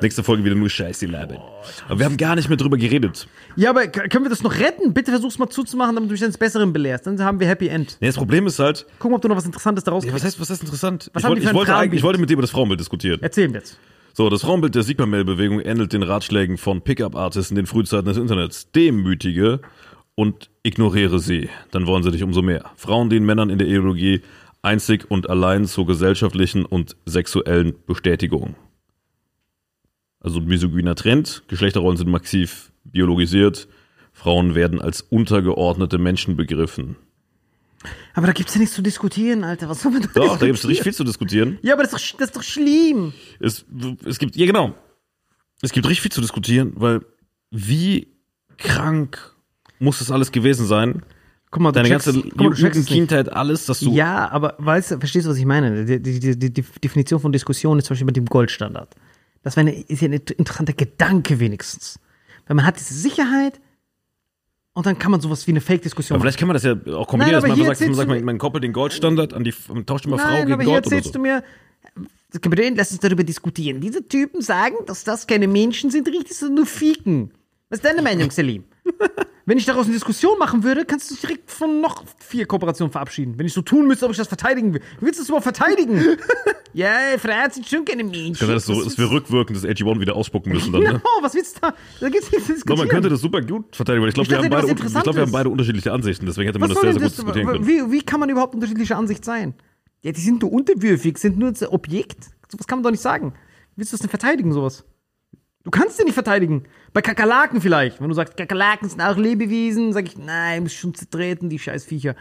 nächste 0.00 0.24
Folge 0.24 0.42
wieder 0.44 0.54
nur 0.54 0.70
Scheiße 0.70 1.04
labern. 1.04 1.42
Aber 1.90 1.98
wir 1.98 2.06
haben 2.06 2.16
gar 2.16 2.36
nicht 2.36 2.48
mehr 2.48 2.56
drüber 2.56 2.78
geredet. 2.78 3.28
Ja, 3.56 3.68
aber 3.68 3.86
können 3.86 4.24
wir 4.24 4.30
das 4.30 4.42
noch 4.42 4.58
retten? 4.58 4.94
Bitte 4.94 5.10
versuch's 5.10 5.38
mal 5.38 5.50
zuzumachen, 5.50 5.94
damit 5.94 6.08
du 6.08 6.14
mich 6.14 6.22
ins 6.22 6.38
Besseren 6.38 6.72
belehrst. 6.72 7.06
Dann 7.06 7.22
haben 7.22 7.38
wir 7.38 7.46
Happy 7.46 7.68
End. 7.68 7.98
Nee, 8.00 8.06
das 8.06 8.16
Problem 8.16 8.46
ist 8.46 8.58
halt, 8.58 8.86
Gucken, 8.98 9.14
ob 9.14 9.20
du 9.20 9.28
noch 9.28 9.36
was 9.36 9.44
Interessantes 9.44 9.84
daraus 9.84 10.06
ja, 10.06 10.14
was 10.14 10.24
heißt, 10.24 10.40
was 10.40 10.48
heißt 10.48 10.62
interessant? 10.62 11.10
Was 11.12 11.22
ich 11.22 11.28
wollte, 11.28 11.42
ich, 11.42 11.52
wollte 11.52 11.76
eigentlich, 11.76 11.98
ich 11.98 12.02
wollte 12.02 12.18
mit 12.18 12.30
dir 12.30 12.34
über 12.34 12.42
das 12.42 12.50
Frauenbild 12.50 12.80
diskutieren. 12.80 13.18
Erzähl 13.20 13.48
mir 13.48 13.58
jetzt. 13.58 13.78
So, 14.16 14.30
das 14.30 14.40
Frauenbild 14.40 14.74
der 14.74 14.82
Sigma-Mail-Bewegung 14.82 15.60
ähnelt 15.60 15.92
den 15.92 16.02
Ratschlägen 16.02 16.56
von 16.56 16.80
Pickup-Artists 16.80 17.50
in 17.50 17.56
den 17.56 17.66
Frühzeiten 17.66 18.06
des 18.06 18.16
Internets. 18.16 18.72
Demütige 18.72 19.60
und 20.14 20.48
ignoriere 20.62 21.18
sie. 21.18 21.50
Dann 21.70 21.86
wollen 21.86 22.02
sie 22.02 22.12
dich 22.12 22.22
umso 22.22 22.40
mehr. 22.40 22.70
Frauen 22.76 23.10
dienen 23.10 23.26
Männern 23.26 23.50
in 23.50 23.58
der 23.58 23.68
Ideologie 23.68 24.22
einzig 24.62 25.10
und 25.10 25.28
allein 25.28 25.66
zur 25.66 25.86
gesellschaftlichen 25.86 26.64
und 26.64 26.96
sexuellen 27.04 27.74
Bestätigung. 27.84 28.56
Also 30.20 30.40
misogyner 30.40 30.94
Trend. 30.94 31.42
Geschlechterrollen 31.48 31.98
sind 31.98 32.08
massiv 32.08 32.72
biologisiert. 32.84 33.68
Frauen 34.14 34.54
werden 34.54 34.80
als 34.80 35.02
untergeordnete 35.02 35.98
Menschen 35.98 36.36
begriffen. 36.36 36.96
Aber 38.14 38.26
da 38.26 38.32
gibt's 38.32 38.54
ja 38.54 38.60
nichts 38.60 38.74
zu 38.74 38.82
diskutieren, 38.82 39.44
Alter. 39.44 39.68
Was 39.68 39.82
soll 39.82 39.92
man 39.92 40.02
da 40.02 40.08
Doch, 40.14 40.38
da 40.38 40.46
gibt 40.46 40.58
es 40.58 40.66
richtig 40.66 40.82
viel 40.82 40.94
zu 40.94 41.04
diskutieren. 41.04 41.58
Ja, 41.62 41.74
aber 41.74 41.82
das 41.82 41.92
ist 41.92 42.12
doch, 42.12 42.18
das 42.18 42.28
ist 42.28 42.36
doch 42.36 42.42
schlimm. 42.42 43.12
Es, 43.40 43.64
es 44.04 44.18
gibt, 44.18 44.36
ja 44.36 44.46
genau. 44.46 44.74
Es 45.62 45.72
gibt 45.72 45.86
richtig 45.86 46.02
viel 46.02 46.12
zu 46.12 46.20
diskutieren, 46.20 46.72
weil 46.76 47.00
wie 47.50 48.08
krank 48.58 49.34
muss 49.78 49.98
das 49.98 50.10
alles 50.10 50.32
gewesen 50.32 50.66
sein? 50.66 51.02
Guck 51.50 51.62
mal, 51.62 51.72
Deine 51.72 51.88
checkst, 51.88 52.06
ganze 52.06 52.22
guck 52.36 52.58
mal, 52.58 52.70
es. 52.70 52.86
Kindheit, 52.86 53.32
alles, 53.32 53.66
dass 53.66 53.80
du. 53.80 53.92
Ja, 53.92 54.28
aber 54.30 54.56
weißt 54.58 54.92
du, 54.92 54.98
verstehst 54.98 55.26
du, 55.26 55.30
was 55.30 55.38
ich 55.38 55.46
meine? 55.46 55.84
Die, 55.84 56.02
die, 56.02 56.18
die, 56.18 56.38
die, 56.38 56.50
die 56.52 56.62
Definition 56.82 57.20
von 57.20 57.32
Diskussion 57.32 57.78
ist 57.78 57.86
zum 57.86 57.94
Beispiel 57.94 58.06
mit 58.06 58.16
dem 58.16 58.26
Goldstandard. 58.26 58.94
Das 59.42 59.56
wäre 59.56 59.68
eine, 59.68 59.80
ist 59.80 60.02
ja 60.02 60.08
ein 60.08 60.12
interessanter 60.12 60.72
Gedanke 60.72 61.38
wenigstens. 61.38 62.00
Weil 62.46 62.56
man 62.56 62.66
hat 62.66 62.78
diese 62.78 62.94
Sicherheit 62.94 63.60
und 64.76 64.84
dann 64.84 64.98
kann 64.98 65.10
man 65.10 65.22
sowas 65.22 65.46
wie 65.46 65.52
eine 65.52 65.62
Fake-Diskussion 65.62 66.16
Aber 66.16 66.18
machen. 66.18 66.24
vielleicht 66.24 66.38
kann 66.38 66.48
man 66.48 66.54
das 66.54 66.62
ja 66.62 66.72
auch 66.94 67.08
kombinieren, 67.08 67.40
Nein, 67.40 67.48
dass 67.48 67.58
man 67.58 67.66
sagt, 67.66 67.80
man, 67.80 67.94
sagt 67.94 68.08
man, 68.10 68.24
man 68.24 68.36
koppelt 68.36 68.62
den 68.62 68.74
Goldstandard 68.74 69.32
an 69.32 69.42
die, 69.42 69.54
tauscht 69.86 70.04
immer 70.04 70.18
Frau 70.18 70.28
Nein, 70.28 70.42
gegen 70.42 70.52
aber 70.52 70.64
Gott 70.64 70.86
oder 70.86 70.96
erzählst 70.96 71.06
so. 71.06 71.12
du 71.14 71.20
mir, 71.20 71.42
lass 72.76 72.90
uns 72.90 73.00
darüber 73.00 73.24
diskutieren. 73.24 73.80
Diese 73.80 74.06
Typen 74.06 74.42
sagen, 74.42 74.74
dass 74.86 75.02
das 75.02 75.26
keine 75.26 75.48
Menschen 75.48 75.90
sind, 75.90 76.06
richtig, 76.08 76.36
sondern 76.36 76.56
nur 76.56 76.66
Fieken. 76.66 77.30
Was 77.70 77.78
ist 77.78 77.86
deine 77.86 78.02
Meinung, 78.02 78.30
Selim? 78.30 78.64
Wenn 79.48 79.58
ich 79.58 79.64
daraus 79.64 79.84
eine 79.86 79.94
Diskussion 79.94 80.38
machen 80.38 80.64
würde, 80.64 80.84
kannst 80.84 81.08
du 81.08 81.14
dich 81.14 81.20
direkt 81.20 81.50
von 81.52 81.80
noch 81.80 82.02
vier 82.18 82.46
Kooperationen 82.46 82.90
verabschieden. 82.90 83.38
Wenn 83.38 83.46
ich 83.46 83.52
so 83.52 83.62
tun 83.62 83.86
müsste, 83.86 84.04
ob 84.06 84.10
ich 84.10 84.16
das 84.18 84.26
verteidigen 84.26 84.74
will. 84.74 84.80
Wie 84.98 85.06
willst 85.06 85.20
du 85.20 85.22
das 85.22 85.28
überhaupt 85.28 85.44
verteidigen? 85.44 86.16
ja, 86.72 86.90
Frauen 87.18 87.50
sind 87.52 87.66
schon 87.68 87.84
keine 87.84 88.02
Menschen. 88.02 88.34
Kann 88.34 88.48
das 88.48 88.66
so, 88.66 88.82
dass 88.82 88.98
wir 88.98 89.08
rückwirkend 89.08 89.56
das 89.56 89.64
AG1 89.64 90.00
wieder 90.00 90.16
ausspucken 90.16 90.52
müssen 90.52 90.72
dann, 90.72 90.80
Genau, 90.82 90.94
ne? 90.94 91.02
was 91.20 91.34
willst 91.34 91.56
du 91.56 91.60
da? 91.60 91.74
Da 92.00 92.08
geht's 92.08 92.30
nicht 92.32 92.44
zu 92.44 92.50
No, 92.50 92.54
diskutieren. 92.56 92.78
man 92.78 92.88
könnte 92.88 93.08
das 93.08 93.20
super 93.20 93.40
gut 93.40 93.76
verteidigen, 93.76 94.02
weil 94.02 94.08
ich 94.08 94.14
glaube, 94.14 94.26
Ich 94.26 94.30
wir, 94.30 94.38
haben 94.38 94.50
beide, 94.50 94.66
ich 94.68 95.02
glaub, 95.02 95.14
wir 95.14 95.22
haben 95.22 95.32
beide 95.32 95.48
unterschiedliche 95.48 95.92
Ansichten, 95.92 96.26
deswegen 96.26 96.48
hätte 96.48 96.58
man 96.58 96.68
was 96.68 96.74
das 96.74 96.82
sehr, 96.82 96.92
sehr 96.94 97.00
gut 97.02 97.06
das? 97.10 97.16
diskutieren 97.16 97.46
können. 97.46 97.66
Wie, 97.68 97.92
wie 97.92 98.02
kann 98.02 98.18
man 98.18 98.28
überhaupt 98.28 98.54
unterschiedlicher 98.54 98.96
Ansicht 98.98 99.24
sein? 99.24 99.54
Ja, 100.02 100.10
die 100.10 100.20
sind 100.20 100.42
nur 100.42 100.52
unterwürfig, 100.52 101.18
sind 101.18 101.38
nur 101.38 101.50
ein 101.50 101.66
Objekt. 101.68 102.30
Sowas 102.50 102.66
kann 102.66 102.78
man 102.78 102.82
doch 102.82 102.90
nicht 102.90 103.00
sagen. 103.02 103.32
Wie 103.74 103.80
willst 103.80 103.92
du 103.92 103.94
das 103.96 104.00
denn 104.00 104.10
verteidigen, 104.10 104.52
sowas? 104.52 104.84
Du 105.66 105.70
kannst 105.72 105.98
den 105.98 106.04
nicht 106.04 106.14
verteidigen. 106.14 106.62
Bei 106.92 107.02
Kakerlaken 107.02 107.60
vielleicht. 107.60 108.00
Wenn 108.00 108.08
du 108.08 108.14
sagst, 108.14 108.36
Kakerlaken 108.36 108.88
sind 108.88 109.00
auch 109.00 109.16
Lebewesen, 109.16 109.92
sag 109.92 110.06
ich, 110.06 110.16
nein, 110.16 110.62
muss 110.62 110.72
schon 110.74 110.94
zertreten, 110.94 111.48
die 111.48 111.58
scheiß 111.58 111.84
Viecher. 111.84 112.14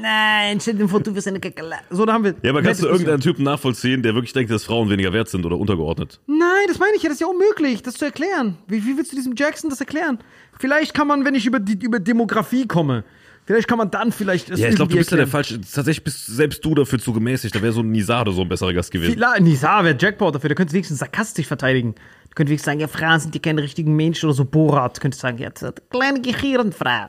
Nein, 0.00 0.58
stell 0.62 0.76
dir 0.76 0.88
vor, 0.88 1.00
du 1.00 1.14
wirst 1.14 1.28
eine 1.28 1.38
Kakerlake. 1.38 1.84
So, 1.90 2.06
da 2.06 2.14
haben 2.14 2.24
wir. 2.24 2.34
Ja, 2.42 2.48
aber 2.50 2.62
kannst 2.62 2.82
du 2.82 2.86
irgendeinen 2.86 3.20
Typen 3.20 3.44
nachvollziehen, 3.44 4.02
der 4.02 4.14
wirklich 4.14 4.32
denkt, 4.32 4.50
dass 4.50 4.64
Frauen 4.64 4.88
weniger 4.88 5.12
wert 5.12 5.28
sind 5.28 5.44
oder 5.44 5.58
untergeordnet? 5.58 6.20
Nein, 6.26 6.38
das 6.68 6.78
meine 6.78 6.96
ich 6.96 7.02
ja, 7.02 7.10
das 7.10 7.16
ist 7.16 7.20
ja 7.20 7.26
unmöglich, 7.26 7.82
das 7.82 7.94
zu 7.96 8.06
erklären. 8.06 8.56
Wie, 8.66 8.82
wie 8.86 8.96
willst 8.96 9.12
du 9.12 9.16
diesem 9.16 9.34
Jackson 9.36 9.68
das 9.68 9.78
erklären? 9.78 10.18
Vielleicht 10.58 10.94
kann 10.94 11.06
man, 11.06 11.26
wenn 11.26 11.34
ich 11.34 11.44
über, 11.44 11.60
die, 11.60 11.74
über 11.84 12.00
Demografie 12.00 12.66
komme, 12.66 13.04
vielleicht 13.44 13.68
kann 13.68 13.76
man 13.76 13.90
dann 13.90 14.10
vielleicht 14.10 14.48
Ja, 14.48 14.70
ich 14.70 14.74
glaube, 14.74 14.90
du 14.90 14.96
bist 14.96 15.10
ja 15.10 15.18
der 15.18 15.26
erklären. 15.26 15.44
falsche. 15.44 15.60
Tatsächlich 15.60 16.02
bist 16.02 16.26
selbst 16.28 16.64
du 16.64 16.74
dafür 16.74 16.98
zu 16.98 17.12
gemäßigt. 17.12 17.54
Da 17.54 17.60
wäre 17.60 17.74
so 17.74 17.80
ein 17.82 17.90
Nisade 17.92 18.32
so 18.32 18.40
ein 18.40 18.48
besserer 18.48 18.72
Gast 18.72 18.90
gewesen. 18.90 19.12
Vielleicht, 19.12 19.42
Nisa 19.42 19.84
wäre 19.84 19.96
Jackpot 20.00 20.34
dafür, 20.34 20.48
der 20.48 20.56
könnte 20.56 20.72
wenigstens 20.72 20.98
sarkastisch 20.98 21.46
verteidigen. 21.46 21.94
Könnte 22.36 22.50
wenigstens 22.50 22.66
sagen, 22.66 22.80
ja, 22.80 22.86
Frauen 22.86 23.18
sind 23.18 23.34
die 23.34 23.40
keine 23.40 23.62
richtigen 23.62 23.96
Menschen 23.96 24.26
oder 24.26 24.34
so 24.34 24.44
Borat. 24.44 25.00
Könnte 25.00 25.16
sagen, 25.16 25.38
ja, 25.38 25.48
das 25.48 25.72
kleine 25.88 26.20
Gehirnfrau. 26.20 27.06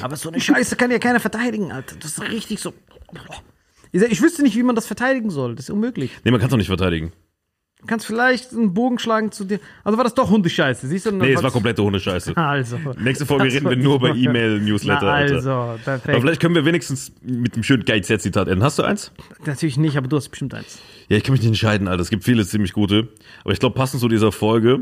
Aber 0.00 0.14
so 0.14 0.28
eine 0.28 0.40
Scheiße 0.40 0.76
kann 0.76 0.92
ja 0.92 1.00
keiner 1.00 1.18
verteidigen, 1.18 1.72
Alter. 1.72 1.96
Das 1.96 2.12
ist 2.12 2.22
richtig 2.22 2.60
so. 2.60 2.72
Ich, 3.90 4.00
ich 4.00 4.22
wüsste 4.22 4.42
nicht, 4.42 4.54
wie 4.54 4.62
man 4.62 4.76
das 4.76 4.86
verteidigen 4.86 5.30
soll. 5.30 5.56
Das 5.56 5.64
ist 5.64 5.70
unmöglich. 5.70 6.12
Nee, 6.22 6.30
man 6.30 6.38
kann 6.38 6.46
es 6.46 6.50
doch 6.52 6.58
nicht 6.58 6.68
verteidigen. 6.68 7.12
Du 7.80 7.86
kannst 7.86 8.06
vielleicht 8.06 8.52
einen 8.52 8.74
Bogen 8.74 8.98
schlagen 8.98 9.30
zu 9.30 9.44
dir. 9.44 9.60
Also 9.84 9.96
war 9.96 10.02
das 10.02 10.14
doch 10.14 10.28
Hundescheiße, 10.30 10.88
siehst 10.88 11.06
du? 11.06 11.12
Nee, 11.12 11.32
es 11.32 11.42
war 11.44 11.52
komplette 11.52 11.82
Hundescheiße. 11.82 12.34
Also. 12.48 12.78
Nächste 12.98 13.24
Folge 13.24 13.44
reden 13.44 13.68
wir 13.68 13.76
nur 13.76 14.00
bei 14.00 14.10
E-Mail-Newsletter. 14.10 15.12
Also, 15.12 15.50
Aber 15.50 15.78
perfekt. 15.78 16.20
vielleicht 16.20 16.40
können 16.40 16.54
wir 16.54 16.64
wenigstens 16.64 17.12
mit 17.22 17.54
einem 17.54 17.62
schönen 17.62 17.84
Geiz-Zitat 17.84 18.48
enden. 18.48 18.64
Hast 18.64 18.78
du 18.78 18.82
eins? 18.82 19.12
Natürlich 19.44 19.76
nicht, 19.76 19.96
aber 19.96 20.08
du 20.08 20.16
hast 20.16 20.30
bestimmt 20.30 20.54
eins. 20.54 20.80
Ja, 21.08 21.16
ich 21.16 21.22
kann 21.24 21.32
mich 21.32 21.40
nicht 21.42 21.48
entscheiden, 21.48 21.86
Alter. 21.86 22.02
Es 22.02 22.10
gibt 22.10 22.24
viele 22.24 22.44
ziemlich 22.46 22.72
gute. 22.72 23.08
Aber 23.44 23.52
ich 23.52 23.60
glaube, 23.60 23.76
passend 23.76 24.00
zu 24.00 24.08
dieser 24.08 24.32
Folge, 24.32 24.80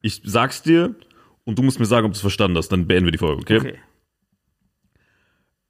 ich 0.00 0.22
sag's 0.24 0.62
dir 0.62 0.96
und 1.44 1.58
du 1.58 1.62
musst 1.62 1.78
mir 1.78 1.86
sagen, 1.86 2.06
ob 2.06 2.12
du 2.12 2.16
es 2.16 2.20
verstanden 2.22 2.56
hast. 2.56 2.70
Dann 2.70 2.86
beenden 2.86 3.06
wir 3.06 3.12
die 3.12 3.18
Folge, 3.18 3.42
okay? 3.42 3.58
Okay. 3.58 3.78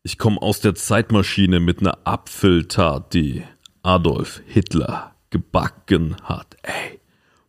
Ich 0.02 0.16
komme 0.16 0.40
aus 0.40 0.60
der 0.60 0.74
Zeitmaschine 0.74 1.60
mit 1.60 1.80
einer 1.80 1.98
Apfeltat, 2.04 3.12
die 3.12 3.42
Adolf 3.82 4.40
Hitler 4.46 5.17
gebacken 5.30 6.16
hat. 6.22 6.56
Ey, 6.62 7.00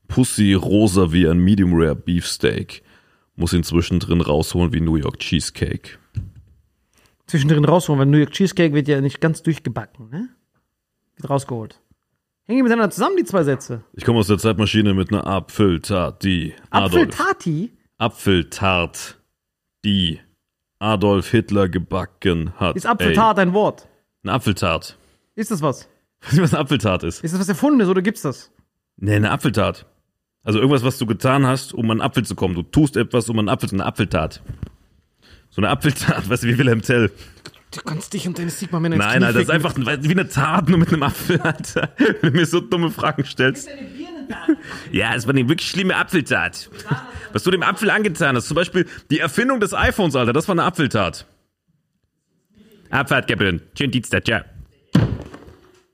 Pussy 0.07 0.53
rosa 0.53 1.11
wie 1.11 1.27
ein 1.27 1.39
Medium 1.39 1.73
Rare 1.73 1.95
Beefsteak. 1.95 2.83
Muss 3.35 3.53
ihn 3.53 3.63
zwischendrin 3.63 4.21
rausholen 4.21 4.73
wie 4.73 4.81
New 4.81 4.95
York 4.95 5.19
Cheesecake. 5.19 5.97
Zwischendrin 7.27 7.63
rausholen, 7.63 7.99
weil 7.99 8.07
New 8.07 8.17
York 8.17 8.31
Cheesecake 8.31 8.73
wird 8.73 8.87
ja 8.87 8.99
nicht 9.01 9.21
ganz 9.21 9.43
durchgebacken, 9.43 10.09
ne? 10.09 10.29
Wird 11.15 11.29
rausgeholt. 11.29 11.79
Hängen 12.47 12.63
miteinander 12.63 12.89
zusammen, 12.89 13.15
die 13.17 13.23
zwei 13.23 13.43
Sätze? 13.43 13.83
Ich 13.93 14.03
komme 14.03 14.19
aus 14.19 14.27
der 14.27 14.39
Zeitmaschine 14.39 14.95
mit 14.95 15.13
einer 15.13 15.27
Apfeltat, 15.27 16.23
die 16.23 16.55
Adolf 16.71 17.19
Apfeltati? 17.19 17.71
Apfeltart, 17.99 19.19
die 19.85 20.19
Adolf 20.79 21.29
Hitler 21.29 21.69
gebacken 21.69 22.53
hat. 22.57 22.75
Ist 22.75 22.87
Apfeltart 22.87 23.37
ein 23.37 23.53
Wort? 23.53 23.83
Ey, 23.83 23.87
eine 24.23 24.33
Apfeltart. 24.33 24.97
Ist 25.35 25.51
das 25.51 25.61
was? 25.61 25.87
Weißt 26.21 26.37
du, 26.37 26.41
was 26.41 26.53
eine 26.53 26.61
Apfeltart 26.61 27.03
ist? 27.03 27.23
Ist 27.23 27.33
das 27.33 27.39
was 27.39 27.49
erfunden 27.49 27.79
ist 27.79 27.87
oder 27.87 28.01
gibt's 28.01 28.21
das? 28.21 28.51
Nee, 28.97 29.15
eine 29.15 29.31
Apfeltat. 29.31 29.85
Also 30.43 30.59
irgendwas, 30.59 30.83
was 30.83 30.97
du 30.97 31.05
getan 31.05 31.45
hast, 31.45 31.73
um 31.73 31.85
an 31.85 31.91
einen 31.91 32.01
Apfel 32.01 32.25
zu 32.25 32.35
kommen. 32.35 32.55
Du 32.55 32.63
tust 32.63 32.97
etwas, 32.97 33.29
um 33.29 33.37
an 33.39 33.47
einen 33.47 33.49
Apfel 33.49 33.69
zu 33.69 33.75
eine 33.75 33.85
Apfeltat. 33.85 34.41
So 35.49 35.61
eine 35.61 35.69
Apfeltat, 35.69 36.29
weißt 36.29 36.43
du, 36.43 36.47
wie 36.47 36.57
Wilhelm 36.57 36.81
Tell. 36.81 37.11
Du 37.71 37.81
kannst 37.81 38.13
dich 38.13 38.27
und 38.27 38.37
deine 38.39 38.49
Sigma-Männer 38.49 38.95
Nein, 38.97 39.17
Knie 39.17 39.25
Alter, 39.25 39.33
das 39.39 39.43
ist 39.43 39.51
einfach 39.51 39.75
wie 39.77 40.11
eine 40.11 40.27
Tat, 40.27 40.69
nur 40.69 40.79
mit 40.79 40.91
einem 40.91 41.03
Apfel, 41.03 41.39
Alter. 41.43 41.89
Wenn 41.97 42.33
du 42.33 42.39
mir 42.39 42.45
so 42.45 42.61
dumme 42.61 42.89
Fragen 42.89 43.25
stellst. 43.25 43.69
Ja, 44.91 45.13
es 45.15 45.27
war 45.27 45.35
eine 45.35 45.47
wirklich 45.47 45.69
schlimme 45.69 45.95
Apfeltat. 45.95 46.69
Was 47.31 47.43
du 47.43 47.51
dem 47.51 47.63
Apfel 47.63 47.89
angetan 47.89 48.35
hast. 48.35 48.47
Zum 48.47 48.55
Beispiel 48.55 48.87
die 49.11 49.19
Erfindung 49.19 49.59
des 49.59 49.73
iPhones, 49.73 50.15
Alter, 50.15 50.33
das 50.33 50.47
war 50.47 50.53
eine 50.53 50.63
Apfeltat. 50.63 51.27
Abfahrt, 52.89 53.27
Captain. 53.27 53.61
Schönen 53.77 53.91
Dienstag, 53.91 54.25
ciao. 54.25 54.41